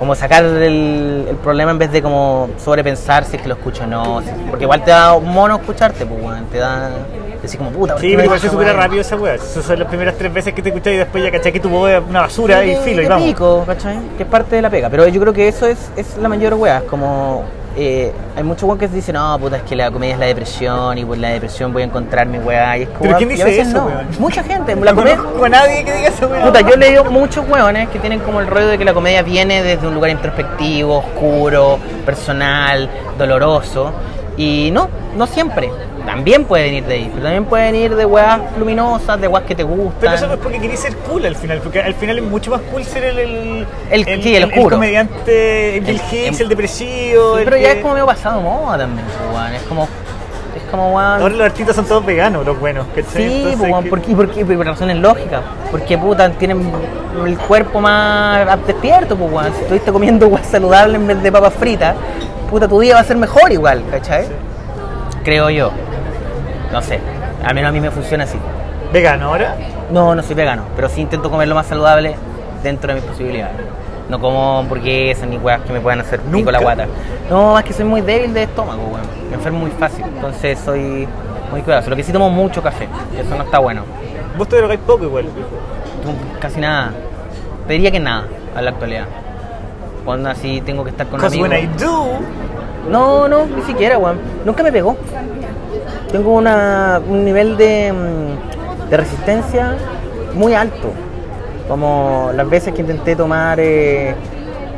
como 0.00 0.14
sacar 0.14 0.44
el, 0.44 1.26
el 1.28 1.36
problema 1.36 1.70
en 1.70 1.78
vez 1.78 1.92
de 1.92 2.00
como 2.00 2.48
sobrepensar 2.58 3.26
si 3.26 3.36
es 3.36 3.42
que 3.42 3.48
lo 3.48 3.54
escucho 3.54 3.84
o 3.84 3.86
no, 3.86 4.22
porque 4.48 4.64
igual 4.64 4.82
te 4.82 4.90
da 4.90 5.12
un 5.12 5.28
mono 5.28 5.56
escucharte, 5.56 6.06
pues 6.06 6.20
weón, 6.20 6.46
te 6.46 6.56
da, 6.56 6.90
decir 7.42 7.58
como 7.58 7.70
puta, 7.70 7.92
¿por 7.92 8.00
qué 8.00 8.08
Sí, 8.08 8.12
pero 8.14 8.24
igual 8.24 8.40
se 8.40 8.48
supera 8.48 8.72
rápido 8.72 9.02
esa 9.02 9.16
weá. 9.16 9.34
Esas 9.34 9.62
son 9.62 9.78
las 9.78 9.88
primeras 9.88 10.16
tres 10.16 10.32
veces 10.32 10.54
que 10.54 10.62
te 10.62 10.70
escuchás 10.70 10.94
y 10.94 10.96
después 10.96 11.22
ya 11.22 11.30
cachai 11.30 11.52
que 11.52 11.60
tu 11.60 11.68
voz 11.68 11.90
es 11.90 12.02
una 12.08 12.22
basura 12.22 12.64
y 12.64 12.76
filo 12.76 13.02
y 13.02 13.06
vamos. 13.06 13.28
pico, 13.28 13.62
¿cachai? 13.66 13.98
Que 14.16 14.22
es 14.22 14.28
parte 14.28 14.56
de 14.56 14.62
la 14.62 14.70
pega. 14.70 14.88
Pero 14.88 15.06
yo 15.06 15.20
creo 15.20 15.34
que 15.34 15.48
eso 15.48 15.66
es, 15.66 15.78
es 15.96 16.16
la 16.16 16.30
mayor 16.30 16.54
weá. 16.54 16.78
Es 16.78 16.84
como. 16.84 17.44
Eh, 17.76 18.12
hay 18.36 18.42
muchos 18.42 18.64
weón 18.64 18.78
que 18.78 18.88
dicen, 18.88 19.14
no, 19.14 19.38
puta, 19.38 19.56
es 19.58 19.62
que 19.62 19.76
la 19.76 19.90
comedia 19.90 20.14
es 20.14 20.20
la 20.20 20.26
depresión 20.26 20.98
y 20.98 21.04
por 21.04 21.18
la 21.18 21.28
depresión 21.30 21.72
voy 21.72 21.82
a 21.82 21.84
encontrar 21.86 22.26
mi 22.26 22.38
weá. 22.38 22.76
Y 22.78 22.82
es 22.82 22.88
como, 22.88 23.00
¿Pero 23.02 23.16
quién 23.18 23.30
y 23.30 23.32
a 23.32 23.36
dice 23.36 23.44
veces 23.44 23.68
eso, 23.68 23.78
no. 23.78 23.86
weón? 23.86 24.06
Mucha 24.18 24.42
gente. 24.42 24.74
La 24.76 24.90
No 24.92 24.96
comedia. 24.96 25.16
conozco 25.16 25.44
a 25.44 25.48
nadie 25.48 25.84
que 25.84 25.92
diga 25.92 26.08
esa 26.08 26.26
weá. 26.26 26.44
Puta, 26.44 26.60
yo 26.62 26.74
he 26.74 26.76
leído 26.76 27.04
muchos 27.04 27.48
weones 27.48 27.88
que 27.90 27.98
tienen 27.98 28.20
como 28.20 28.40
el 28.40 28.46
rollo 28.46 28.66
de 28.68 28.78
que 28.78 28.84
la 28.84 28.94
comedia 28.94 29.22
viene 29.22 29.62
desde 29.62 29.86
un 29.86 29.94
lugar 29.94 30.10
introspectivo, 30.10 30.98
oscuro, 30.98 31.78
personal, 32.04 32.88
doloroso. 33.18 33.92
Y 34.36 34.70
no, 34.72 34.88
no 35.16 35.26
siempre. 35.26 35.70
También 36.06 36.44
puede 36.44 36.64
venir 36.64 36.84
de 36.84 36.94
ahí, 36.94 37.08
pero 37.10 37.22
también 37.22 37.44
puede 37.44 37.70
venir 37.72 37.94
de 37.94 38.04
weas 38.04 38.40
luminosas, 38.58 39.20
de 39.20 39.28
weas 39.28 39.44
que 39.44 39.54
te 39.54 39.62
gustan. 39.62 39.94
Pero 40.00 40.12
eso 40.14 40.32
es 40.32 40.38
porque 40.38 40.58
querés 40.58 40.80
ser 40.80 40.96
cool 40.96 41.24
al 41.26 41.36
final, 41.36 41.60
porque 41.60 41.80
al 41.80 41.94
final 41.94 42.18
es 42.18 42.24
mucho 42.24 42.50
más 42.50 42.60
cool 42.70 42.84
ser 42.84 43.04
el, 43.04 43.18
el, 43.18 43.66
El- 43.90 44.22
sí, 44.22 44.34
el 44.36 44.44
oscuro. 44.44 44.76
comediante, 44.76 45.76
el 45.76 45.80
Bill 45.84 45.90
El- 46.10 46.18
Hicks, 46.18 46.36
el- 46.38 46.42
el 46.44 46.48
depresivo. 46.48 47.34
Sí, 47.36 47.38
el 47.40 47.44
pero 47.44 47.56
ya 47.56 47.62
que- 47.68 47.72
es 47.72 47.82
como 47.82 47.94
medio 47.94 48.06
pasado 48.06 48.40
moda 48.40 48.78
también, 48.78 49.06
pues, 49.06 49.34
weón. 49.40 49.54
Es 49.54 49.62
como. 49.62 49.88
Es 50.56 50.62
como, 50.70 50.88
weón. 50.96 51.20
Ahora 51.22 51.34
los 51.34 51.46
artistas 51.46 51.76
son 51.76 51.84
todos 51.84 52.04
veganos, 52.04 52.44
los 52.44 52.58
buenos. 52.58 52.86
¿cachai? 52.94 53.28
Sí, 53.28 53.54
pues, 53.56 53.70
weón, 53.70 53.84
que- 53.84 53.90
¿por 53.90 54.00
qué? 54.00 54.14
¿Por 54.16 54.30
qué? 54.30 54.44
Por 54.44 54.66
razones 54.66 54.96
lógicas. 54.96 55.42
Porque, 55.70 55.96
puta, 55.98 56.28
tienen 56.32 56.72
el 57.24 57.38
cuerpo 57.38 57.80
más 57.80 58.46
despierto, 58.66 59.16
pues, 59.16 59.32
weón. 59.32 59.52
Si 59.54 59.62
estuviste 59.62 59.92
comiendo 59.92 60.26
weón 60.28 60.44
saludable 60.44 60.96
en 60.96 61.06
vez 61.06 61.22
de 61.22 61.30
papas 61.30 61.54
fritas, 61.54 61.94
puta, 62.50 62.66
tu 62.66 62.80
día 62.80 62.94
va 62.94 63.00
a 63.00 63.04
ser 63.04 63.16
mejor 63.16 63.52
igual, 63.52 63.82
¿cachai? 63.90 64.26
Creo 65.22 65.50
yo. 65.50 65.70
No 66.72 66.80
sé. 66.82 67.00
Al 67.44 67.54
menos 67.54 67.70
a 67.70 67.72
mí 67.72 67.80
me 67.80 67.90
funciona 67.90 68.24
así. 68.24 68.38
¿Vegano 68.92 69.26
ahora? 69.28 69.56
No, 69.90 70.14
no 70.14 70.22
soy 70.22 70.34
vegano, 70.34 70.64
pero 70.76 70.88
sí 70.88 71.00
intento 71.00 71.30
comer 71.30 71.48
lo 71.48 71.54
más 71.54 71.66
saludable 71.66 72.14
dentro 72.62 72.88
de 72.92 73.00
mis 73.00 73.04
posibilidades. 73.08 73.56
No 74.08 74.20
como 74.20 74.58
hamburguesas 74.58 75.28
ni 75.28 75.36
weas 75.38 75.60
que 75.62 75.72
me 75.72 75.80
puedan 75.80 76.00
hacer 76.00 76.20
pico 76.20 76.38
¿Nunca? 76.38 76.52
la 76.52 76.58
guata. 76.60 76.86
No, 77.28 77.56
es 77.58 77.64
que 77.64 77.72
soy 77.72 77.84
muy 77.84 78.00
débil 78.00 78.34
de 78.34 78.42
estómago, 78.44 78.82
weón. 78.82 79.00
Me 79.28 79.34
enfermo 79.36 79.60
muy 79.60 79.70
fácil. 79.70 80.04
Entonces 80.04 80.58
soy 80.58 81.06
muy 81.52 81.62
cuidadoso. 81.62 81.90
Lo 81.90 81.96
que 81.96 82.02
sí 82.02 82.12
tomo 82.12 82.28
mucho 82.28 82.60
café. 82.62 82.88
Eso 83.16 83.36
no 83.36 83.44
está 83.44 83.60
bueno. 83.60 83.82
Vos 84.36 84.48
te 84.48 84.56
drogáis 84.56 84.80
poco 84.84 85.04
igual. 85.04 85.26
Casi 86.40 86.60
nada. 86.60 86.90
Te 87.68 87.74
diría 87.74 87.92
que 87.92 88.00
nada 88.00 88.24
a 88.56 88.62
la 88.62 88.70
actualidad. 88.70 89.04
Cuando 90.04 90.30
así 90.30 90.60
tengo 90.62 90.82
que 90.82 90.90
estar 90.90 91.06
con 91.06 91.24
amigos. 91.24 91.48
when 91.48 91.62
I 91.64 91.66
do, 91.78 92.18
No, 92.90 93.28
no, 93.28 93.46
ni 93.46 93.62
siquiera, 93.62 93.96
weón. 93.98 94.18
Nunca 94.44 94.64
me 94.64 94.72
pegó. 94.72 94.96
Tengo 96.12 96.34
una, 96.34 97.00
un 97.08 97.24
nivel 97.24 97.56
de, 97.56 97.92
mm, 97.92 98.90
de 98.90 98.96
resistencia 98.96 99.74
muy 100.34 100.54
alto. 100.54 100.92
Como 101.68 102.30
las 102.34 102.48
veces 102.50 102.74
que 102.74 102.80
intenté 102.80 103.14
tomar 103.14 103.58
eh, 103.60 104.14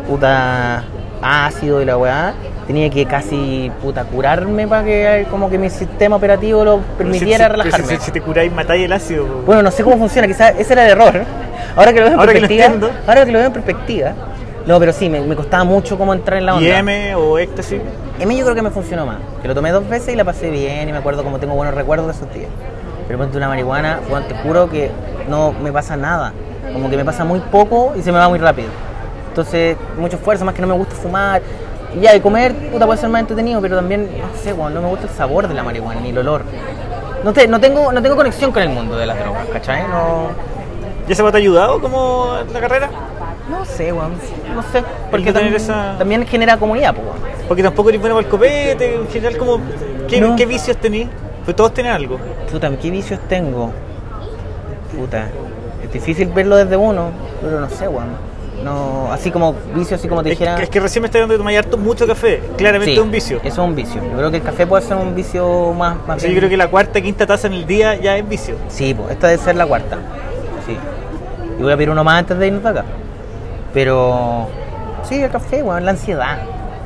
puta 0.07 0.85
ácido 1.23 1.81
y 1.81 1.87
la 1.87 1.97
weá, 1.97 2.35
tenía 2.67 2.91
que 2.91 3.07
casi 3.07 3.71
puta 3.81 4.05
curarme 4.05 4.67
para 4.69 4.85
que 4.85 5.27
como 5.31 5.49
que 5.49 5.57
mi 5.57 5.71
sistema 5.71 6.17
operativo 6.17 6.65
lo 6.65 6.81
permitiera 6.99 7.47
si, 7.47 7.51
si- 7.51 7.51
relajarme. 7.51 7.87
Si, 7.87 8.05
si 8.05 8.11
te 8.11 8.21
curáis, 8.21 8.53
matáis 8.53 8.85
el 8.85 8.93
ácido. 8.93 9.25
Bueno, 9.47 9.63
no 9.63 9.71
sé 9.71 9.83
cómo 9.85 9.97
funciona, 9.97 10.27
quizás 10.29 10.53
ese 10.59 10.73
era 10.75 10.85
el 10.85 10.91
error. 10.91 11.25
Ahora 11.77 11.93
que 11.95 12.01
lo 12.01 12.05
veo 12.07 12.15
en 12.15 12.21
Ahora 12.21 12.33
perspectiva. 12.33 12.91
ahora 13.07 13.25
que 13.25 13.33
lo 13.33 13.39
veo 13.39 13.47
en 13.47 13.53
perspectiva. 13.55 14.13
No, 14.67 14.79
pero 14.79 14.93
sí, 14.93 15.09
me, 15.09 15.21
me 15.21 15.35
costaba 15.35 15.65
mucho 15.65 15.99
como 15.99 16.13
entrar 16.13 16.39
en 16.39 16.47
la 16.47 16.55
onda. 16.55 16.67
¿Y 16.67 16.71
M 16.71 17.15
o 17.17 17.39
éxtasis? 17.39 17.81
M 18.21 18.37
yo 18.37 18.45
creo 18.45 18.55
que 18.55 18.63
me 18.63 18.71
funcionó 18.71 19.07
más. 19.07 19.19
Que 19.41 19.49
lo 19.49 19.55
tomé 19.55 19.73
dos 19.73 19.89
veces 19.89 20.15
y 20.15 20.17
la 20.17 20.25
pasé 20.25 20.51
bien 20.51 20.89
y 20.89 20.93
me 20.93 20.99
acuerdo 20.99 21.25
como 21.25 21.39
tengo 21.39 21.55
buenos 21.55 21.75
recuerdos 21.75 22.07
de 22.07 22.13
esos 22.13 22.33
días. 22.33 22.51
Pero 23.07 23.19
ponte 23.19 23.37
una 23.37 23.49
marihuana, 23.49 24.01
Juan, 24.09 24.29
te 24.29 24.35
juro 24.37 24.71
que 24.71 24.91
no 25.29 25.53
me 25.53 25.73
pasa 25.73 25.97
nada. 25.97 26.33
Como 26.73 26.89
que 26.89 26.97
me 26.97 27.05
pasa 27.05 27.25
muy 27.25 27.41
poco 27.41 27.93
y 27.97 28.03
se 28.03 28.13
me 28.13 28.19
va 28.19 28.29
muy 28.29 28.39
rápido. 28.39 28.69
Entonces, 29.29 29.77
mucho 29.99 30.17
esfuerzo, 30.17 30.45
más 30.45 30.55
que 30.55 30.63
no 30.63 30.69
me 30.69 30.75
gusta 30.75 30.95
fumar. 30.95 31.43
Y 31.97 32.01
ya, 32.01 32.13
de 32.13 32.23
comer, 32.23 32.55
puta, 32.71 32.87
puede 32.87 33.01
ser 33.01 33.11
más 33.11 33.21
entretenido, 33.21 33.61
pero 33.61 33.77
también, 33.77 34.09
no 34.19 34.43
sé, 34.43 34.53
Juan, 34.53 34.73
no 34.73 34.81
me 34.81 34.89
gusta 34.89 35.07
el 35.07 35.13
sabor 35.13 35.49
de 35.49 35.55
la 35.55 35.63
marihuana, 35.63 36.01
ni 36.01 36.11
el 36.11 36.19
olor. 36.19 36.43
No, 37.25 37.33
te, 37.33 37.47
no, 37.49 37.61
tengo, 37.61 37.93
no 37.93 38.03
tengo 38.03 38.17
conexión 38.17 38.53
con 38.53 38.63
el 38.63 38.69
mundo 38.69 38.97
de 38.97 39.07
las 39.07 39.19
drogas, 39.19 39.47
¿cachai? 39.53 39.83
No, 39.89 40.31
¿Y 41.09 41.13
ese 41.13 41.23
te 41.23 41.29
ha 41.29 41.41
ayudado 41.41 41.81
como 41.81 42.37
en 42.39 42.53
la 42.53 42.61
carrera? 42.61 42.91
No 43.51 43.65
sé, 43.65 43.93
weón. 43.93 44.13
No 44.55 44.63
sé. 44.63 44.83
Porque 45.11 45.31
esa- 45.57 45.97
también 45.99 46.27
genera 46.27 46.57
comunidad, 46.57 46.95
pues, 46.95 47.07
weón. 47.07 47.19
Porque 47.49 47.63
tampoco 47.63 47.89
eres 47.89 48.01
bueno 48.01 48.17
para 48.17 48.27
el 48.27 48.31
copete, 48.31 48.95
en 48.97 49.09
general, 49.09 49.37
como, 49.37 49.61
¿qué, 50.09 50.21
No. 50.21 50.37
qué 50.37 50.47
vicios 50.47 50.77
tenés? 50.77 51.09
Pues 51.45 51.57
todos 51.57 51.75
tienen 51.75 51.93
algo. 51.93 52.19
Puta, 52.51 52.71
¿qué 52.77 52.91
vicios 52.91 53.19
tengo? 53.29 53.73
Puta, 54.97 55.29
es 55.83 55.93
difícil 55.93 56.29
verlo 56.29 56.57
desde 56.57 56.77
uno, 56.77 57.11
pero 57.41 57.61
no 57.61 57.69
sé, 57.71 57.89
weón. 57.89 58.33
No, 58.63 59.11
así 59.11 59.33
como 59.33 59.57
vicio, 59.75 59.97
así 59.97 60.07
como 60.07 60.23
te 60.23 60.31
Es 60.33 60.39
que, 60.39 60.45
dijera. 60.45 60.63
es 60.63 60.69
que 60.71 60.79
recién 60.79 61.03
me 61.03 61.07
está 61.07 61.19
dando 61.19 61.33
de 61.33 61.39
tomar 61.39 61.53
harto 61.57 61.77
mucho 61.77 62.07
café. 62.07 62.41
Claramente 62.57 62.93
Sí, 62.93 62.99
es 62.99 63.05
un 63.05 63.11
vicio. 63.11 63.39
Eso 63.39 63.49
es 63.49 63.69
un 63.69 63.75
vicio. 63.75 64.01
Yo 64.01 64.17
creo 64.17 64.31
que 64.31 64.37
el 64.37 64.43
café 64.45 64.69
puede 64.69 64.85
ser 64.85 64.99
un 64.99 65.17
vicio 65.17 65.73
más. 65.73 65.97
más 66.07 66.19
O 66.19 66.21
sea, 66.21 66.31
yo 66.31 66.37
creo 66.37 66.49
que 66.49 66.57
la 66.57 66.69
cuarta, 66.69 67.01
quinta 67.01 67.27
taza 67.27 67.49
en 67.49 67.55
el 67.55 67.67
día 67.67 67.97
ya 67.97 68.17
es 68.17 68.29
vicio. 68.29 68.55
Sí, 68.69 68.95
pues 68.95 69.11
esta 69.11 69.27
debe 69.27 69.43
ser 69.43 69.57
la 69.57 69.67
cuarta. 69.67 69.97
Sí. 70.65 70.77
Y 71.59 71.63
voy 71.63 71.73
a 71.73 71.77
pedir 71.77 71.91
uno 71.91 72.05
más 72.05 72.21
antes 72.21 72.39
de 72.39 72.47
irnos 72.47 72.63
de 72.63 72.69
acá. 72.69 72.85
Pero. 73.75 74.49
Sí, 75.09 75.21
el 75.23 75.31
café, 75.31 75.63
weón, 75.63 75.85
la 75.85 75.93
ansiedad. 75.93 76.39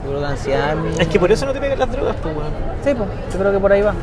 Yo 0.05 0.09
creo 0.11 0.15
que 0.17 0.21
la 0.23 0.29
ansiedad. 0.31 0.75
Es 0.99 1.09
que 1.09 1.19
por 1.21 1.31
eso 1.33 1.47
no 1.47 1.53
te 1.53 1.61
pegan 1.61 1.79
las 1.79 1.91
drogas, 1.93 2.17
pues, 2.23 2.35
weón. 2.37 2.51
Sí, 2.85 2.95
pues, 2.95 3.09
yo 3.33 3.39
creo 3.39 3.53
que 3.53 3.59
por 3.59 3.73
ahí 3.73 3.83
va. 3.83 3.95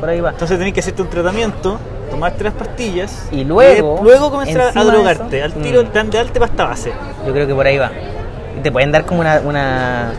Por 0.00 0.08
ahí 0.08 0.20
va. 0.20 0.30
Entonces 0.30 0.58
tenés 0.58 0.72
que 0.74 0.80
hacerte 0.80 1.02
un 1.02 1.08
tratamiento, 1.08 1.78
tomarte 2.10 2.44
las 2.44 2.52
pastillas 2.52 3.28
Y 3.32 3.44
luego, 3.44 4.00
luego 4.02 4.30
comenzar 4.30 4.72
a- 4.76 4.84
drogarte. 4.84 5.38
eso, 5.38 5.46
Al 5.56 5.62
tiro 5.62 5.82
mm. 5.82 5.86
te 5.86 5.92
dan 5.98 6.10
de 6.10 6.18
alta 6.18 6.40
pasta 6.40 6.64
base. 6.64 6.92
Yo 7.26 7.32
creo 7.32 7.46
que 7.46 7.54
por 7.54 7.66
ahí 7.66 7.78
va. 7.78 7.90
Y 8.58 8.60
te 8.60 8.70
pueden 8.70 8.92
dar 8.92 9.04
como 9.06 9.20
una, 9.20 9.40
una, 9.44 10.12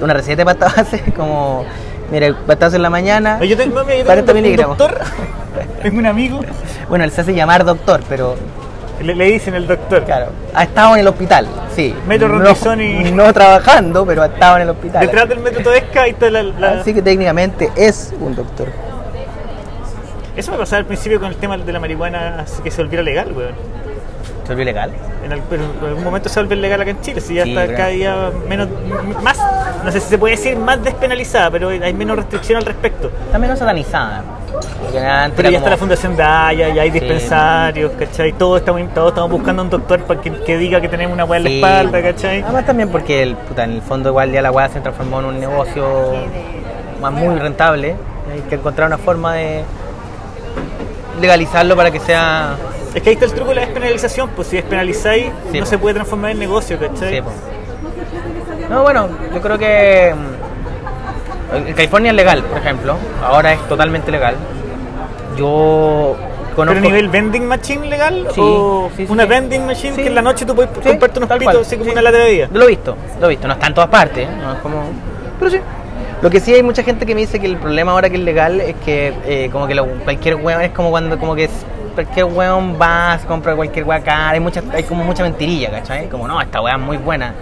una 0.00 0.12
receta 0.14 0.36
de 0.36 0.44
pasta 0.44 0.72
base, 0.76 1.02
como, 1.16 1.64
mira, 2.10 2.34
pasta 2.46 2.66
base 2.66 2.76
en 2.76 2.82
la 2.82 2.90
mañana. 2.90 3.42
Yo 3.42 3.56
tengo, 3.56 3.74
mami, 3.74 3.88
yo 3.98 4.04
tengo 4.04 4.06
40 4.06 4.32
un, 4.32 4.36
un 4.38 4.42
miligramos. 4.42 4.78
doctor, 4.78 4.98
tengo 5.82 5.98
un 5.98 6.06
amigo, 6.06 6.40
Bueno, 6.88 7.04
él 7.04 7.10
se 7.10 7.22
hace 7.22 7.34
llamar 7.34 7.64
doctor, 7.64 8.00
pero 8.08 8.36
le, 9.02 9.14
le 9.14 9.24
dicen 9.26 9.54
el 9.54 9.66
doctor. 9.66 10.04
claro, 10.04 10.26
ha 10.54 10.62
estado 10.64 10.94
en 10.94 11.00
el 11.00 11.08
hospital, 11.08 11.46
sí. 11.74 11.94
Metro 12.06 12.28
no, 12.28 12.82
y- 12.82 13.10
no 13.12 13.32
trabajando, 13.32 14.04
pero 14.06 14.22
ha 14.22 14.26
estado 14.26 14.56
en 14.56 14.62
el 14.62 14.70
hospital. 14.70 15.00
Detrás 15.00 15.28
del 15.28 15.38
metro 15.40 15.62
Toesca 15.62 16.02
ahí 16.02 16.10
está 16.10 16.30
la, 16.30 16.42
la- 16.42 16.80
Así 16.80 16.92
que 16.94 17.02
técnicamente 17.02 17.70
es 17.76 18.12
un 18.20 18.34
doctor. 18.34 18.68
Eso 20.36 20.52
me 20.52 20.58
pasaba 20.58 20.80
al 20.80 20.86
principio 20.86 21.18
con 21.18 21.28
el 21.30 21.36
tema 21.36 21.56
de 21.56 21.72
la 21.72 21.80
marihuana 21.80 22.44
que 22.62 22.70
se 22.70 22.82
volviera 22.82 23.02
legal, 23.02 23.32
weón. 23.34 23.54
¿Se 24.44 24.52
volvió 24.52 24.64
legal? 24.66 24.92
En, 25.24 25.40
pero 25.50 25.64
en 25.64 25.86
algún 25.88 26.04
momento 26.04 26.28
se 26.28 26.38
vuelve 26.40 26.54
legal 26.56 26.80
acá 26.80 26.90
en 26.90 27.00
Chile, 27.00 27.20
si 27.20 27.34
ya 27.34 27.44
Sí, 27.44 27.56
está 27.56 27.74
cada 27.74 27.88
día 27.88 28.30
menos, 28.48 28.68
más, 29.22 29.38
no 29.82 29.90
sé 29.90 29.98
si 29.98 30.08
se 30.10 30.18
puede 30.18 30.36
decir 30.36 30.56
más 30.56 30.82
despenalizada, 30.84 31.50
pero 31.50 31.70
hay 31.70 31.92
menos 31.94 32.16
restricción 32.16 32.58
al 32.58 32.64
respecto. 32.64 33.10
Está 33.26 33.38
menos 33.38 33.58
satanizada. 33.58 34.22
Antes 34.96 35.36
Pero 35.36 35.50
ya 35.50 35.58
está 35.58 35.70
la 35.70 35.76
Fundación 35.76 36.16
Daya, 36.16 36.68
ya 36.70 36.82
hay 36.82 36.90
Sí. 36.90 36.98
dispensarios, 37.00 37.92
¿cachai? 37.98 38.32
Todos 38.32 38.60
estamos, 38.60 38.82
todos 38.94 39.08
estamos 39.10 39.30
buscando 39.30 39.62
un 39.62 39.70
doctor 39.70 40.00
para 40.04 40.20
que, 40.20 40.32
que 40.32 40.56
diga 40.56 40.80
que 40.80 40.88
tenemos 40.88 41.12
una 41.14 41.24
weá 41.24 41.38
en 41.38 41.44
la 41.44 41.50
Sí. 41.50 41.56
espalda, 41.56 42.02
¿cachai? 42.02 42.42
Además 42.42 42.66
también 42.66 42.88
porque 42.88 43.22
el, 43.22 43.36
puta, 43.36 43.64
en 43.64 43.72
el 43.72 43.82
fondo 43.82 44.08
igual 44.10 44.32
ya 44.32 44.40
la 44.42 44.50
weá 44.50 44.68
se 44.68 44.80
transformó 44.80 45.20
en 45.20 45.26
un 45.26 45.40
negocio 45.40 45.86
más 47.00 47.12
muy 47.12 47.38
rentable. 47.38 47.94
Hay 48.32 48.40
que 48.48 48.54
encontrar 48.56 48.86
una 48.88 48.98
forma 48.98 49.34
de 49.34 49.62
legalizarlo 51.20 51.76
para 51.76 51.90
que 51.90 52.00
sea... 52.00 52.56
Es 52.94 53.02
que 53.02 53.10
ahí 53.10 53.14
está 53.14 53.26
el 53.26 53.32
truco 53.32 53.50
de 53.50 53.56
la 53.56 53.60
despenalización, 53.62 54.30
pues 54.30 54.48
si 54.48 54.56
despenalizáis 54.56 55.26
Sí, 55.52 55.58
no 55.58 55.64
po. 55.64 55.70
se 55.70 55.78
puede 55.78 55.94
transformar 55.94 56.30
en 56.30 56.38
negocio, 56.38 56.78
¿cachai? 56.78 57.16
Sí. 57.16 57.22
No, 58.70 58.82
bueno, 58.82 59.08
yo 59.34 59.40
creo 59.40 59.58
que 59.58 60.14
mm, 60.14 60.45
en 61.54 61.74
California 61.74 62.10
es 62.10 62.16
legal, 62.16 62.42
por 62.42 62.58
ejemplo. 62.58 62.96
Ahora 63.22 63.52
es 63.52 63.60
totalmente 63.68 64.10
legal. 64.10 64.34
Yo 65.36 66.16
¿Pero 66.18 66.56
conozco... 66.56 66.78
a 66.78 66.82
nivel 66.82 67.08
vending 67.08 67.46
machine 67.46 67.86
legal? 67.88 68.26
Sí, 68.32 68.40
¿O 68.42 68.90
sí, 68.96 69.06
sí, 69.06 69.12
una 69.12 69.26
vending 69.26 69.66
machine 69.66 69.96
que 69.96 70.06
en 70.06 70.14
la 70.14 70.22
noche 70.22 70.46
tú 70.46 70.54
puedes 70.54 70.70
comprarte 70.70 71.18
unos 71.18 71.38
pitos 71.38 71.66
así 71.66 71.76
como 71.76 71.92
una 71.92 72.02
lata 72.02 72.18
de 72.18 72.24
bebida? 72.24 72.48
Lo 72.52 72.64
he 72.64 72.68
visto, 72.68 72.96
lo 73.20 73.26
he 73.26 73.30
visto. 73.30 73.46
No 73.46 73.54
está 73.54 73.66
en 73.66 73.74
todas 73.74 73.90
partes, 73.90 74.28
no 74.30 74.52
es 74.54 74.58
como... 74.60 74.82
Pero 75.38 75.50
sí. 75.50 75.60
Lo 76.22 76.30
que 76.30 76.40
sí 76.40 76.54
hay 76.54 76.62
mucha 76.62 76.82
gente 76.82 77.04
que 77.04 77.14
me 77.14 77.20
dice 77.20 77.38
que 77.38 77.46
el 77.46 77.58
problema 77.58 77.92
ahora 77.92 78.08
que 78.08 78.16
es 78.16 78.22
legal 78.22 78.58
es 78.62 78.74
que 78.84 79.12
eh, 79.26 79.50
como 79.52 79.66
que 79.66 79.74
lo- 79.74 79.86
cualquier 79.86 80.36
hueón 80.36 80.62
es 80.62 80.70
como 80.70 80.88
cuando 80.90 81.18
como 81.18 81.34
que 81.34 81.44
es- 81.44 81.66
cualquier 81.94 82.24
hueón 82.24 82.78
va, 82.80 83.18
se 83.20 83.26
compra 83.26 83.54
cualquier 83.54 83.84
hueá 83.84 84.00
cara, 84.00 84.30
hay, 84.30 84.40
mucha, 84.40 84.62
hay 84.72 84.82
como 84.84 85.04
mucha 85.04 85.22
mentirilla, 85.22 85.70
¿cachai? 85.70 86.08
Como 86.08 86.26
no, 86.26 86.40
esta 86.40 86.62
hueá 86.62 86.76
es 86.76 86.80
muy 86.80 86.96
buena, 86.96 87.34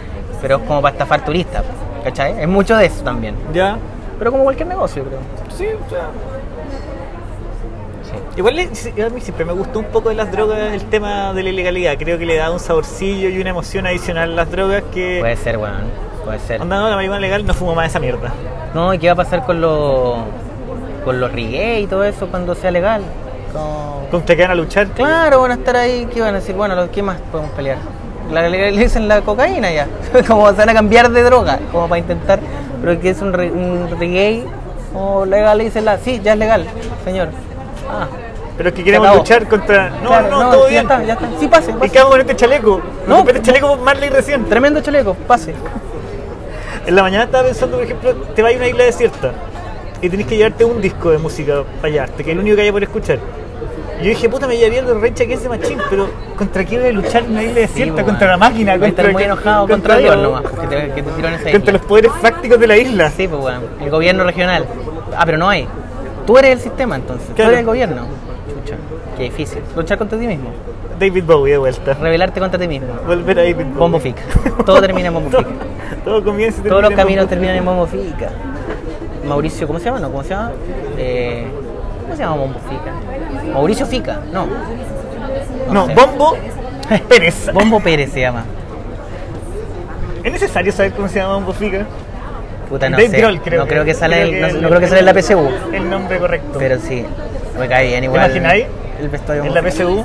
pero 0.44 0.56
es 0.58 0.62
como 0.64 0.82
para 0.82 0.92
estafar 0.92 1.24
turistas, 1.24 1.62
¿cachai? 2.04 2.38
Es 2.38 2.46
mucho 2.46 2.76
de 2.76 2.84
eso 2.84 3.02
también. 3.02 3.34
Ya. 3.54 3.78
Pero 4.18 4.30
como 4.30 4.44
cualquier 4.44 4.68
negocio, 4.68 5.02
creo. 5.04 5.20
Sí, 5.56 5.64
o 5.64 5.88
sea. 5.88 6.08
Sí. 8.04 8.12
Igual 8.36 8.58
a 8.58 9.08
mí 9.08 9.20
siempre 9.22 9.44
me 9.46 9.54
gustó 9.54 9.78
un 9.78 9.86
poco 9.86 10.10
de 10.10 10.14
las 10.16 10.30
drogas 10.30 10.58
el 10.74 10.82
tema 10.84 11.32
de 11.32 11.42
la 11.42 11.48
ilegalidad. 11.48 11.94
Creo 11.98 12.18
que 12.18 12.26
le 12.26 12.36
da 12.36 12.50
un 12.50 12.60
saborcillo 12.60 13.30
y 13.30 13.40
una 13.40 13.50
emoción 13.50 13.86
adicional 13.86 14.32
a 14.32 14.34
las 14.34 14.50
drogas 14.50 14.82
que. 14.92 15.18
Puede 15.20 15.36
ser, 15.36 15.56
weón. 15.56 15.84
Puede 16.24 16.38
ser. 16.40 16.60
Onda, 16.60 16.78
no, 16.78 16.90
la 16.90 16.96
marihuana 16.96 17.20
legal 17.20 17.46
no 17.46 17.54
fumo 17.54 17.74
más 17.74 17.86
esa 17.86 17.98
mierda. 18.00 18.30
No, 18.74 18.92
¿y 18.92 18.98
qué 18.98 19.06
va 19.06 19.14
a 19.14 19.16
pasar 19.16 19.44
con 19.46 19.60
los 19.62 20.18
con 21.06 21.20
los 21.20 21.32
reggae 21.32 21.80
y 21.80 21.86
todo 21.86 22.04
eso 22.04 22.26
cuando 22.28 22.54
sea 22.54 22.70
legal? 22.70 23.02
Con- 23.52 24.06
¿Contra 24.10 24.36
qué 24.36 24.42
van 24.42 24.50
a 24.52 24.54
luchar? 24.54 24.88
Claro, 24.88 25.40
van 25.40 25.52
a 25.52 25.54
estar 25.54 25.76
ahí, 25.76 26.06
¿qué 26.12 26.20
van 26.20 26.34
a 26.34 26.38
decir? 26.38 26.54
Bueno, 26.54 26.76
¿qué 26.92 27.02
más 27.02 27.18
podemos 27.32 27.50
pelear? 27.52 27.78
La 28.32 28.48
legalicen 28.48 29.06
la 29.08 29.20
cocaína 29.20 29.70
ya. 29.72 29.86
como 30.26 30.48
se 30.50 30.56
van 30.56 30.68
a 30.70 30.74
cambiar 30.74 31.10
de 31.10 31.22
droga, 31.22 31.58
como 31.72 31.88
para 31.88 31.98
intentar. 31.98 32.40
Pero 32.80 33.00
que 33.00 33.10
es 33.10 33.20
un, 33.22 33.32
re- 33.32 33.50
un 33.52 33.88
reggae 33.98 34.44
o 34.94 35.24
legalícenla. 35.24 35.98
Sí, 35.98 36.20
ya 36.22 36.32
es 36.32 36.38
legal, 36.38 36.66
señor. 37.04 37.28
Ah, 37.88 38.06
Pero 38.56 38.68
es 38.70 38.74
que 38.74 38.84
queremos 38.84 39.14
luchar 39.16 39.46
contra. 39.48 39.90
No, 39.90 40.08
claro, 40.08 40.28
no, 40.30 40.50
todo 40.50 40.64
ya 40.64 40.70
bien. 40.70 40.82
está, 40.82 41.02
ya 41.04 41.12
está. 41.14 41.26
Sí, 41.38 41.48
pase, 41.48 41.70
¿Y 41.70 41.74
pase. 41.74 41.90
qué 41.90 41.98
hago 41.98 42.10
con 42.10 42.20
este 42.20 42.36
chaleco? 42.36 42.80
No. 43.06 43.22
No, 43.22 43.28
este 43.28 43.42
chaleco 43.42 43.76
Marley 43.76 44.08
recién. 44.10 44.44
Tremendo 44.46 44.80
chaleco, 44.80 45.14
pase. 45.14 45.54
En 46.86 46.94
la 46.96 47.02
mañana 47.02 47.24
estaba 47.24 47.44
pensando, 47.44 47.76
por 47.76 47.84
ejemplo, 47.84 48.12
te 48.34 48.42
vas 48.42 48.52
a 48.52 48.56
una 48.56 48.66
isla 48.68 48.84
desierta 48.84 49.32
y 50.02 50.08
tenés 50.10 50.26
que 50.26 50.36
llevarte 50.36 50.64
un 50.66 50.80
disco 50.82 51.10
de 51.10 51.18
música 51.18 51.62
para 51.80 51.90
llevarte, 51.92 52.22
que 52.24 52.30
es 52.30 52.34
el 52.36 52.40
único 52.40 52.56
que 52.56 52.62
haya 52.62 52.72
por 52.72 52.82
escuchar. 52.82 53.18
Yo 54.02 54.08
dije, 54.08 54.28
puta, 54.28 54.46
me 54.46 54.56
llevaría 54.56 54.80
el 54.80 55.14
que 55.14 55.32
es 55.34 55.42
de 55.42 55.48
Machín, 55.48 55.78
pero 55.88 56.08
¿contra 56.36 56.64
quién 56.64 56.80
voy 56.80 56.90
a 56.90 56.92
luchar 56.92 57.22
en 57.24 57.30
una 57.30 57.42
isla 57.42 57.54
desierta? 57.60 58.00
Sí, 58.00 58.04
contra 58.04 58.28
weón. 58.28 58.40
la 58.40 58.46
máquina, 58.48 58.76
Voy 58.76 58.84
a 58.86 58.88
estar 58.88 59.04
contra, 59.06 59.12
muy 59.12 59.22
enojado 59.22 59.68
contra, 59.68 59.96
Dios 59.98 60.16
nomás, 60.16 60.42
que 60.42 60.66
te, 60.66 60.76
que 60.92 61.02
te 61.02 61.10
tiró 61.12 61.28
en 61.28 61.34
esa 61.34 61.42
contra 61.44 61.58
isla. 61.58 61.72
los 61.72 61.82
poderes 61.82 62.12
fácticos 62.20 62.58
de 62.60 62.66
la 62.66 62.76
isla. 62.76 63.10
Sí, 63.10 63.28
pues 63.28 63.40
bueno, 63.40 63.60
el 63.80 63.90
gobierno 63.90 64.24
regional. 64.24 64.66
Ah, 65.16 65.22
pero 65.24 65.38
no 65.38 65.48
hay. 65.48 65.66
Tú 66.26 66.36
eres 66.38 66.52
el 66.52 66.58
sistema 66.60 66.96
entonces, 66.96 67.26
Claro. 67.34 67.36
tú 67.36 67.48
eres 67.50 67.60
el 67.60 67.66
gobierno. 67.66 68.02
Chucha, 68.62 68.76
qué 69.16 69.22
difícil. 69.24 69.60
Luchar 69.76 69.96
contra 69.98 70.18
ti 70.18 70.26
mismo, 70.26 70.50
David 70.98 71.24
Bowie 71.24 71.52
de 71.52 71.58
vuelta. 71.58 71.94
rebelarte 71.94 72.40
contra 72.40 72.58
ti 72.58 72.66
mismo. 72.68 72.88
Volver 73.06 73.38
a 73.38 73.42
David 73.42 73.56
Bowie. 73.66 73.74
Bombo 73.78 74.00
Fica. 74.00 74.22
Todo 74.66 74.80
termina 74.80 75.08
en 75.08 75.14
Bombo 75.14 75.30
Todo- 75.30 75.42
Fica. 75.44 75.54
Todo 76.04 76.24
comienza 76.24 76.60
y 76.64 76.68
Todos 76.68 76.82
los 76.82 76.92
caminos 76.92 77.28
terminan 77.28 77.56
en 77.56 77.64
Bombo 77.64 77.86
Fica. 77.86 78.30
Mauricio, 79.28 79.66
¿cómo 79.66 79.78
se 79.78 79.86
llama? 79.86 80.00
No, 80.00 80.10
¿cómo 80.10 80.22
se 80.22 80.30
llama? 80.30 80.52
Eh, 80.98 81.46
¿Cómo 82.04 82.16
se 82.16 82.22
llama 82.22 82.36
Bombo 82.36 82.58
Fica? 82.68 83.52
Mauricio 83.52 83.86
Fica, 83.86 84.20
no. 84.32 84.46
No, 85.72 85.86
sé. 85.86 85.94
Bombo 85.94 86.36
Pérez. 87.08 87.50
Bombo 87.52 87.80
Pérez 87.80 88.12
se 88.12 88.20
llama. 88.20 88.44
¿Es 90.22 90.32
necesario 90.32 90.72
saber 90.72 90.92
cómo 90.92 91.08
se 91.08 91.18
llama 91.18 91.34
Bombo 91.34 91.52
Fica? 91.52 91.84
Puta, 92.68 92.88
no 92.88 92.96
Dave 92.96 93.10
sé. 93.10 93.18
Grohl, 93.18 93.40
creo 93.42 93.62
no 93.62 93.68
creo 93.68 93.84
que 93.84 93.94
sale, 93.94 94.16
creo 94.16 94.26
el- 94.34 94.40
no, 94.40 94.46
el- 94.48 94.62
no 94.62 94.68
creo 94.68 94.80
que 94.80 94.86
sale 94.88 95.00
en 95.00 95.06
la 95.06 95.14
PSU. 95.14 95.48
El 95.72 95.90
nombre 95.90 96.18
correcto. 96.18 96.58
Pero 96.58 96.78
sí, 96.78 97.04
me 97.58 97.68
cae 97.68 97.88
bien 97.88 98.00
¿Te 98.00 98.04
igual. 98.06 98.24
imagináis? 98.30 98.66
El 99.00 99.08
vestuario 99.08 99.44
En 99.44 99.54
la. 99.54 99.62
PSU, 99.62 100.04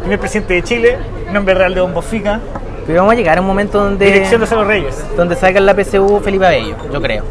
primer 0.00 0.18
presidente 0.20 0.54
de 0.54 0.62
Chile, 0.62 0.96
nombre 1.32 1.54
real 1.54 1.74
de 1.74 1.80
Bombo 1.80 2.02
Fica, 2.02 2.40
Pero 2.86 2.98
vamos 3.00 3.12
a 3.14 3.16
llegar 3.16 3.38
a 3.38 3.40
un 3.40 3.46
momento 3.46 3.82
donde. 3.82 4.06
dirección 4.06 4.40
de 4.40 4.46
Salo 4.46 4.64
Reyes. 4.64 4.96
donde 5.16 5.34
salga 5.36 5.58
en 5.58 5.66
la 5.66 5.74
PSU 5.74 6.20
Felipe 6.22 6.46
Abello, 6.46 6.76
yo 6.92 7.00
creo. 7.02 7.24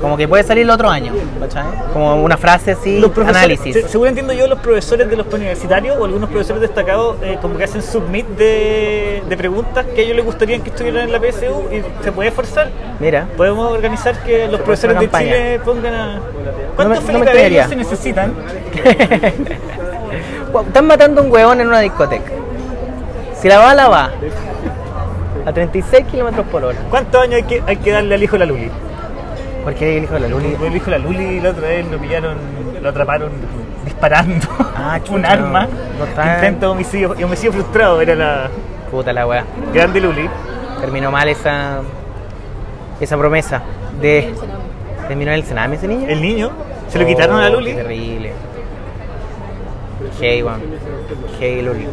Como 0.00 0.16
que 0.16 0.26
puede 0.26 0.42
salir 0.42 0.64
el 0.64 0.70
otro 0.70 0.88
año, 0.90 1.12
¿cachai? 1.40 1.64
Como 1.92 2.22
una 2.24 2.36
frase 2.36 2.72
así, 2.72 2.98
Los 2.98 3.16
análisis. 3.18 3.72
se- 3.74 3.88
según 3.88 4.08
entiendo 4.08 4.32
yo, 4.32 4.48
los 4.48 4.58
profesores 4.58 5.08
de 5.08 5.16
los 5.16 5.32
universitarios 5.32 5.96
o 5.96 6.04
algunos 6.04 6.28
profesores 6.28 6.60
destacados 6.60 7.16
eh, 7.22 7.38
como 7.40 7.56
que 7.56 7.64
hacen 7.64 7.82
submit 7.82 8.26
de, 8.30 9.22
de 9.28 9.36
preguntas 9.36 9.86
que 9.94 10.00
a 10.00 10.04
ellos 10.04 10.16
les 10.16 10.24
gustaría 10.24 10.58
que 10.58 10.70
estuvieran 10.70 11.04
en 11.04 11.12
la 11.12 11.20
PSU 11.20 11.68
y 11.72 11.82
se 12.04 12.10
puede 12.12 12.32
forzar. 12.32 12.70
Mira, 12.98 13.28
Podemos 13.36 13.70
organizar 13.72 14.16
que 14.24 14.48
los 14.48 14.60
profesores 14.60 14.98
de. 14.98 15.08
Chile 15.10 15.60
pongan 15.64 15.94
a... 15.94 16.14
No 16.16 16.22
¿Cuántos 16.74 17.04
me- 17.04 17.12
no 17.12 17.18
me 17.20 17.68
se 17.68 17.76
necesitan? 17.76 18.34
Están 20.66 20.86
matando 20.86 21.20
a 21.20 21.24
un 21.24 21.32
huevón 21.32 21.60
en 21.60 21.68
una 21.68 21.80
discoteca. 21.80 22.30
Si 23.40 23.48
la 23.48 23.58
bala 23.58 23.88
va 23.88 24.10
a 25.46 25.52
36 25.52 26.06
kilómetros 26.06 26.46
por 26.46 26.64
hora, 26.64 26.78
¿Cuántos 26.90 27.20
años 27.22 27.36
hay 27.36 27.42
que, 27.44 27.62
hay 27.66 27.76
que 27.76 27.90
darle 27.90 28.14
al 28.14 28.22
hijo 28.22 28.34
de 28.34 28.38
la 28.40 28.46
Luli? 28.46 28.70
Porque 29.62 29.96
el 29.98 30.04
hijo 30.04 30.14
de 30.14 30.20
la 30.20 30.28
Luli. 30.28 30.56
El 30.62 30.76
hijo 30.76 30.86
de 30.86 30.90
la 30.92 30.98
Luli 30.98 31.40
la 31.40 31.50
otra 31.50 31.68
vez 31.68 31.86
lo 31.90 31.98
pillaron, 31.98 32.36
lo 32.82 32.88
atraparon 32.88 33.30
disparando 33.84 34.46
Ah, 34.76 34.98
un 35.10 35.24
arma. 35.24 35.66
no 35.98 36.04
Intento 36.34 36.66
de 36.66 36.72
homicidio, 36.72 37.14
y 37.18 37.22
homicidio 37.22 37.52
frustrado 37.52 38.00
era 38.00 38.14
la 38.14 38.48
Puta 38.90 39.12
la 39.12 39.26
weá. 39.26 39.44
grande 39.72 40.00
Luli. 40.00 40.28
Terminó 40.80 41.10
mal 41.10 41.28
esa 41.28 41.80
esa 43.00 43.16
promesa 43.16 43.62
de. 44.00 44.32
¿Terminó 45.08 45.30
en 45.32 45.38
el 45.38 45.44
Sename 45.44 45.76
ese 45.76 45.88
niño? 45.88 46.06
El 46.08 46.20
niño, 46.22 46.50
¿Se 46.88 46.98
lo 46.98 47.06
quitaron 47.06 47.38
a 47.38 47.42
la 47.42 47.50
Luli? 47.50 47.70
Qué 47.70 47.76
terrible. 47.82 48.32
Hey, 50.20 50.42
weón. 50.42 50.60
Hey, 51.40 51.62
Luli. 51.62 51.86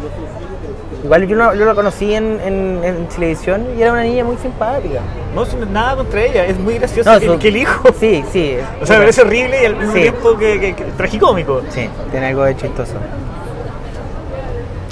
Igual 1.02 1.26
yo, 1.26 1.34
no, 1.36 1.54
yo 1.54 1.64
la 1.64 1.74
conocí 1.74 2.12
en, 2.14 2.38
en- 2.44 2.80
en 2.84 3.06
televisión 3.08 3.66
y 3.76 3.80
era 3.82 3.92
una 3.92 4.02
niña 4.02 4.22
muy 4.22 4.36
simpática. 4.36 5.00
No, 5.34 5.44
es 5.44 5.54
nada 5.70 5.96
contra 5.96 6.22
ella, 6.22 6.44
es 6.44 6.58
muy 6.58 6.74
gracioso 6.78 7.10
No, 7.12 7.18
que, 7.18 7.26
su- 7.26 7.38
que 7.38 7.48
el 7.48 7.56
hijo. 7.56 7.88
Sí, 7.98 8.22
sí. 8.30 8.56
O 8.82 8.86
sea, 8.86 8.96
me 8.96 9.02
parece 9.04 9.22
horrible 9.22 9.62
y 9.62 9.66
al 9.66 9.76
mismo 9.76 9.94
Sí. 9.94 10.00
tiempo 10.02 10.36
que, 10.36 10.60
que- 10.60 10.74
que 10.74 10.84
tragicómico. 10.98 11.62
Sí, 11.70 11.88
tiene 12.10 12.26
algo 12.26 12.44
de 12.44 12.56
chistoso. 12.56 12.94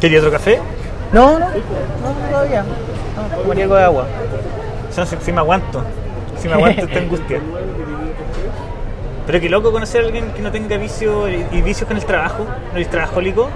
¿Quería 0.00 0.18
otro 0.20 0.30
café? 0.30 0.58
No, 1.12 1.38
no, 1.38 1.40
no, 1.40 1.46
no 1.50 2.28
todavía. 2.30 2.62
No, 2.62 3.36
tomaría 3.42 3.64
algo 3.64 3.76
de 3.76 3.82
agua. 3.84 4.06
O 4.88 4.92
sea, 4.92 5.04
si, 5.04 5.16
si 5.20 5.32
me 5.32 5.40
aguanto. 5.40 5.82
Si 6.40 6.48
me 6.48 6.54
aguanto 6.54 6.82
esta 6.84 6.98
angustia. 7.00 7.40
Pero 9.26 9.40
qué 9.40 9.48
loco 9.50 9.72
conocer 9.72 10.02
a 10.02 10.06
alguien 10.06 10.30
que 10.32 10.40
no 10.40 10.50
tenga 10.50 10.76
vicio 10.78 11.28
y, 11.28 11.60
vicios 11.62 11.86
con 11.86 11.96
el 11.98 12.04
trabajo. 12.04 12.44
¿No 12.70 12.76
eres 12.76 12.88
trabajólico? 12.88 13.48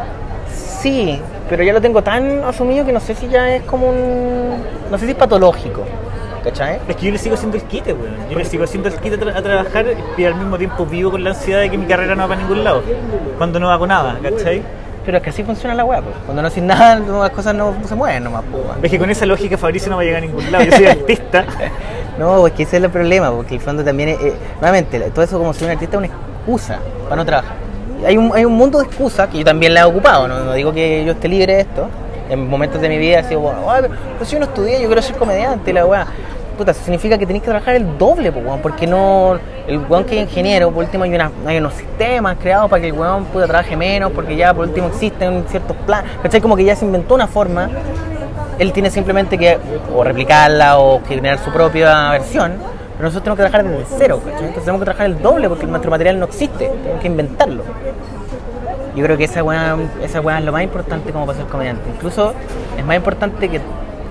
Sí, 0.82 1.20
pero 1.52 1.64
ya 1.64 1.74
lo 1.74 1.82
tengo 1.82 2.02
tan 2.02 2.42
asumido 2.44 2.86
que 2.86 2.92
no 2.94 3.00
sé 3.00 3.14
si 3.14 3.28
ya 3.28 3.54
es 3.56 3.62
como 3.64 3.90
un. 3.90 4.54
No 4.90 4.96
sé 4.96 5.04
si 5.04 5.10
es 5.10 5.16
patológico. 5.18 5.84
¿Cachai? 6.42 6.78
Es 6.88 6.96
que 6.96 7.04
yo 7.06 7.12
le 7.12 7.18
sigo 7.18 7.34
haciendo 7.34 7.58
el 7.58 7.62
quite, 7.64 7.92
weón. 7.92 8.14
Yo 8.30 8.38
le 8.38 8.44
sigo 8.46 8.64
haciendo 8.64 8.88
el 8.88 8.94
quite 8.96 9.16
a, 9.16 9.18
tra- 9.18 9.36
a 9.36 9.42
trabajar 9.42 9.84
y 10.16 10.24
al 10.24 10.34
mismo 10.34 10.56
tiempo 10.56 10.86
vivo 10.86 11.10
con 11.10 11.22
la 11.22 11.30
ansiedad 11.30 11.60
de 11.60 11.68
que 11.70 11.76
mi 11.76 11.84
carrera 11.84 12.14
no 12.14 12.22
va 12.22 12.28
para 12.28 12.40
ningún 12.40 12.64
lado. 12.64 12.82
Cuando 13.36 13.60
no 13.60 13.70
hago 13.70 13.86
nada, 13.86 14.18
¿cachai? 14.22 14.62
Pero 15.04 15.18
es 15.18 15.22
que 15.22 15.28
así 15.30 15.42
funciona 15.44 15.74
la 15.74 15.84
weá, 15.84 16.00
pues. 16.00 16.16
Cuando 16.24 16.40
no 16.40 16.48
haces 16.48 16.62
nada, 16.62 16.98
las 17.20 17.30
cosas 17.32 17.54
no 17.54 17.74
se 17.86 17.94
mueven 17.94 18.24
nomás, 18.24 18.44
pues. 18.50 18.64
Es 18.82 18.90
que 18.90 18.98
con 18.98 19.10
esa 19.10 19.26
lógica 19.26 19.58
Fabricio 19.58 19.90
no 19.90 19.96
va 19.96 20.02
a 20.02 20.04
llegar 20.06 20.22
a 20.22 20.26
ningún 20.26 20.50
lado. 20.50 20.64
Yo 20.64 20.72
soy 20.72 20.86
artista. 20.98 21.44
No, 22.18 22.46
es 22.46 22.54
que 22.54 22.62
ese 22.62 22.78
es 22.78 22.82
el 22.84 22.90
problema, 22.90 23.30
porque 23.30 23.56
el 23.56 23.60
fondo 23.60 23.84
también 23.84 24.08
es, 24.08 24.20
eh, 24.22 24.32
nuevamente, 24.60 24.98
todo 25.10 25.22
eso 25.24 25.38
como 25.38 25.52
ser 25.52 25.66
un 25.66 25.70
artista 25.72 25.96
es 25.96 25.98
una 25.98 26.06
excusa 26.06 26.78
para 27.04 27.16
no 27.16 27.24
trabajar. 27.24 27.54
Hay 28.06 28.16
un, 28.16 28.32
hay 28.34 28.44
un 28.44 28.52
mundo 28.54 28.78
de 28.78 28.86
excusas 28.86 29.28
que 29.28 29.38
yo 29.38 29.44
también 29.44 29.74
la 29.74 29.80
he 29.80 29.84
ocupado, 29.84 30.26
no, 30.28 30.52
digo 30.54 30.72
que 30.72 31.04
yo 31.04 31.12
esté 31.12 31.28
libre 31.28 31.54
de 31.54 31.60
esto. 31.62 31.88
En 32.30 32.48
momentos 32.48 32.80
de 32.80 32.88
mi 32.88 32.96
vida 32.98 33.18
he 33.20 33.24
sido, 33.24 33.40
bueno, 33.40 33.70
"Ay, 33.70 33.82
pero 34.18 34.30
yo 34.30 34.38
no 34.38 34.44
estudié, 34.46 34.80
yo 34.80 34.86
quiero 34.86 35.02
ser 35.02 35.16
comediante, 35.16 35.72
la 35.72 35.84
weá. 35.84 36.06
Puta, 36.56 36.70
eso 36.70 36.80
significa 36.82 37.16
que 37.18 37.26
tenéis 37.26 37.42
que 37.42 37.50
trabajar 37.50 37.74
el 37.74 37.98
doble, 37.98 38.30
weón, 38.30 38.60
porque 38.60 38.86
no. 38.86 39.38
El 39.66 39.78
weón 39.88 40.04
que 40.04 40.16
es 40.20 40.22
ingeniero, 40.28 40.70
por 40.70 40.84
último, 40.84 41.04
hay, 41.04 41.14
una- 41.14 41.30
hay 41.46 41.58
unos 41.58 41.74
sistemas 41.74 42.36
creados 42.40 42.68
para 42.70 42.80
que 42.82 42.88
el 42.88 42.92
weón 42.94 43.24
pueda 43.26 43.46
trabaje 43.46 43.76
menos, 43.76 44.12
porque 44.12 44.36
ya 44.36 44.52
por 44.54 44.66
último 44.66 44.88
existen 44.88 45.44
ciertos 45.48 45.76
planes. 45.86 46.10
¿Cachai? 46.22 46.40
Como 46.40 46.56
que 46.56 46.64
ya 46.64 46.74
se 46.76 46.84
inventó 46.84 47.14
una 47.14 47.26
forma 47.26 47.68
él 48.58 48.70
tiene 48.72 48.90
simplemente 48.90 49.38
que 49.38 49.58
o 49.94 50.04
replicarla 50.04 50.78
o 50.78 51.00
generar 51.08 51.38
su 51.38 51.50
propia 51.50 52.10
versión, 52.10 52.52
pero 53.02 53.10
nosotros 53.10 53.34
tenemos 53.34 53.36
que 53.36 53.50
trabajar 53.50 53.80
desde 53.80 53.96
cero, 53.98 54.20
¿cachai? 54.24 54.38
Entonces 54.46 54.62
tenemos 54.62 54.80
que 54.80 54.84
trabajar 54.84 55.06
el 55.06 55.20
doble 55.20 55.48
porque 55.48 55.66
nuestro 55.66 55.90
material 55.90 56.20
no 56.20 56.26
existe, 56.26 56.68
tenemos 56.68 57.00
que 57.00 57.08
inventarlo. 57.08 57.64
Yo 58.94 59.02
creo 59.04 59.16
que 59.16 59.24
esa 59.24 59.42
weá, 59.42 59.76
esa 60.04 60.20
weá 60.20 60.38
es 60.38 60.44
lo 60.44 60.52
más 60.52 60.62
importante 60.62 61.10
como 61.10 61.26
para 61.26 61.36
ser 61.38 61.48
comediante. 61.48 61.82
Incluso 61.96 62.32
es 62.78 62.84
más 62.84 62.94
importante 62.94 63.48
que 63.48 63.60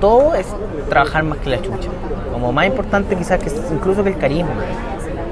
todo 0.02 0.36
es 0.36 0.46
trabajar 0.90 1.24
más 1.24 1.38
que 1.38 1.52
la 1.52 1.62
chucha. 1.62 1.88
Como 2.34 2.52
más 2.52 2.66
importante 2.66 3.16
quizás 3.16 3.40
que 3.42 3.50
incluso 3.74 4.04
que 4.04 4.10
el 4.10 4.18
carisma. 4.18 4.52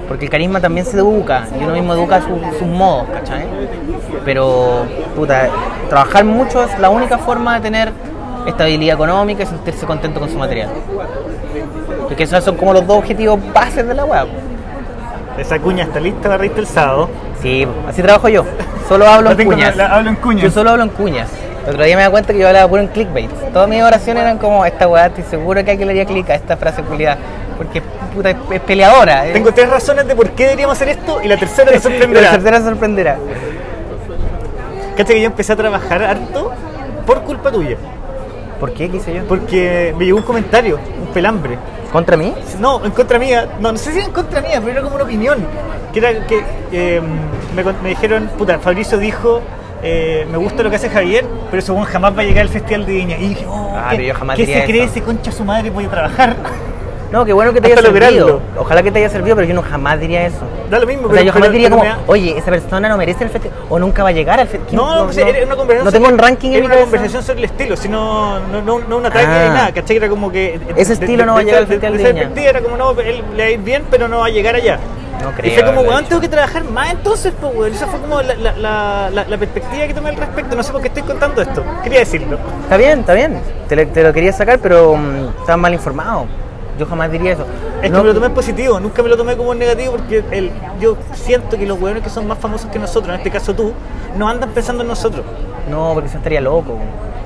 Porque 0.08 0.24
el 0.24 0.32
carisma 0.32 0.62
también 0.62 0.86
se 0.86 0.96
educa 0.96 1.46
y 1.60 1.62
uno 1.62 1.74
mismo 1.74 1.94
educa 1.94 2.22
su- 2.22 2.58
sus 2.60 2.66
modos, 2.68 3.08
¿cachai? 3.12 3.44
Pero, 4.24 4.86
puta, 5.18 5.50
trabajar 5.90 6.24
mucho 6.24 6.64
es 6.64 6.80
la 6.80 6.90
única 6.90 7.18
forma 7.18 7.56
de 7.56 7.60
tener 7.60 7.92
estabilidad 8.48 8.96
económica 8.96 9.44
y 9.44 9.46
sentirse 9.48 9.86
contento 9.86 10.22
con 10.22 10.30
su 10.30 10.38
material. 10.38 10.70
Porque 12.10 12.24
esos 12.24 12.44
son 12.44 12.58
como 12.58 12.74
los 12.74 12.86
dos 12.86 12.98
objetivos 12.98 13.40
bases 13.54 13.88
de 13.88 13.94
la 13.94 14.04
web. 14.04 14.28
Esa 15.38 15.58
cuña 15.60 15.84
está 15.86 16.00
lista 16.02 16.24
para 16.24 16.38
reírte 16.38 16.60
el 16.60 16.68
sábado. 16.68 17.10
Sí, 17.42 17.66
así 17.88 18.02
trabajo 18.02 18.28
yo. 18.28 18.44
Solo 18.90 19.08
hablo 19.08 19.34
La 19.34 19.42
en 19.42 19.48
cuñas. 19.48 19.76
la- 19.78 19.96
hablo 19.96 20.10
en 20.10 20.16
cuñas. 20.18 20.44
Yo 20.44 20.52
solo 20.52 20.72
hablo 20.72 20.84
en 20.84 20.90
cuñas. 20.90 21.30
El 21.66 21.76
otro 21.76 21.86
día 21.86 21.96
me 21.96 22.04
di 22.04 22.10
cuenta 22.10 22.34
que 22.34 22.40
yo 22.40 22.48
hablaba 22.48 22.68
puro 22.68 22.82
en 22.82 22.88
clickbait. 22.88 23.30
Todas 23.54 23.70
mis 23.70 23.82
oraciones 23.84 24.24
eran 24.24 24.38
como, 24.40 24.66
esta 24.66 24.88
weá, 24.88 25.06
estoy 25.06 25.24
seguro 25.26 25.64
que 25.64 25.72
alguien 25.72 25.88
le 25.88 25.94
haría 25.94 26.06
clic 26.06 26.30
a 26.32 26.36
esta 26.36 26.58
frase 26.58 26.82
culiada. 26.82 27.18
Porque 27.58 27.82
puta, 28.14 28.32
es, 28.32 28.60
peleadora. 28.66 29.28
eh. 29.28 29.34
Tengo 29.34 29.52
tres 29.54 29.70
razones 29.70 30.08
de 30.08 30.16
por 30.16 30.32
qué 30.32 30.46
deberíamos 30.46 30.76
hacer 30.76 30.90
esto 30.90 31.22
y 31.24 31.28
la 31.28 31.38
tercera 31.38 31.68
te 31.70 31.76
La 31.78 31.82
sorprenderá. 31.82 32.32
tercera 32.32 32.62
sorprenderá. 32.62 33.18
Cacha 34.98 35.14
que 35.14 35.22
yo 35.22 35.28
empecé 35.28 35.54
a 35.54 35.56
trabajar 35.56 36.04
harto 36.04 36.52
por 37.06 37.22
culpa 37.22 37.52
tuya. 37.52 37.78
¿Por 38.60 38.74
qué? 38.74 38.90
¿Qué 38.90 38.98
hice 38.98 39.14
yo? 39.14 39.24
Porque 39.26 39.94
me 39.98 40.06
llegó 40.06 40.18
un 40.18 40.24
comentario, 40.24 40.78
un 41.00 41.08
pelambre. 41.14 41.58
¿Contra 41.92 42.16
mí? 42.18 42.34
No, 42.60 42.84
en 42.86 42.92
contra 42.92 43.18
mía. 43.18 43.48
No, 43.60 43.72
no 43.72 43.78
sé 43.78 43.92
si 43.94 44.00
en 44.00 44.12
contra 44.12 44.42
mía, 44.42 44.60
pero 44.60 44.72
era 44.74 44.82
como 44.82 44.96
una 44.96 45.06
opinión. 45.06 45.40
Que 45.94 46.00
era 46.00 46.26
que 46.28 46.44
eh, 46.72 47.02
me, 47.56 47.64
me 47.82 47.90
dijeron, 47.90 48.30
puta, 48.38 48.60
Fabricio 48.60 48.98
dijo, 49.00 49.42
eh, 49.82 50.28
me 50.32 50.38
gusta 50.38 50.62
lo 50.62 50.70
que 50.70 50.76
hace 50.76 50.90
Javier, 50.90 51.26
pero 51.50 51.64
weón 51.74 51.86
jamás 51.86 52.16
va 52.16 52.22
a 52.22 52.26
llegar 52.26 52.44
al 52.44 52.50
Festival 52.50 52.86
de 52.86 52.94
Viña. 52.94 53.18
Y 53.18 53.30
dije, 53.30 53.46
oh, 53.50 53.74
Ah, 53.76 53.88
¿qué, 53.92 53.96
pero 53.98 54.08
yo 54.10 54.14
jamás 54.16 54.36
¿qué 54.38 54.46
se 54.46 54.66
cree 54.66 54.84
eso. 54.84 54.92
ese 54.92 55.02
concha 55.02 55.32
su 55.32 55.44
madre? 55.46 55.70
Voy 55.70 55.86
a 55.86 55.90
trabajar. 55.90 56.36
No, 57.12 57.26
qué 57.26 57.34
bueno 57.34 57.52
que 57.54 57.60
te 57.62 57.68
haya 57.68 57.82
servido. 57.82 57.94
lograrlo. 58.28 58.42
Ojalá 58.58 58.84
que 58.84 58.92
te 58.92 59.00
haya 59.00 59.10
servido, 59.10 59.36
pero 59.36 59.48
yo 59.48 59.54
no 59.56 59.64
jamás 59.64 60.00
diría 60.00 60.28
eso. 60.28 60.42
Da 60.70 60.78
lo 60.78 60.86
mismo, 60.86 61.08
O 61.08 61.14
sea, 61.14 61.24
yo 61.24 61.32
jamás 61.32 61.48
pero- 61.50 61.52
diría 61.54 61.70
pero 61.70 61.80
como, 61.82 61.90
da- 61.90 62.00
oye, 62.06 62.38
esa 62.38 62.52
persona 62.52 62.88
no 62.88 62.98
merece 62.98 63.24
el 63.24 63.30
festival 63.32 63.58
o 63.68 63.80
nunca 63.80 64.04
va 64.04 64.10
a 64.10 64.12
llegar 64.12 64.40
al 64.40 64.48
festival. 64.48 64.76
No, 64.76 64.96
no, 64.96 65.06
pues 65.06 65.18
era 65.18 65.46
una 65.46 65.56
conversación. 65.56 65.86
No 65.86 65.92
tengo 65.92 66.08
un 66.14 66.18
ranking 66.20 66.50
en 66.52 66.60
mi 66.60 66.66
una 66.68 66.76
conversación 66.78 67.24
sobre 67.24 67.40
el 67.40 67.46
estilo, 67.46 67.76
sino 67.76 68.40
no, 68.40 68.62
no, 68.62 68.80
no 68.80 68.98
un 68.98 69.06
ataque 69.08 69.26
Ah. 69.28 69.44
ni 69.48 69.56
nada, 69.56 69.72
¿cachai? 69.74 69.98
Era 69.98 70.08
como 70.10 70.32
que. 70.32 70.60
Ese 70.76 70.94
estilo 70.94 71.26
no 71.26 71.34
va 71.34 71.40
a 71.40 71.44
llegar 71.44 71.60
al 71.64 71.68
de- 71.68 71.74
Festival 71.80 71.98
de 71.98 72.04
esa 72.04 72.10
Viña. 72.14 72.22
perspectiva 72.28 72.50
era 72.52 72.62
como, 72.62 72.78
no, 72.78 72.92
él 73.02 73.24
le 73.36 73.44
va 73.44 73.48
a 73.48 73.52
ir 73.52 73.60
bien, 73.60 73.84
pero 73.90 74.08
no 74.08 74.20
va 74.20 74.26
a 74.28 74.30
llegar 74.30 74.56
allá. 74.56 74.78
No 75.24 75.32
y 75.32 75.34
creo 75.34 75.54
fue 75.56 75.66
como, 75.66 75.82
weón, 75.82 76.06
tengo 76.06 76.22
que 76.22 76.30
trabajar 76.30 76.64
más 76.64 76.92
entonces, 76.92 77.34
pues, 77.42 77.54
weón. 77.54 77.74
Esa 77.74 77.88
fue 77.88 78.00
como 78.00 78.22
la, 78.22 78.36
la, 78.36 79.10
la, 79.10 79.38
perspectiva 79.38 79.86
que 79.88 79.94
tomé 79.94 80.10
al 80.10 80.16
respecto. 80.16 80.56
No 80.56 80.64
sé 80.64 80.72
por 80.72 80.82
qué 80.82 80.88
estoy 80.90 81.04
contando 81.04 81.42
esto. 81.42 81.62
Quería 81.84 82.00
decirlo. 82.00 82.38
Está 82.64 82.78
bien, 82.78 83.00
está 83.00 83.14
bien. 83.16 83.42
Te 83.68 83.76
lo, 83.76 83.88
te 83.88 84.04
lo 84.04 84.14
quería 84.14 84.32
sacar, 84.32 84.60
pero 84.60 84.96
mm, 84.96 85.40
estabas 85.42 85.58
mal 85.58 85.74
informado. 85.74 86.26
Yo 86.80 86.86
jamás 86.86 87.12
diría 87.12 87.34
eso. 87.34 87.46
Es 87.84 87.92
No- 87.92 87.98
que 87.98 88.04
me 88.04 88.08
lo 88.10 88.14
tomé 88.16 88.28
en 88.28 88.34
positivo, 88.34 88.80
nunca 88.80 89.04
me 89.04 89.10
lo 89.10 89.18
tomé 89.18 89.36
como 89.38 89.52
en 89.54 89.60
negativo 89.60 89.92
porque 89.98 90.24
el, 90.32 90.52
yo 90.80 90.96
siento 91.14 91.58
que 91.58 91.66
los 91.68 91.80
weones 91.80 92.02
que 92.02 92.10
son 92.10 92.26
más 92.26 92.40
famosos 92.40 92.72
que 92.72 92.80
nosotros, 92.80 93.10
en 93.10 93.16
este 93.16 93.30
caso 93.30 93.54
tú, 93.54 93.74
no 94.18 94.28
andan 94.30 94.50
pensando 94.52 94.82
en 94.84 94.88
nosotros. 94.88 95.26
No, 95.70 95.92
porque 95.94 96.08
eso 96.08 96.18
estaría 96.18 96.42
loco. 96.42 96.78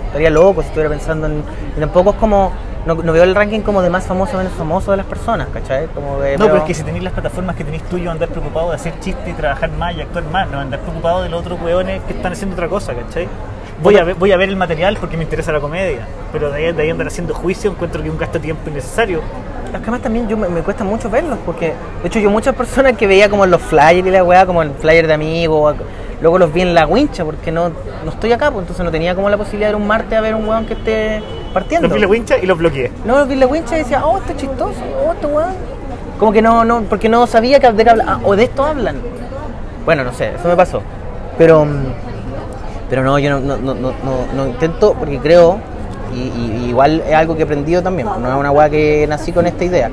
Estaría 0.07 0.29
loco 0.31 0.61
si 0.61 0.67
estuviera 0.67 0.89
pensando 0.89 1.27
en. 1.27 1.43
Y 1.77 1.79
tampoco 1.79 2.09
es 2.09 2.15
como. 2.17 2.51
No, 2.85 2.95
no 2.95 3.13
veo 3.13 3.23
el 3.23 3.33
ranking 3.33 3.61
como 3.61 3.81
de 3.81 3.89
más 3.89 4.03
famoso 4.03 4.33
o 4.33 4.37
menos 4.39 4.51
famoso 4.53 4.91
de 4.91 4.97
las 4.97 5.05
personas, 5.05 5.47
¿cachai? 5.53 5.87
Como 5.87 6.19
de, 6.19 6.37
No, 6.37 6.45
pero 6.47 6.57
es 6.57 6.63
que 6.63 6.73
si 6.73 6.83
tenéis 6.83 7.01
las 7.05 7.13
plataformas 7.13 7.55
que 7.55 7.63
tenéis 7.63 7.83
tú, 7.83 7.97
yo 7.97 8.11
andar 8.11 8.27
preocupado 8.27 8.71
de 8.71 8.75
hacer 8.75 8.99
chistes 8.99 9.25
y 9.25 9.31
trabajar 9.31 9.71
más 9.71 9.95
y 9.95 10.01
actuar 10.01 10.25
más, 10.25 10.49
no 10.51 10.59
andar 10.59 10.81
preocupado 10.81 11.21
de 11.23 11.29
los 11.29 11.39
otros 11.39 11.61
weones 11.61 12.01
que 12.03 12.11
están 12.13 12.33
haciendo 12.33 12.55
otra 12.55 12.67
cosa, 12.67 12.93
¿cachai? 12.93 13.29
Voy 13.83 13.97
a, 13.97 14.03
ver, 14.05 14.15
voy 14.15 14.31
a 14.31 14.37
ver 14.37 14.47
el 14.47 14.55
material 14.55 14.97
porque 14.97 15.17
me 15.17 15.23
interesa 15.23 15.51
la 15.51 15.59
comedia, 15.59 16.07
pero 16.31 16.49
de 16.49 16.57
ahí, 16.57 16.73
de 16.73 16.83
ahí 16.83 16.89
andar 16.89 17.07
haciendo 17.07 17.33
juicio 17.33 17.69
encuentro 17.69 18.01
que 18.01 18.07
es 18.07 18.13
un 18.13 18.19
gasto 18.19 18.39
de 18.39 18.43
tiempo 18.43 18.69
innecesario. 18.69 19.19
Es 19.65 19.71
que 19.71 19.77
además 19.77 20.01
también 20.01 20.29
yo 20.29 20.37
me, 20.37 20.47
me 20.47 20.61
cuesta 20.61 20.85
mucho 20.85 21.09
verlos, 21.09 21.37
porque 21.45 21.73
de 22.01 22.07
hecho 22.07 22.19
yo 22.19 22.29
muchas 22.29 22.55
personas 22.55 22.93
que 22.93 23.07
veía 23.07 23.29
como 23.29 23.43
en 23.43 23.51
los 23.51 23.61
flyers 23.61 24.07
y 24.07 24.11
la 24.11 24.23
weá, 24.23 24.45
como 24.45 24.63
en 24.63 24.73
flyer 24.75 25.05
de 25.05 25.13
amigos, 25.13 25.75
luego 26.21 26.37
los 26.37 26.53
vi 26.53 26.61
en 26.61 26.73
la 26.73 26.87
wincha, 26.87 27.25
porque 27.25 27.51
no, 27.51 27.69
no 27.69 28.11
estoy 28.11 28.31
acá, 28.31 28.51
pues 28.51 28.63
entonces 28.63 28.85
no 28.85 28.91
tenía 28.91 29.15
como 29.15 29.29
la 29.29 29.37
posibilidad 29.37 29.67
de 29.67 29.75
ir 29.75 29.81
un 29.81 29.87
martes 29.87 30.17
a 30.17 30.21
ver 30.21 30.35
un 30.35 30.47
weón 30.47 30.65
que 30.65 30.73
esté 30.75 31.21
partiendo. 31.53 31.87
Los 31.89 31.95
vi 31.95 32.01
la 32.01 32.07
wincha 32.07 32.37
y 32.37 32.45
los 32.45 32.57
bloqueé. 32.57 32.91
No, 33.03 33.17
los 33.17 33.27
vi 33.27 33.33
en 33.33 33.41
la 33.41 33.47
wincha 33.47 33.75
y 33.75 33.79
decía, 33.79 34.05
oh, 34.05 34.17
está 34.17 34.35
chistoso, 34.37 34.79
oh, 35.05 35.11
este 35.11 35.25
weón. 35.25 35.53
Como 36.19 36.31
que 36.31 36.41
no, 36.41 36.63
no, 36.63 36.83
porque 36.83 37.09
no 37.09 37.27
sabía 37.27 37.59
que 37.59 37.69
de 37.71 37.83
qué 37.83 37.89
ah, 37.89 38.19
o 38.23 38.35
de 38.35 38.43
esto 38.43 38.63
hablan. 38.63 38.97
Bueno, 39.83 40.05
no 40.05 40.13
sé, 40.13 40.35
eso 40.35 40.47
me 40.47 40.55
pasó. 40.55 40.81
Pero, 41.37 41.65
mm, 41.65 42.12
pero 42.93 43.03
no, 43.03 43.17
yo 43.17 43.39
no, 43.39 43.57
no, 43.57 43.73
no, 43.73 43.91
no, 44.35 44.45
intento, 44.45 44.93
porque 44.93 45.17
creo, 45.17 45.57
y, 46.13 46.67
igual 46.69 47.01
es 47.07 47.15
algo 47.15 47.33
que 47.33 47.41
he 47.41 47.43
aprendido 47.43 47.81
también, 47.81 48.07
no 48.07 48.31
es 48.31 48.35
una 48.35 48.51
weá 48.51 48.69
que 48.69 49.07
nací 49.09 49.31
con 49.31 49.47
esta 49.47 49.63
idea, 49.65 49.89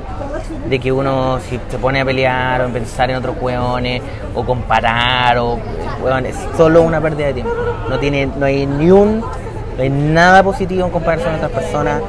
de 0.69 0.79
que 0.79 0.91
uno 0.91 1.39
si 1.49 1.59
se 1.67 1.79
pone 1.79 1.99
a 1.99 2.05
pelear 2.05 2.61
o 2.61 2.65
en 2.65 2.73
pensar 2.73 3.09
en 3.09 3.15
otros 3.15 3.35
weones, 3.41 4.03
o 4.35 4.45
comparar, 4.45 5.39
o 5.39 5.57
weón, 6.03 6.27
es 6.27 6.35
solo 6.55 6.83
una 6.83 7.01
pérdida 7.01 7.25
de 7.25 7.33
tiempo. 7.33 7.51
No 7.89 7.97
tiene, 7.97 8.27
no 8.27 8.45
hay 8.45 8.67
ni 8.67 8.91
un, 8.91 9.21
no 9.21 9.81
hay 9.81 9.89
nada 9.89 10.43
positivo 10.43 10.85
en 10.85 10.91
compararse 10.91 11.25
con 11.25 11.33
otras 11.33 11.51
personas, 11.53 12.03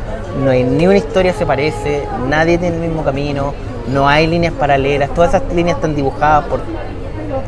no 0.44 0.50
hay 0.50 0.62
ni 0.62 0.86
una 0.86 0.98
historia 0.98 1.32
se 1.32 1.46
parece, 1.46 2.06
nadie 2.28 2.58
tiene 2.58 2.76
el 2.76 2.82
mismo 2.82 3.02
camino, 3.02 3.54
no 3.88 4.06
hay 4.06 4.26
líneas 4.26 4.52
paralelas, 4.52 5.08
todas 5.14 5.32
esas 5.32 5.54
líneas 5.54 5.76
están 5.76 5.94
dibujadas 5.94 6.44
por 6.44 6.60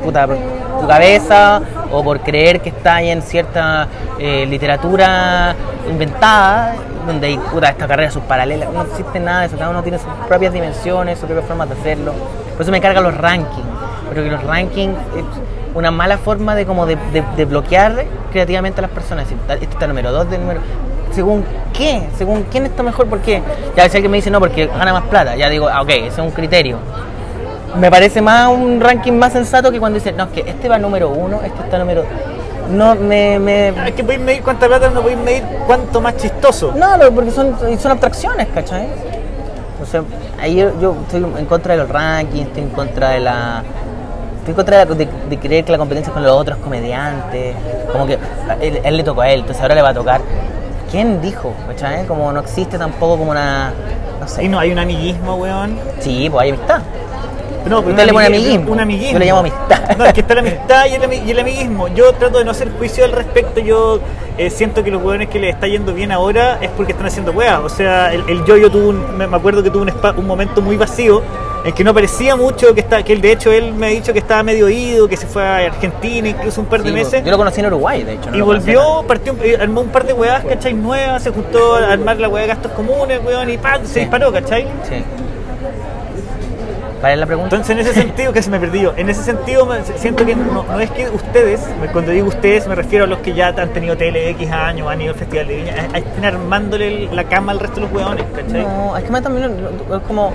puta, 0.02 0.26
por 0.26 0.38
tu 0.80 0.88
cabeza 0.88 1.60
o 1.96 2.04
por 2.04 2.20
creer 2.20 2.60
que 2.60 2.68
está 2.70 2.96
ahí 2.96 3.10
en 3.10 3.22
cierta 3.22 3.88
eh, 4.18 4.46
literatura 4.46 5.54
inventada, 5.90 6.74
donde 7.06 7.26
hay 7.28 7.38
puta, 7.38 7.68
esta 7.68 7.86
carrera 7.86 8.10
sus 8.10 8.22
paralelas, 8.22 8.72
no 8.72 8.82
existe 8.82 9.20
nada 9.20 9.40
de 9.40 9.46
eso, 9.46 9.56
cada 9.58 9.70
uno 9.70 9.82
tiene 9.82 9.98
sus 9.98 10.08
propias 10.28 10.52
dimensiones, 10.52 11.18
sus 11.18 11.26
propias 11.26 11.46
formas 11.46 11.68
de 11.68 11.74
hacerlo. 11.74 12.12
Por 12.52 12.62
eso 12.62 12.70
me 12.70 12.80
cargan 12.80 13.02
los 13.04 13.16
rankings, 13.16 13.66
pero 14.08 14.22
que 14.24 14.30
los 14.30 14.42
rankings 14.44 14.96
es 15.16 15.24
una 15.74 15.90
mala 15.90 16.18
forma 16.18 16.54
de 16.54 16.66
como 16.66 16.86
de, 16.86 16.96
de- 17.12 17.24
de 17.36 17.44
bloquear 17.44 18.04
creativamente 18.32 18.80
a 18.80 18.82
las 18.82 18.90
personas. 18.90 19.24
Decir, 19.24 19.38
"Tal- 19.46 19.58
Este 19.60 19.72
está 19.74 19.86
número 19.86 20.12
2 20.12 20.30
del 20.30 20.40
número. 20.40 20.60
¿Según 21.10 21.44
qué? 21.72 22.08
¿Según 22.16 22.44
quién 22.50 22.66
está 22.66 22.82
mejor? 22.82 23.06
¿Por 23.06 23.20
qué? 23.20 23.40
Ya 23.76 23.88
si 23.88 23.96
alguien 23.96 24.10
me 24.10 24.16
dice 24.16 24.30
no, 24.30 24.40
porque 24.40 24.66
gana 24.66 24.92
más 24.92 25.04
plata, 25.04 25.36
ya 25.36 25.48
digo, 25.48 25.68
ah, 25.68 25.82
ok, 25.82 25.90
ese 25.90 26.06
es 26.08 26.18
un 26.18 26.30
criterio. 26.30 26.78
Me 27.76 27.90
parece 27.90 28.20
más 28.22 28.48
un 28.50 28.80
ranking 28.80 29.12
más 29.12 29.32
sensato 29.32 29.70
que 29.70 29.78
cuando 29.80 29.98
dicen, 29.98 30.16
no, 30.16 30.24
es 30.24 30.30
que 30.30 30.40
este 30.48 30.68
va 30.68 30.78
número 30.78 31.08
uno, 31.10 31.40
este 31.44 31.62
está 31.62 31.78
número. 31.78 32.04
No, 32.70 32.94
me. 32.94 33.38
me... 33.38 33.68
Es 33.68 33.92
que 33.94 34.02
podéis 34.02 34.20
medir 34.22 34.42
cuánta 34.42 34.66
plata, 34.66 34.88
no 34.90 35.02
podéis 35.02 35.18
medir 35.20 35.42
cuánto 35.66 36.00
más 36.00 36.16
chistoso. 36.16 36.72
No, 36.76 36.96
no, 36.96 37.10
porque 37.10 37.30
son, 37.30 37.54
son 37.78 37.90
abstracciones, 37.92 38.48
¿cachai? 38.54 38.86
O 39.82 39.86
sea, 39.86 40.02
ahí 40.40 40.56
yo, 40.56 40.70
yo 40.80 40.96
estoy 41.02 41.22
en 41.38 41.46
contra 41.46 41.74
de 41.74 41.80
los 41.80 41.88
rankings, 41.90 42.46
estoy 42.48 42.62
en 42.62 42.70
contra 42.70 43.10
de 43.10 43.20
la. 43.20 43.62
Estoy 44.38 44.52
en 44.52 44.54
contra 44.56 44.84
de, 44.84 44.94
de- 44.94 45.08
de 45.28 45.38
creer 45.38 45.64
que 45.64 45.72
la 45.72 45.78
competencia 45.78 46.08
es 46.10 46.14
con 46.14 46.22
los 46.22 46.32
otros 46.32 46.56
comediantes. 46.58 47.54
Como 47.92 48.06
que 48.06 48.18
él, 48.60 48.80
él 48.82 48.96
le 48.96 49.02
tocó 49.02 49.20
a 49.22 49.28
él, 49.30 49.40
entonces 49.40 49.60
ahora 49.62 49.74
le 49.74 49.82
va 49.82 49.90
a 49.90 49.94
tocar. 49.94 50.20
¿Quién 50.90 51.20
dijo? 51.20 51.52
¿Cachai? 51.68 52.06
Como 52.06 52.32
no 52.32 52.40
existe 52.40 52.78
tampoco 52.78 53.18
como 53.18 53.30
una. 53.32 53.72
No 54.20 54.28
sé. 54.28 54.44
Y 54.44 54.48
no 54.48 54.58
hay 54.58 54.70
un 54.72 54.78
amiguismo, 54.78 55.34
weón. 55.36 55.78
Sí, 56.00 56.28
pues 56.30 56.44
hay 56.44 56.48
amistad. 56.50 56.80
No, 57.68 57.80
pero 57.80 57.90
Usted 57.92 58.06
le 58.06 58.12
pone 58.12 58.26
amiguismo, 58.26 58.50
amiguismo. 58.52 58.72
Un 58.72 58.80
amiguismo. 58.80 59.12
Yo 59.14 59.18
le 59.18 59.26
llamo 59.26 59.40
amistad. 59.40 59.96
No, 59.96 60.04
es 60.04 60.12
que 60.12 60.20
está 60.20 60.34
la 60.34 60.40
amistad 60.40 60.86
y 60.86 60.94
el, 60.94 61.26
y 61.26 61.30
el 61.30 61.38
amiguismo. 61.38 61.88
Yo 61.88 62.12
trato 62.12 62.38
de 62.38 62.44
no 62.44 62.50
hacer 62.50 62.70
juicio 62.78 63.04
al 63.04 63.12
respecto. 63.12 63.60
Yo 63.60 64.00
eh, 64.36 64.50
siento 64.50 64.82
que 64.84 64.90
los 64.90 65.02
hueones 65.02 65.28
que 65.28 65.38
les 65.38 65.54
está 65.54 65.66
yendo 65.66 65.94
bien 65.94 66.12
ahora 66.12 66.58
es 66.60 66.70
porque 66.70 66.92
están 66.92 67.06
haciendo 67.06 67.32
weas. 67.32 67.60
O 67.60 67.68
sea, 67.68 68.12
el, 68.12 68.22
el 68.28 68.44
yo-yo 68.44 68.70
tuvo 68.70 68.88
un, 68.88 69.16
me 69.16 69.24
acuerdo 69.24 69.62
que 69.62 69.70
tuvo 69.70 69.82
un, 69.82 69.88
espa- 69.88 70.14
un 70.16 70.26
momento 70.26 70.60
muy 70.60 70.76
vacío 70.76 71.22
en 71.64 71.72
que 71.72 71.82
no 71.82 71.92
aparecía 71.92 72.36
mucho, 72.36 72.74
que 72.74 72.80
está, 72.80 73.02
que 73.02 73.14
él, 73.14 73.22
de 73.22 73.32
hecho 73.32 73.50
él 73.50 73.72
me 73.72 73.86
ha 73.86 73.88
dicho 73.88 74.12
que 74.12 74.18
estaba 74.18 74.42
medio 74.42 74.68
ido, 74.68 75.08
que 75.08 75.16
se 75.16 75.26
fue 75.26 75.42
a 75.42 75.56
Argentina 75.64 76.28
incluso 76.28 76.60
un 76.60 76.66
par 76.66 76.82
de 76.82 76.90
Sí, 76.90 76.94
meses. 76.94 77.10
pues, 77.12 77.24
Yo 77.24 77.30
lo 77.30 77.38
conocí 77.38 77.60
en 77.60 77.66
Uruguay, 77.66 78.02
de 78.02 78.12
hecho. 78.14 78.30
no 78.30 78.36
Y 78.36 78.40
volvió, 78.42 79.02
partió, 79.08 79.34
eh, 79.42 79.56
armó 79.58 79.80
un 79.80 79.88
par 79.88 80.04
de 80.04 80.12
weas, 80.12 80.44
¿cachai? 80.44 80.74
Nuevas, 80.74 81.22
se 81.22 81.30
juntó 81.30 81.76
a 81.76 81.92
armar 81.92 82.18
la 82.18 82.28
wea 82.28 82.42
de 82.42 82.48
gastos 82.48 82.72
comunes, 82.72 83.18
weón, 83.24 83.48
y 83.48 83.56
¡pam! 83.56 83.80
se 83.86 83.94
Sí. 83.94 84.00
disparó, 84.00 84.30
¿cachai? 84.30 84.64
Sí. 84.86 85.02
¿Cuál 87.04 87.12
es 87.12 87.20
la 87.20 87.26
pregunta? 87.26 87.56
Entonces, 87.56 87.76
en 87.76 87.86
ese 87.86 87.92
sentido, 87.92 88.32
que 88.32 88.40
se 88.40 88.48
me 88.48 88.58
perdió, 88.58 88.94
en 88.96 89.10
ese 89.10 89.22
sentido 89.22 89.68
siento 89.96 90.24
que 90.24 90.34
no, 90.34 90.62
no 90.62 90.80
es 90.80 90.90
que 90.90 91.06
ustedes, 91.10 91.60
cuando 91.92 92.12
digo 92.12 92.28
ustedes 92.28 92.66
me 92.66 92.74
refiero 92.74 93.04
a 93.04 93.06
los 93.06 93.18
que 93.18 93.34
ya 93.34 93.48
han 93.48 93.68
tenido 93.74 93.94
tele 93.94 94.30
X 94.30 94.50
años, 94.50 94.88
han 94.88 95.02
ido 95.02 95.12
al 95.12 95.18
Festival 95.18 95.46
de 95.46 95.56
Viña, 95.56 95.74
estén 95.94 96.24
armándole 96.24 97.10
la 97.12 97.24
cama 97.24 97.52
al 97.52 97.60
resto 97.60 97.74
de 97.74 97.80
los 97.82 97.92
hueones, 97.92 98.24
¿cachai? 98.34 98.62
No, 98.62 98.96
es 98.96 99.04
que 99.04 99.10
más 99.10 99.22
también 99.22 99.54
es 99.92 99.98
como 100.06 100.32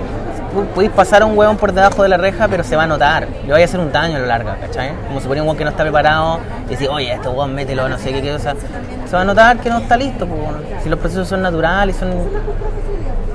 podéis 0.72 0.92
pasar 0.92 1.22
a 1.22 1.26
un 1.26 1.36
hueón 1.36 1.56
por 1.56 1.72
debajo 1.72 2.04
de 2.04 2.08
la 2.08 2.18
reja, 2.18 2.46
pero 2.46 2.62
se 2.62 2.76
va 2.76 2.84
a 2.84 2.86
notar. 2.86 3.26
Le 3.44 3.50
vaya 3.50 3.64
a 3.64 3.68
hacer 3.68 3.80
un 3.80 3.90
daño 3.90 4.14
a 4.14 4.20
lo 4.20 4.26
largo, 4.26 4.50
¿cachai? 4.60 4.92
Como 5.08 5.20
si 5.20 5.26
ponía 5.26 5.42
un 5.42 5.48
hueón 5.48 5.58
que 5.58 5.64
no 5.64 5.70
está 5.70 5.82
preparado 5.82 6.38
y 6.66 6.70
decir, 6.70 6.88
oye, 6.88 7.12
este 7.12 7.28
hueón 7.28 7.52
mételo, 7.52 7.88
no 7.88 7.98
sé 7.98 8.12
qué, 8.12 8.22
qué 8.22 8.30
cosa. 8.30 8.54
Se 9.06 9.16
va 9.16 9.22
a 9.22 9.24
notar 9.24 9.58
que 9.58 9.70
no 9.70 9.78
está 9.78 9.96
listo, 9.96 10.24
pues, 10.24 10.40
bueno. 10.40 10.58
Si 10.84 10.88
los 10.88 11.00
procesos 11.00 11.26
son 11.26 11.42
naturales, 11.42 11.96
son. 11.96 12.10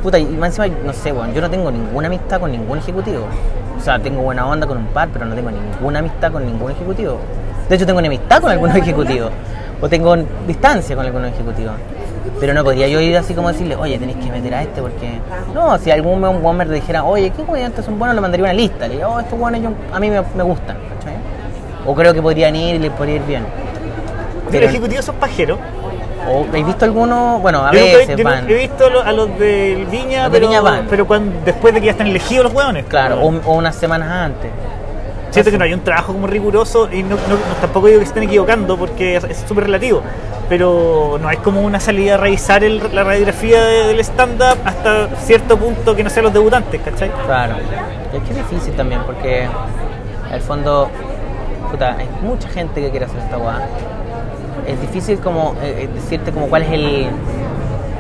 Puta, 0.05 0.19
y 0.19 0.25
más 0.25 0.49
encima, 0.59 0.67
no 0.85 0.93
sé, 0.93 1.11
weón, 1.11 1.33
yo 1.33 1.41
no 1.41 1.49
tengo 1.49 1.71
ninguna 1.71 2.05
amistad 2.05 2.39
con 2.39 2.51
ningún 2.51 2.77
ejecutivo. 2.77 3.25
O 3.75 3.81
sea, 3.81 3.97
tengo 3.97 4.21
buena 4.21 4.45
onda 4.47 4.67
con 4.67 4.77
un 4.77 4.85
par, 4.85 5.09
pero 5.11 5.25
no 5.25 5.33
tengo 5.33 5.49
ninguna 5.49 5.97
amistad 5.97 6.31
con 6.31 6.45
ningún 6.45 6.69
ejecutivo. 6.69 7.17
De 7.67 7.75
hecho, 7.75 7.87
tengo 7.87 8.01
enemistad 8.01 8.39
con 8.39 8.51
algunos 8.51 8.75
ejecutivos. 8.75 9.31
O 9.81 9.89
tengo 9.89 10.15
distancia 10.45 10.95
con 10.95 11.07
algunos 11.07 11.31
ejecutivos. 11.31 11.73
Pero 12.39 12.53
no 12.53 12.63
podría 12.63 12.87
yo 12.87 12.99
ir 13.01 13.17
así 13.17 13.33
como 13.33 13.47
decirle, 13.51 13.75
oye, 13.77 13.97
tenéis 13.97 14.19
que 14.23 14.31
meter 14.31 14.53
a 14.53 14.61
este 14.61 14.79
porque... 14.79 15.19
No, 15.55 15.75
si 15.79 15.89
algún 15.89 16.23
un 16.23 16.55
me 16.57 16.65
dijera, 16.65 17.03
oye, 17.03 17.31
¿qué 17.31 17.43
comediantes 17.43 17.83
son 17.83 17.97
buenos? 17.97 18.13
Le 18.13 18.21
mandaría 18.21 18.43
una 18.43 18.53
lista. 18.53 18.85
Le 18.85 18.89
diría, 18.89 19.09
oh, 19.09 19.19
estos 19.19 19.39
buenos 19.39 19.59
yo- 19.59 19.71
a 19.91 19.99
mí 19.99 20.11
me, 20.11 20.21
me 20.35 20.43
gustan, 20.43 20.77
¿cachai? 20.99 21.15
O 21.83 21.95
creo 21.95 22.13
que 22.13 22.21
podrían 22.21 22.55
ir 22.55 22.75
y 22.75 22.77
les 22.79 22.91
podría 22.91 23.15
ir 23.15 23.23
bien. 23.23 23.43
Pero, 24.51 24.65
los 24.65 24.69
ejecutivos 24.69 25.03
son 25.03 25.15
pajeros. 25.15 25.57
O, 26.29 26.45
¿Habéis 26.47 26.65
visto 26.65 26.85
algunos? 26.85 27.41
Bueno, 27.41 27.65
a 27.65 27.71
Yo 27.71 27.79
nunca 27.79 27.91
he- 27.93 27.97
veces 27.97 28.17
yo 28.17 28.23
van. 28.23 28.49
he 28.49 28.53
visto 28.53 28.85
a 29.03 29.11
los, 29.13 29.39
del 29.39 29.85
Viña, 29.85 30.23
Los 30.23 30.31
de 30.31 30.39
pero, 30.39 30.47
Viña 30.47 30.61
van. 30.61 30.87
pero 30.89 31.05
cuando, 31.07 31.35
después 31.45 31.73
de 31.73 31.79
que 31.79 31.85
ya 31.87 31.91
están 31.91 32.07
elegidos 32.07 32.45
los 32.45 32.53
hueones. 32.53 32.85
Claro, 32.87 33.21
o, 33.21 33.27
o 33.45 33.53
unas 33.55 33.75
semanas 33.75 34.09
antes. 34.11 34.49
Siento 35.31 35.51
que 35.51 35.57
no 35.57 35.65
hay 35.65 35.73
un 35.73 35.81
trabajo 35.81 36.13
como 36.13 36.27
riguroso 36.27 36.87
y 36.91 37.03
no, 37.03 37.17
tampoco 37.59 37.87
digo 37.87 37.99
que 37.99 38.05
se 38.05 38.09
estén 38.11 38.23
equivocando 38.23 38.77
porque 38.77 39.17
es 39.17 39.43
súper 39.47 39.65
relativo. 39.65 40.01
Pero 40.47 41.17
no 41.21 41.29
es 41.29 41.39
como 41.39 41.61
una 41.61 41.79
salida 41.79 42.13
a 42.13 42.17
revisar 42.17 42.63
el- 42.63 42.81
la 42.93 43.03
radiografía 43.03 43.61
de- 43.63 43.87
del 43.87 43.99
stand-up 43.99 44.57
hasta 44.63 45.07
cierto 45.17 45.57
punto 45.57 45.95
que 45.95 46.03
no 46.03 46.09
sean 46.09 46.25
los 46.25 46.33
debutantes, 46.33 46.79
¿cachai? 46.81 47.11
Claro. 47.25 47.55
Es 48.13 48.21
que 48.23 48.29
es 48.31 48.37
difícil 48.49 48.73
también 48.75 49.01
porque 49.05 49.47
al 50.31 50.39
fondo, 50.41 50.89
puta, 51.69 51.95
hay 51.97 52.07
mucha 52.21 52.47
gente 52.47 52.79
que 52.79 52.89
quiere 52.91 53.05
hacer 53.07 53.19
esta 53.19 53.37
weá. 53.37 53.59
Es 54.67 54.79
difícil 54.81 55.19
como 55.19 55.55
eh, 55.61 55.83
eh, 55.83 55.89
decirte 55.93 56.31
como 56.31 56.47
cuál 56.47 56.63
es 56.63 56.71
el 56.71 57.07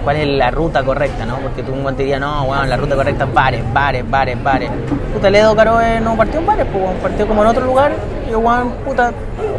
cuál 0.03 0.17
es 0.17 0.27
la 0.27 0.51
ruta 0.51 0.83
correcta, 0.83 1.25
¿no? 1.25 1.37
Porque 1.37 1.63
tú 1.63 1.73
un 1.73 1.81
guante 1.81 2.03
diría, 2.03 2.19
no, 2.19 2.43
weón, 2.43 2.69
la 2.69 2.77
ruta 2.77 2.95
correcta 2.95 3.23
es 3.23 3.33
bares, 3.33 3.63
bares, 3.73 4.07
bares, 4.07 4.43
bares. 4.43 4.69
Puta, 5.11 5.31
Ledo 5.31 5.55
Caroe 5.55 5.99
no 5.99 6.15
partió 6.15 6.39
en 6.39 6.45
bares, 6.45 6.67
pues 6.71 6.83
partió 7.01 7.27
como 7.27 7.41
en 7.41 7.47
otro 7.47 7.65
lugar, 7.65 7.91
y 8.29 8.35
weón, 8.35 8.69
puta, 8.85 9.11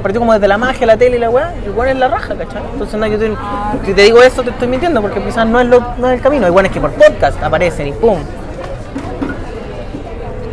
partió 0.02 0.20
como 0.20 0.34
desde 0.34 0.46
la 0.46 0.57
magia, 0.57 0.86
la 0.86 0.96
tele 0.96 1.16
y 1.16 1.18
la 1.18 1.30
weá, 1.30 1.52
y 1.66 1.68
weón 1.68 1.88
es 1.88 1.96
la 1.96 2.07
raja, 2.07 2.36
¿cachai? 2.36 2.62
Entonces, 2.72 2.98
no, 2.98 3.07
yo 3.09 3.18
te, 3.18 3.32
si 3.84 3.92
te 3.92 4.02
digo 4.02 4.22
eso, 4.22 4.44
te 4.44 4.50
estoy 4.50 4.68
mintiendo, 4.68 5.02
porque 5.02 5.20
quizás 5.20 5.48
no 5.48 5.59
es, 5.59 5.66
lo, 5.66 5.80
no 5.98 6.07
es 6.09 6.14
el 6.14 6.20
camino. 6.20 6.46
Hay 6.46 6.52
weones 6.52 6.70
que 6.70 6.80
por 6.80 6.92
podcast 6.92 7.42
aparecen 7.42 7.88
y 7.88 7.92
pum, 7.92 8.18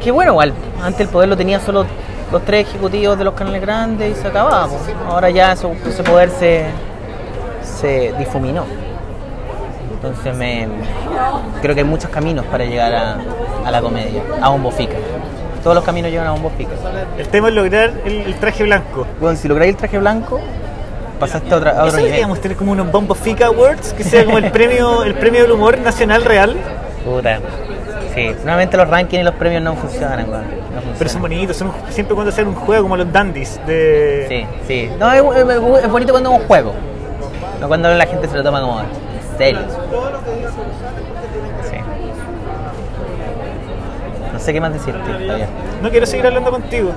Qué 0.03 0.11
bueno, 0.11 0.31
igual. 0.31 0.53
Antes 0.81 1.01
el 1.01 1.07
poder 1.07 1.29
lo 1.29 1.37
tenía 1.37 1.61
solo 1.61 1.85
los 2.33 2.43
tres 2.43 2.67
ejecutivos 2.67 3.17
de 3.17 3.23
los 3.23 3.33
canales 3.35 3.61
grandes 3.61 4.17
y 4.17 4.21
se 4.21 4.27
acababa. 4.27 4.67
Ahora 5.07 5.29
ya 5.29 5.53
eso- 5.53 5.71
ese 5.87 6.03
poder 6.03 6.29
se, 6.31 6.65
se 7.63 8.13
difuminó. 8.19 8.65
Entonces 9.93 10.35
me 10.35 10.67
creo 11.61 11.73
que 11.75 11.81
hay 11.81 11.87
muchos 11.87 12.09
caminos 12.09 12.45
para 12.47 12.65
llegar 12.65 12.93
a, 12.93 13.17
a 13.65 13.71
la 13.71 13.81
comedia, 13.81 14.21
a 14.41 14.49
Bombo 14.49 14.69
Fica. 14.71 14.95
Todos 15.63 15.75
los 15.75 15.85
caminos 15.85 16.11
llevan 16.11 16.27
a 16.27 16.31
Bombo 16.31 16.51
Fica. 16.57 16.71
El 17.17 17.27
tema 17.29 17.47
es 17.47 17.53
lograr 17.53 17.93
el, 18.05 18.21
el 18.21 18.35
traje 18.35 18.63
blanco. 18.63 19.07
Bueno, 19.21 19.37
si 19.37 19.47
lográis 19.47 19.69
el 19.71 19.77
traje 19.77 19.97
blanco, 19.97 20.41
pasaste 21.19 21.53
a, 21.53 21.57
otra, 21.57 21.69
a 21.71 21.73
Eso 21.75 21.81
otro 21.83 21.91
nivel. 21.97 22.05
deberíamos 22.05 22.41
tener 22.41 22.57
como 22.57 22.73
unos 22.73 22.91
Bombo 22.91 23.15
Fica 23.15 23.45
Awards, 23.45 23.93
que 23.93 24.03
sea 24.03 24.25
como 24.25 24.39
el 24.39 24.51
premio, 24.51 25.03
el 25.03 25.13
premio 25.13 25.43
del 25.43 25.51
humor 25.53 25.77
nacional 25.77 26.25
real. 26.25 26.57
Puta. 27.05 27.39
Sí, 28.13 28.31
nuevamente 28.43 28.77
los 28.77 28.87
rankings 28.89 29.21
y 29.21 29.23
los 29.23 29.33
premios 29.35 29.61
no 29.63 29.75
funcionan. 29.75 30.29
No 30.29 30.37
Pero 30.97 31.09
son 31.09 31.21
bonitos, 31.21 31.57
son 31.57 31.71
siempre 31.89 32.13
cuando 32.13 32.31
hacen 32.31 32.47
un 32.47 32.55
juego 32.55 32.83
como 32.83 32.95
los 32.97 33.11
dandies 33.11 33.59
de... 33.65 34.25
Sí, 34.29 34.45
sí. 34.67 34.91
No, 34.99 35.11
es, 35.11 35.21
es- 35.37 35.83
es 35.85 35.89
bonito 35.91 36.11
cuando 36.13 36.31
es 36.33 36.39
un 36.41 36.47
juego. 36.47 36.73
No 37.59 37.67
cuando 37.67 37.89
la 37.89 38.05
gente 38.05 38.27
se 38.27 38.35
lo 38.37 38.43
toma 38.43 38.61
como 38.61 38.81
en 38.81 38.87
serio. 39.37 39.61
Sí. 41.69 41.77
No 44.31 44.39
sé 44.39 44.53
qué 44.53 44.61
más 44.61 44.73
decirte, 44.73 44.99
Javier. 45.11 45.47
No 45.81 45.89
quiero 45.89 46.05
seguir 46.05 46.27
hablando 46.27 46.51
contigo. 46.51 46.91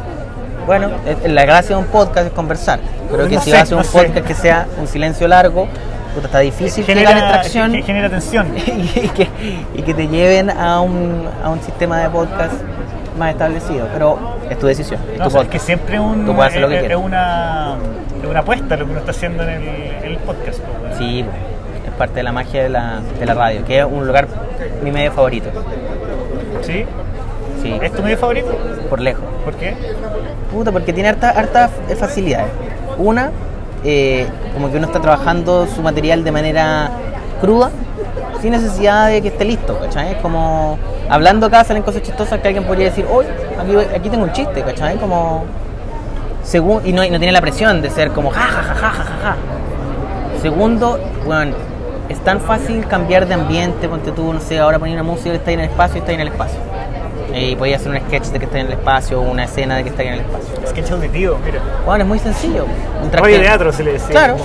Bueno, 0.67 0.91
la 1.27 1.45
gracia 1.45 1.77
de 1.77 1.83
un 1.83 1.89
podcast 1.89 2.27
es 2.27 2.33
conversar. 2.33 2.81
Creo 3.11 3.29
que 3.29 3.37
No 3.37 3.41
si 3.41 3.51
sé, 3.51 3.57
vas 3.57 3.61
a 3.61 3.63
hacer 3.63 3.75
no 3.77 3.83
un 3.83 3.85
sé. 3.85 3.93
podcast 4.09 4.27
que 4.27 4.35
sea 4.35 4.67
un 4.81 4.89
silencio 4.89 5.29
largo, 5.29 5.69
puta, 6.17 6.27
está 6.27 6.39
difícil 6.41 6.85
que 6.85 6.93
Genera, 6.95 7.11
gane 7.13 7.33
tracción 7.33 7.71
ge- 7.73 7.83
genera 7.83 8.09
tensión. 8.11 8.49
y, 8.57 9.09
que, 9.11 9.29
y 9.75 9.83
que 9.83 9.95
te 9.95 10.09
lleven 10.09 10.51
a 10.51 10.81
un, 10.81 11.29
a 11.45 11.49
un 11.51 11.61
sistema 11.63 11.99
de 12.01 12.11
podcast 12.11 12.55
más 13.19 13.31
establecido. 13.31 13.87
Pero 13.93 14.19
es 14.51 14.59
tu 14.59 14.67
decisión, 14.67 15.01
es 15.13 15.19
No, 15.19 15.25
tu 15.25 15.29
o 15.29 15.31
sea, 15.31 15.41
es 15.43 15.47
podcast. 15.47 15.53
que 15.53 15.59
siempre 15.61 16.01
un, 16.01 16.27
Tú 16.27 16.35
puedes 16.35 16.51
hacer 16.51 16.63
lo 16.63 16.69
que 16.69 16.87
es, 16.87 16.97
una, 16.97 17.77
es 18.23 18.29
una 18.29 18.41
apuesta 18.41 18.77
lo 18.77 18.85
que 18.87 18.91
uno 18.91 19.01
está 19.01 19.13
haciendo 19.13 19.43
en 19.45 19.49
el, 19.51 19.69
en 19.69 20.05
el 20.05 20.17
podcast. 20.19 20.59
pues, 20.61 20.81
bueno. 20.81 20.97
Sí, 20.99 21.21
es 21.87 21.93
parte 21.95 22.15
de 22.17 22.23
la 22.25 22.33
magia 22.33 22.63
de 22.63 22.69
la, 22.69 23.01
de 23.19 23.25
la 23.27 23.35
radio, 23.35 23.65
que 23.65 23.79
es 23.79 23.85
un 23.85 24.07
lugar, 24.07 24.27
mi 24.83 24.91
medio 24.91 25.13
favorito. 25.13 25.51
¿Sí? 26.63 26.85
Sí, 27.63 27.79
¿Es 27.83 27.93
tu 27.93 28.03
medio 28.03 28.19
favorito? 28.19 28.49
por 28.91 29.01
lejos. 29.01 29.25
¿Por 29.45 29.55
qué? 29.55 29.75
Puta, 30.53 30.71
porque 30.73 30.93
tiene 30.93 31.09
hartas 31.09 31.37
harta 31.37 31.71
facilidades. 31.99 32.49
Una, 32.99 33.31
eh, 33.89 34.27
como 34.53 34.69
que 34.69 34.79
uno 34.79 34.87
está 34.87 35.01
trabajando 35.01 35.69
su 35.69 35.81
material 35.81 36.25
de 36.25 36.33
manera 36.33 36.91
cruda, 37.41 37.71
sin 38.43 38.51
necesidad 38.51 39.09
de 39.09 39.23
que 39.23 39.29
esté 39.29 39.45
listo, 39.45 39.79
¿cachai? 39.79 40.13
Es 40.13 40.17
como 40.19 40.77
hablando 41.09 41.47
acá 41.47 41.63
salen 41.63 41.85
cosas 41.85 42.03
chistosas 42.03 42.41
que 42.41 42.49
alguien 42.49 42.65
podría 42.65 42.87
decir, 42.87 43.07
hoy 43.09 43.27
aquí, 43.59 43.95
aquí 43.95 44.11
tengo 44.11 44.25
un 44.25 44.33
chiste, 44.33 44.63
¿cachai? 44.63 44.97
Como 44.97 45.45
según 46.43 46.85
y 46.85 46.93
no, 46.93 47.05
y 47.05 47.11
no 47.11 47.19
tiene 47.19 47.33
la 47.33 47.41
presión 47.41 47.81
de 47.81 47.91
ser 47.91 48.11
como 48.11 48.31
ja 48.31 48.41
ja 48.41 48.63
ja 48.63 48.75
ja 48.75 48.91
ja 48.91 49.05
ja. 49.23 49.37
Segundo, 50.43 50.99
bueno, 51.25 51.55
es 52.09 52.19
tan 52.21 52.41
fácil 52.41 52.87
cambiar 52.89 53.27
de 53.29 53.35
ambiente, 53.35 53.89
ponte 53.89 54.11
tú, 54.11 54.33
no 54.33 54.41
sé, 54.41 54.59
ahora 54.59 54.81
poner 54.81 54.95
una 54.95 55.05
música 55.05 55.33
está 55.33 55.51
ahí 55.51 55.55
en 55.55 55.61
el 55.61 55.71
espacio 55.71 55.99
está 55.99 56.11
ahí 56.11 56.17
en 56.17 56.23
el 56.23 56.29
espacio. 56.29 56.59
Y 57.35 57.57
podía 57.57 57.77
hacer 57.77 57.91
un 57.91 57.99
sketch 57.99 58.27
de 58.27 58.39
que 58.39 58.45
está 58.47 58.59
en 58.61 58.67
el 58.67 58.73
espacio, 58.73 59.21
o 59.21 59.23
una 59.31 59.45
escena 59.45 59.77
de 59.77 59.83
que 59.85 59.91
está 59.91 60.03
en 60.03 60.15
el 60.15 60.21
espacio. 60.21 60.55
Es 60.77 60.91
auditivo, 60.91 61.39
mira. 61.45 61.61
Bueno, 61.85 62.05
es 62.05 62.09
muy 62.09 62.19
sencillo. 62.19 62.65
Mientras 63.01 63.23
Radio 63.23 63.37
que- 63.39 63.43
teatro 63.43 63.73
se 63.73 63.83
le 63.83 63.93
decía. 63.95 64.11
Claro. 64.11 64.37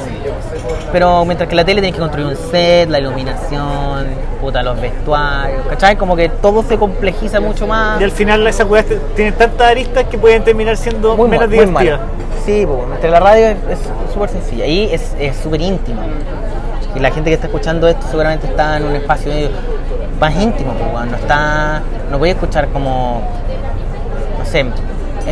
Pero 0.91 1.23
mientras 1.25 1.47
que 1.49 1.55
la 1.55 1.63
tele 1.63 1.81
tienes 1.81 1.95
que 1.95 2.01
construir 2.01 2.27
un 2.27 2.35
set, 2.35 2.89
la 2.89 2.99
iluminación, 2.99 4.07
puta, 4.41 4.61
los 4.63 4.79
vestuarios, 4.79 5.65
¿cachai? 5.67 5.95
Como 5.95 6.15
que 6.15 6.29
todo 6.29 6.63
se 6.63 6.77
complejiza 6.77 7.39
mucho 7.39 7.65
más. 7.67 7.99
Y 8.01 8.03
al 8.03 8.11
final 8.11 8.45
esas 8.47 8.67
weas 8.69 8.85
tienen 9.15 9.33
tantas 9.35 9.67
aristas 9.69 10.05
que 10.05 10.17
pueden 10.17 10.43
terminar 10.43 10.75
siendo 10.75 11.15
muy, 11.15 11.29
menos 11.29 11.47
mal, 11.47 11.49
divertidas. 11.49 11.99
Sí, 12.45 12.65
pues, 12.65 12.87
mientras 12.87 13.11
la 13.11 13.19
radio 13.19 13.47
es 13.47 13.79
súper 14.13 14.29
sencilla. 14.29 14.65
Y 14.65 14.91
es 14.93 15.35
súper 15.41 15.61
íntima. 15.61 16.01
Y 16.95 16.99
la 16.99 17.09
gente 17.11 17.29
que 17.29 17.35
está 17.35 17.47
escuchando 17.47 17.87
esto 17.87 18.05
seguramente 18.09 18.47
está 18.47 18.75
en 18.77 18.83
un 18.83 18.95
espacio 18.95 19.31
más 20.21 20.35
íntimo, 20.35 20.71
pues, 20.73 20.93
weón. 20.93 21.11
no 21.11 21.17
está. 21.17 21.81
No 22.09 22.19
voy 22.19 22.29
a 22.29 22.31
escuchar 22.33 22.69
como. 22.69 23.23
No 24.37 24.45
sé, 24.45 24.65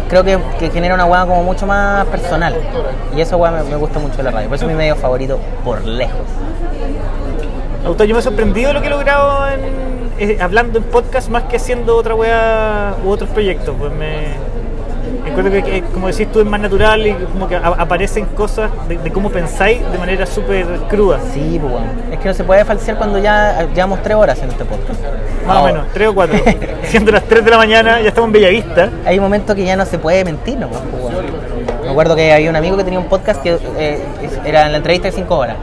creo 0.10 0.24
que, 0.24 0.40
que 0.60 0.70
genera 0.72 0.96
una 0.96 1.06
weá 1.06 1.26
como 1.26 1.44
mucho 1.44 1.66
más 1.68 2.06
personal. 2.08 2.56
Y 3.16 3.22
eso 3.22 3.38
weá 3.38 3.52
me, 3.52 3.76
gusta 3.76 4.00
mucho 4.00 4.18
de 4.18 4.24
la 4.24 4.32
radio. 4.32 4.50
Por 4.50 4.56
eso 4.56 4.66
es 4.66 4.72
mi 4.72 4.78
medio 4.78 4.96
favorito 4.96 5.40
por 5.64 5.86
lejos. 5.86 6.26
Autor, 7.86 8.08
yo 8.08 8.16
me 8.16 8.20
he 8.20 8.24
sorprendido 8.24 8.74
lo 8.74 8.82
que 8.82 8.88
he 8.88 8.90
logrado 8.90 9.48
en, 9.48 9.60
eh, 10.20 10.38
hablando 10.42 10.80
en 10.80 10.84
podcast 10.86 11.30
más 11.30 11.44
que 11.44 11.58
haciendo 11.58 11.96
otra 11.96 12.16
weá 12.16 12.96
u 13.06 13.10
otros 13.10 13.30
proyectos. 13.30 13.76
Pues 13.78 13.92
me 13.94 14.49
encuentro 15.30 15.52
que, 15.54 15.64
que, 15.64 15.82
como 15.84 16.08
decís 16.08 16.32
tú, 16.32 16.40
es 16.40 16.46
más 16.46 16.60
natural 16.60 17.06
y 17.08 17.14
como 17.14 17.48
que 17.48 17.56
a- 17.56 17.76
aparecen 17.78 18.26
cosas 18.28 18.70
de, 18.88 18.98
de 18.98 19.12
cómo 19.12 19.30
pensáis 19.30 19.80
de 19.92 19.98
manera 19.98 20.26
súper 20.26 20.66
cruda. 20.90 21.20
Sí, 21.34 21.58
pues 21.62 21.74
weón. 21.74 21.86
Es 22.12 22.20
que 22.20 22.28
no 22.28 22.34
se 22.34 22.44
puede 22.44 22.66
falsear 22.66 22.98
cuando 22.98 23.18
ya 23.20 23.68
llevamos 23.74 24.02
tres 24.04 24.16
horas 24.16 24.42
en 24.42 24.50
este 24.50 24.66
podcast. 24.66 25.00
Más 25.48 25.58
o 25.58 25.64
menos, 25.66 25.88
tres 25.94 26.08
o 26.10 26.14
cuatro. 26.14 26.38
Siendo 26.84 27.12
las 27.12 27.24
3 27.24 27.44
de 27.46 27.52
la 27.52 27.58
mañana, 27.58 28.02
ya 28.02 28.10
estamos 28.10 28.28
en 28.28 28.34
Bellavista. 28.34 28.90
Hay 29.06 29.18
un 29.18 29.24
momento 29.24 29.56
que 29.56 29.64
ya 29.66 29.76
no 29.76 29.86
se 29.86 29.98
puede 29.98 30.24
mentir, 30.26 30.58
¿no? 30.58 30.68
Pues, 30.68 30.84
weón. 31.14 31.26
Me 31.84 31.90
acuerdo 31.92 32.16
que 32.16 32.32
había 32.34 32.50
un 32.52 32.56
amigo 32.56 32.78
que 32.78 32.84
tenía 32.84 33.00
un 33.00 33.08
podcast 33.08 33.42
que 33.42 33.58
eh, 33.78 34.00
era 34.46 34.66
en 34.68 34.72
la 34.74 34.78
entrevista 34.78 35.08
de 35.08 35.12
cinco 35.14 35.38
horas. 35.38 35.56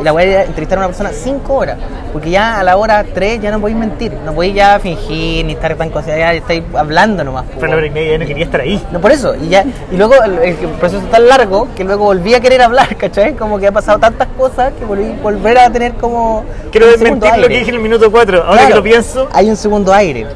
Y 0.00 0.04
la 0.04 0.12
weá 0.12 0.24
era 0.24 0.44
entrevistar 0.44 0.78
a 0.78 0.80
una 0.80 0.88
persona 0.88 1.10
cinco 1.12 1.54
horas. 1.54 1.78
Porque 2.12 2.30
ya 2.30 2.58
a 2.60 2.62
la 2.62 2.76
hora 2.76 3.04
tres 3.04 3.40
ya 3.40 3.50
no 3.50 3.60
podéis 3.60 3.78
mentir. 3.78 4.12
No 4.24 4.32
podéis 4.32 4.54
ya 4.54 4.78
fingir 4.78 5.44
ni 5.44 5.52
estar 5.52 5.74
tan 5.76 5.90
cosas. 5.90 6.16
Ya 6.18 6.32
estáis 6.32 6.62
hablando 6.74 7.24
nomás. 7.24 7.44
Fue 7.58 7.68
la 7.68 7.76
hora 7.76 7.86
y 7.86 7.90
media, 7.90 8.12
ya 8.12 8.18
no 8.18 8.26
quería 8.26 8.44
estar 8.44 8.60
ahí. 8.60 8.82
No, 8.90 9.00
por 9.00 9.12
eso. 9.12 9.34
Y, 9.34 9.48
ya, 9.48 9.64
y 9.90 9.96
luego 9.96 10.14
el, 10.24 10.38
el 10.38 10.54
proceso 10.78 11.02
es 11.04 11.10
tan 11.10 11.28
largo 11.28 11.68
que 11.74 11.84
luego 11.84 12.04
volví 12.04 12.34
a 12.34 12.40
querer 12.40 12.62
hablar, 12.62 12.96
¿cachai? 12.98 13.34
Como 13.34 13.58
que 13.58 13.66
ha 13.66 13.72
pasado 13.72 13.98
tantas 13.98 14.28
cosas 14.38 14.72
que 14.78 14.84
volví 14.84 15.12
volver 15.22 15.58
a 15.58 15.70
tener 15.70 15.94
como. 15.94 16.44
Quiero 16.70 16.86
desmentir 16.86 17.30
lo 17.36 17.48
que 17.48 17.58
dije 17.58 17.70
en 17.70 17.76
el 17.76 17.82
minuto 17.82 18.10
4. 18.10 18.38
Ahora 18.38 18.52
Claro, 18.52 18.68
que 18.68 18.74
lo 18.74 18.82
pienso, 18.82 19.28
Hay 19.32 19.48
un 19.50 19.56
segundo 19.56 19.92
aire. 19.92 20.26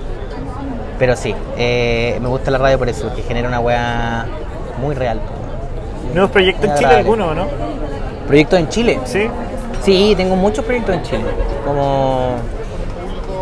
Pero 0.98 1.16
sí, 1.16 1.34
eh, 1.56 2.18
me 2.20 2.28
gusta 2.28 2.50
la 2.50 2.58
radio 2.58 2.78
por 2.78 2.88
eso, 2.88 3.10
que 3.14 3.22
genera 3.22 3.48
una 3.48 3.58
weá 3.60 4.26
muy 4.82 4.94
real. 4.94 5.18
nuevos 6.12 6.30
proyectos 6.30 6.68
en 6.68 6.76
Chile, 6.76 6.94
alguno, 6.96 7.34
¿no? 7.34 7.46
¿Proyectos 8.30 8.60
en 8.60 8.68
Chile? 8.68 9.00
Sí. 9.06 9.28
Sí, 9.82 10.14
tengo 10.16 10.36
muchos 10.36 10.64
proyectos 10.64 10.94
en 10.94 11.02
Chile. 11.02 11.24
Como. 11.66 12.36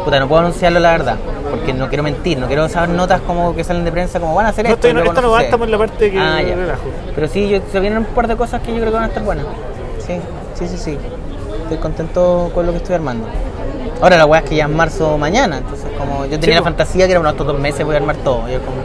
Puta, 0.03 0.19
no 0.19 0.27
puedo 0.29 0.41
anunciarlo 0.41 0.81
la 0.81 0.93
verdad, 0.93 1.17
porque 1.51 1.75
no 1.75 1.89
quiero 1.89 2.03
mentir, 2.03 2.39
no 2.39 2.47
quiero 2.47 2.67
saber 2.71 2.89
notas 2.89 3.21
como 3.21 3.55
que 3.55 3.65
salen 3.65 3.85
de 3.85 3.93
prensa 3.93 4.19
como 4.19 4.35
van 4.35 4.47
a 4.47 4.49
hacer 4.49 4.65
No, 4.65 4.71
esto. 4.71 4.87
estoy, 4.87 4.95
luego 4.95 5.11
esto 5.11 5.21
no 5.21 5.31
va, 5.31 5.43
estamos 5.43 5.67
en 5.67 5.73
la 5.73 5.77
parte 5.77 6.11
que 6.11 6.19
Ah, 6.19 6.41
ya. 6.41 6.55
relajo. 6.55 6.85
Pero 7.15 7.29
sí, 7.29 7.51
yo, 7.51 7.59
se 7.71 7.81
vienen 7.81 7.99
un 7.99 8.05
par 8.07 8.27
de 8.29 8.35
cosas 8.35 8.63
que 8.63 8.69
yo 8.73 8.79
creo 8.79 8.87
que 8.89 8.95
van 8.95 9.05
a 9.05 9.09
estar 9.09 9.23
buenas. 9.23 9.45
Sí, 9.99 10.15
sí, 10.55 10.67
sí, 10.69 10.79
sí. 10.79 10.99
Estoy 11.65 11.77
contento 11.77 12.51
con 12.55 12.65
lo 12.65 12.73
que 12.73 12.79
estoy 12.79 12.95
armando. 12.95 13.27
Ahora 14.01 14.17
la 14.17 14.25
weá 14.25 14.41
es 14.41 14.49
que 14.49 14.57
ya 14.57 14.65
es 14.65 14.71
marzo 14.71 15.19
mañana, 15.19 15.59
entonces 15.59 15.91
como 15.99 16.25
yo 16.25 16.41
tenía 16.41 16.55
Sí, 16.57 16.61
la 16.61 16.63
fantasía 16.63 17.05
que 17.07 17.13
era 17.13 17.29
estos 17.29 17.47
dos 17.47 17.59
meses 17.59 17.85
voy 17.85 17.97
a 17.97 17.99
armar 17.99 18.17
todo. 18.17 18.49
Yo 18.49 18.61
como, 18.61 18.79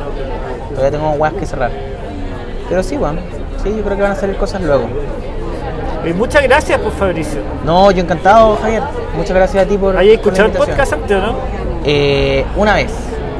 todavía 0.75 0.91
tengo 0.91 1.11
weas 1.11 1.33
que 1.35 1.45
cerrar. 1.45 1.71
Pero 2.67 2.83
sí, 2.83 2.97
weón. 2.97 3.19
Sí, 3.63 3.73
yo 3.77 3.81
creo 3.81 3.95
que 3.95 4.03
van 4.03 4.11
a 4.11 4.15
salir 4.15 4.35
cosas 4.35 4.61
luego. 4.61 4.89
Y 6.05 6.13
muchas 6.13 6.43
gracias, 6.43 6.79
pues, 6.79 6.93
Fabricio. 6.95 7.39
No, 7.65 7.89
yo 7.91 8.01
encantado, 8.01 8.57
Javier. 8.61 8.83
Muchas 9.15 9.35
gracias 9.35 9.65
a 9.65 9.67
ti 9.67 9.77
por. 9.77 9.95
¿Hayas 9.97 10.17
por 10.19 10.33
la 10.33 10.43
escuchado 10.43 10.47
el 10.49 10.69
podcast 10.69 10.93
antes 10.93 11.17
o 11.17 11.21
no? 11.21 11.35
Eh, 11.85 12.45
una 12.55 12.75
vez. 12.75 12.91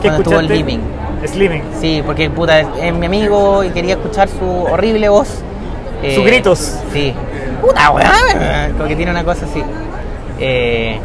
¿Qué 0.01 0.07
cuando 0.09 0.17
estuvo 0.21 0.39
escuchaste? 0.39 0.53
el 0.53 0.65
Living. 0.65 0.79
Slimming. 1.27 1.63
Sí, 1.79 2.01
porque 2.05 2.29
puta, 2.29 2.59
es, 2.59 2.67
es 2.81 2.93
mi 2.93 3.05
amigo 3.05 3.63
y 3.63 3.69
quería 3.69 3.93
escuchar 3.95 4.27
su 4.27 4.45
horrible 4.65 5.07
voz. 5.09 5.29
Eh, 6.01 6.15
Sus 6.15 6.25
gritos. 6.25 6.79
Sí. 6.91 7.13
Puta 7.61 7.91
weón. 7.91 8.73
Como 8.77 8.87
que 8.89 8.95
tiene 8.95 9.11
una 9.11 9.23
cosa 9.23 9.45
así. 9.45 9.63
Eh, 10.39 10.99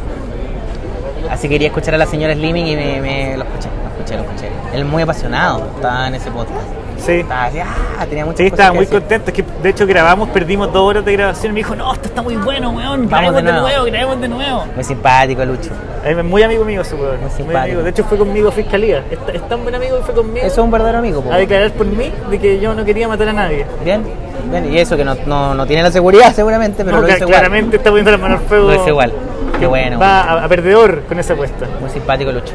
así 1.31 1.49
quería 1.49 1.69
escuchar 1.69 1.95
a 1.95 1.99
la 1.99 2.07
señora 2.07 2.35
Slimming 2.35 2.67
y 2.67 2.75
me, 2.77 3.01
me- 3.01 3.37
lo 3.37 3.45
escuché, 3.45 3.69
lo 3.85 3.91
escuché, 3.91 4.17
lo 4.17 4.23
escuché. 4.23 4.49
Él 4.75 4.81
es 4.81 4.87
muy 4.87 5.03
apasionado, 5.03 5.67
estaba 5.77 6.09
en 6.09 6.15
ese 6.17 6.31
podcast. 6.31 6.67
Sí. 6.99 7.13
Estaba 7.21 7.45
así, 7.45 7.59
ah, 7.61 8.07
tenía 8.09 8.25
muchas 8.25 8.39
Sí, 8.39 8.51
cosas 8.51 8.59
estaba 8.59 8.71
que 8.73 8.77
muy 8.77 8.87
contento. 8.87 9.31
Es 9.31 9.35
que 9.37 9.45
de 9.63 9.69
hecho 9.71 9.87
grabamos, 9.87 10.29
perdimos 10.31 10.73
dos 10.73 10.83
horas 10.83 11.05
de 11.05 11.13
grabación. 11.13 11.53
Y 11.53 11.55
me 11.55 11.59
dijo, 11.61 11.75
no, 11.77 11.93
esto 11.93 12.09
está 12.09 12.23
muy 12.23 12.37
bueno, 12.37 12.71
weón. 12.71 13.09
Grabemos 13.09 13.35
de 13.37 13.43
de 13.43 13.53
nuevo. 13.53 13.67
nuevo, 13.69 13.85
grabemos 13.87 14.21
de 14.21 14.29
nuevo. 14.29 14.65
Muy 14.75 14.85
simpático, 14.85 15.45
Lucho. 15.45 15.71
Es 16.05 16.25
muy 16.25 16.43
amigo 16.43 16.65
mío 16.65 16.83
ese 16.83 16.95
weón. 16.97 17.19
Muy 17.21 17.45
Muy 17.47 17.55
amigo. 17.57 17.83
De 17.83 17.91
hecho 17.91 18.05
fue 18.05 18.19
conmigo 18.19 18.49
a 18.49 18.53
fiscalía. 18.53 19.03
Es, 19.11 19.19
es 19.35 19.49
tan 19.49 19.63
buen 19.63 19.75
amigo 19.75 19.97
que 19.99 20.03
fue 20.05 20.15
conmigo 20.15 20.39
Eso 20.47 20.61
es 20.61 20.65
un 20.65 20.71
verdadero 20.71 20.99
amigo, 20.99 21.23
po. 21.23 21.33
a 21.33 21.37
declarar 21.39 21.71
por 21.73 21.87
mí 21.87 22.13
de 22.31 22.39
que 22.39 22.61
yo 22.61 22.75
no 22.75 22.85
quería 22.85 23.09
matar 23.09 23.29
a 23.29 23.33
nadie. 23.33 23.65
Bien, 23.85 24.03
bien. 24.51 24.73
Y 24.73 24.79
eso 24.79 24.97
que 24.97 25.05
no, 25.05 25.15
no, 25.27 25.55
no 25.55 25.67
tiene 25.67 25.83
la 25.83 25.91
seguridad 25.91 26.33
seguramente, 26.35 26.85
pero 26.85 26.97
No, 27.01 27.03
lo 27.03 27.09
igual. 27.09 27.29
claramente 27.29 27.77
está 27.77 27.91
poniendo 27.91 28.11
las 28.11 28.21
manos 28.21 28.41
al 28.41 28.47
fuego. 28.47 28.69
Lo 28.69 28.75
hizo 28.75 28.89
igual. 28.89 29.13
Qué 29.59 29.67
bueno. 29.67 29.99
Va 29.99 30.21
a, 30.23 30.45
a 30.45 30.49
perdedor 30.49 31.03
con 31.09 31.19
esa 31.19 31.33
apuesta. 31.33 31.67
Muy 31.81 31.91
simpático 31.91 32.31
Lucho. 32.33 32.55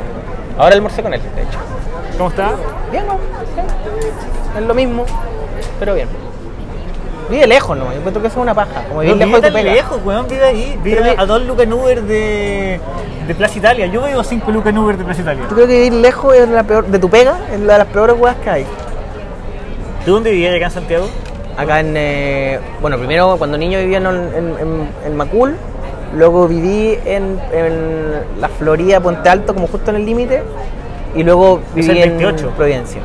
Ahora 0.58 0.76
almorcé 0.76 1.02
con 1.02 1.14
él, 1.14 1.22
de 1.36 1.42
hecho. 1.42 1.58
¿Cómo 2.18 2.30
está? 2.30 2.52
Bien, 2.92 3.06
¿no? 3.08 3.18
Es 4.58 4.64
lo 4.66 4.74
mismo, 4.74 5.06
pero 5.80 5.94
bien. 5.96 6.08
Vive 7.30 7.48
lejos, 7.48 7.78
¿no? 7.78 7.86
Yo 7.92 7.98
encuentro 8.00 8.22
que 8.22 8.28
eso 8.28 8.38
es 8.40 8.44
una 8.44 8.54
paja. 8.54 8.84
Como 8.88 9.00
vivir 9.00 9.16
No 9.16 9.20
lejos 9.26 9.42
vive 9.42 9.42
de 9.42 9.48
tu 9.70 9.76
lejos, 9.76 10.02
weón, 10.06 10.28
vive 10.28 10.44
ahí. 10.46 10.80
Vive 10.84 11.16
a 11.18 11.26
dos 11.26 11.42
lucas 11.44 11.64
en 11.64 11.74
Uber 11.74 12.02
de, 12.04 12.80
de 13.28 13.36
Plaza 13.36 13.58
Italia. 13.58 13.86
Yo 13.88 14.04
vivo 14.04 14.20
a 14.20 14.24
cinco 14.24 14.52
lucas 14.52 14.70
en 14.72 14.78
Uber 14.78 14.98
de 14.98 15.04
Plaza 15.06 15.22
Italia. 15.22 15.44
Yo 15.50 15.56
creo 15.56 15.68
que 15.68 15.74
vivir 15.74 15.94
lejos 15.94 16.36
es 16.36 16.50
la 16.50 16.64
peor, 16.64 16.86
de 16.86 17.00
tu 17.00 17.10
pega, 17.10 17.38
es 17.54 17.60
la 17.62 17.74
de 17.74 17.80
las 17.80 17.88
peores 17.88 18.16
weas 18.20 18.36
que 18.38 18.50
hay. 18.50 18.66
¿Tú 20.06 20.12
dónde 20.12 20.32
vivías 20.32 20.54
acá 20.56 20.66
en 20.66 20.72
Santiago? 20.72 21.06
Acá 21.58 21.80
en. 21.80 21.94
eh, 21.96 22.60
bueno, 22.82 22.98
primero 22.98 23.38
cuando 23.38 23.58
niño 23.58 23.80
vivía 23.80 24.00
en, 24.00 24.06
en, 24.08 24.56
en- 24.60 24.90
en 25.06 25.16
Macul, 25.16 25.56
luego 26.16 26.48
viví 26.48 27.00
en, 27.06 27.40
en 27.54 28.14
la 28.42 28.50
Florida, 28.50 29.00
Puente 29.00 29.30
Alto, 29.30 29.54
como 29.54 29.68
justo 29.68 29.92
en 29.92 29.98
el 29.98 30.06
límite, 30.06 30.44
y 31.16 31.24
luego 31.24 31.62
viví 31.74 31.88
en 31.92 32.18
28. 32.18 32.50
Providencia. 32.58 33.02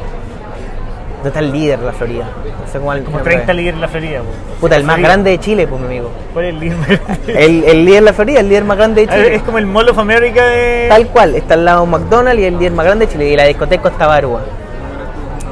¿Dónde 1.18 1.28
está 1.30 1.40
el 1.40 1.50
líder 1.52 1.80
de 1.80 1.86
la 1.86 1.92
Florida? 1.92 2.24
No 2.64 2.72
sé 2.72 2.78
cómo 2.78 2.92
el 2.92 3.02
Como 3.02 3.16
nombre 3.18 3.34
30 3.34 3.50
es. 3.52 3.56
líderes 3.56 3.74
en 3.74 3.80
la 3.80 3.88
Florida. 3.88 4.18
po. 4.20 4.60
Puta, 4.60 4.76
el 4.76 4.84
más 4.84 4.94
Florida. 4.94 5.08
grande 5.08 5.30
de 5.30 5.40
Chile, 5.40 5.66
pues 5.66 5.80
mi 5.80 5.86
amigo. 5.88 6.10
¿Cuál 6.32 6.44
es 6.44 6.54
el 6.54 6.60
líder 6.60 6.76
más 6.78 6.88
grande? 6.88 7.44
El, 7.44 7.64
el 7.64 7.84
líder 7.84 7.94
de 8.00 8.04
la 8.04 8.12
Florida, 8.12 8.40
el 8.40 8.48
líder 8.48 8.64
más 8.64 8.76
grande 8.76 9.00
de 9.00 9.06
ver, 9.08 9.24
Chile. 9.24 9.34
Es 9.36 9.42
como 9.42 9.58
el 9.58 9.66
Mall 9.66 9.88
of 9.88 9.98
America 9.98 10.44
de 10.44 10.86
Tal 10.88 11.06
cual, 11.08 11.34
está 11.34 11.54
al 11.54 11.64
lado 11.64 11.84
de 11.84 11.90
McDonald's 11.90 12.40
y 12.40 12.44
el 12.44 12.56
líder 12.58 12.72
más 12.72 12.86
grande 12.86 13.06
de 13.06 13.12
Chile, 13.12 13.28
y 13.30 13.36
la 13.36 13.44
discoteca 13.44 13.82
Costa 13.82 14.06
Barua. 14.06 14.42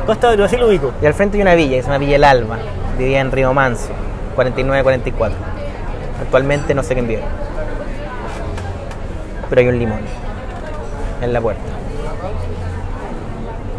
Costa 0.06 0.36
de 0.36 0.44
así 0.44 0.56
lo 0.56 0.68
ubico. 0.68 0.92
Y 1.02 1.06
al 1.06 1.14
frente 1.14 1.36
hay 1.36 1.42
una 1.42 1.54
villa 1.56 1.76
que 1.76 1.82
se 1.82 1.88
llama 1.88 1.98
Villa 1.98 2.16
El 2.16 2.24
Alba. 2.24 2.58
Vivía 2.96 3.20
en 3.20 3.32
Río 3.32 3.52
Manso, 3.52 3.88
49-44. 4.36 5.32
Actualmente 6.22 6.74
no 6.74 6.82
sé 6.84 6.94
quién 6.94 7.08
vive. 7.08 7.22
Pero 9.48 9.60
hay 9.60 9.68
un 9.68 9.78
limón 9.80 10.00
en 11.22 11.32
la 11.32 11.40
puerta. 11.40 11.62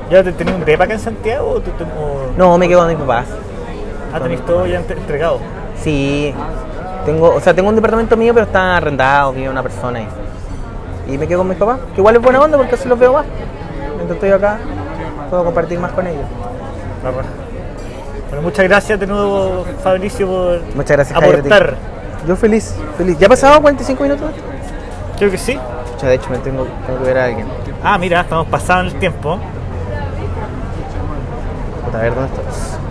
¿Ya 0.10 0.24
te 0.24 0.32
tenés 0.32 0.56
un 0.56 0.64
depa 0.66 0.86
acá 0.86 0.94
en 0.94 1.00
Santiago 1.00 1.50
o, 1.56 1.60
te- 1.62 1.72
o- 1.72 2.32
No, 2.38 2.58
me 2.58 2.68
quedo 2.68 2.80
con 2.80 2.88
mis 2.90 2.98
papás. 2.98 3.26
ah, 4.14 4.20
tenés 4.20 4.46
todo 4.46 4.66
ya 4.66 4.78
entre- 4.78 4.98
entregado? 5.00 5.40
Sí, 5.82 6.34
tengo, 7.06 7.36
o 7.36 7.42
sea, 7.42 7.54
tengo 7.54 7.70
un 7.70 7.76
departamento 7.76 8.16
mío, 8.16 8.34
pero 8.34 8.46
está 8.46 8.78
arrendado, 8.78 9.34
vive 9.34 9.50
una 9.50 9.62
persona 9.64 10.00
ahí. 10.00 10.08
Y 11.08 11.18
me 11.18 11.28
quedo 11.28 11.40
con 11.40 11.50
mis 11.50 11.58
papás, 11.58 11.80
que 11.94 12.00
igual 12.02 12.16
es 12.16 12.22
buena 12.22 12.42
onda 12.42 12.58
porque 12.58 12.76
así 12.76 12.88
los 12.88 12.98
veo 13.00 13.14
más. 13.14 13.26
Mientras 13.96 14.16
estoy 14.16 14.30
acá, 14.32 14.58
puedo 15.30 15.44
compartir 15.46 15.80
más 15.80 15.92
con 15.92 16.08
ellos. 16.08 16.24
Bueno, 18.30 18.42
muchas 18.44 18.66
gracias 18.68 19.00
de 19.00 19.08
nuevo, 19.08 19.66
Fabricio, 19.84 20.28
por 20.28 20.62
Muchas 20.76 20.98
gracias, 20.98 21.18
aportar. 21.18 21.76
Yo 22.28 22.36
feliz, 22.36 22.76
feliz. 22.98 23.18
¿Ya 23.20 23.28
ha 23.28 23.30
pasado 23.30 23.62
45 23.62 24.04
minutos? 24.04 24.32
Creo 25.18 25.32
que 25.32 25.38
sí. 25.38 25.58
Sea, 25.98 26.10
de 26.10 26.16
hecho, 26.16 26.30
me 26.30 26.38
tengo, 26.40 26.68
tengo 26.86 27.00
que 27.00 27.06
ver 27.06 27.18
a 27.18 27.26
alguien. 27.26 27.48
Ah, 27.84 27.98
mira, 27.98 28.22
estamos 28.22 28.48
pasados 28.48 28.88
en 28.88 28.94
el 28.94 29.00
tiempo. 29.00 29.40
Puta, 31.88 32.00
a 32.00 32.02
ver, 32.02 32.16
¿dónde? 32.16 32.87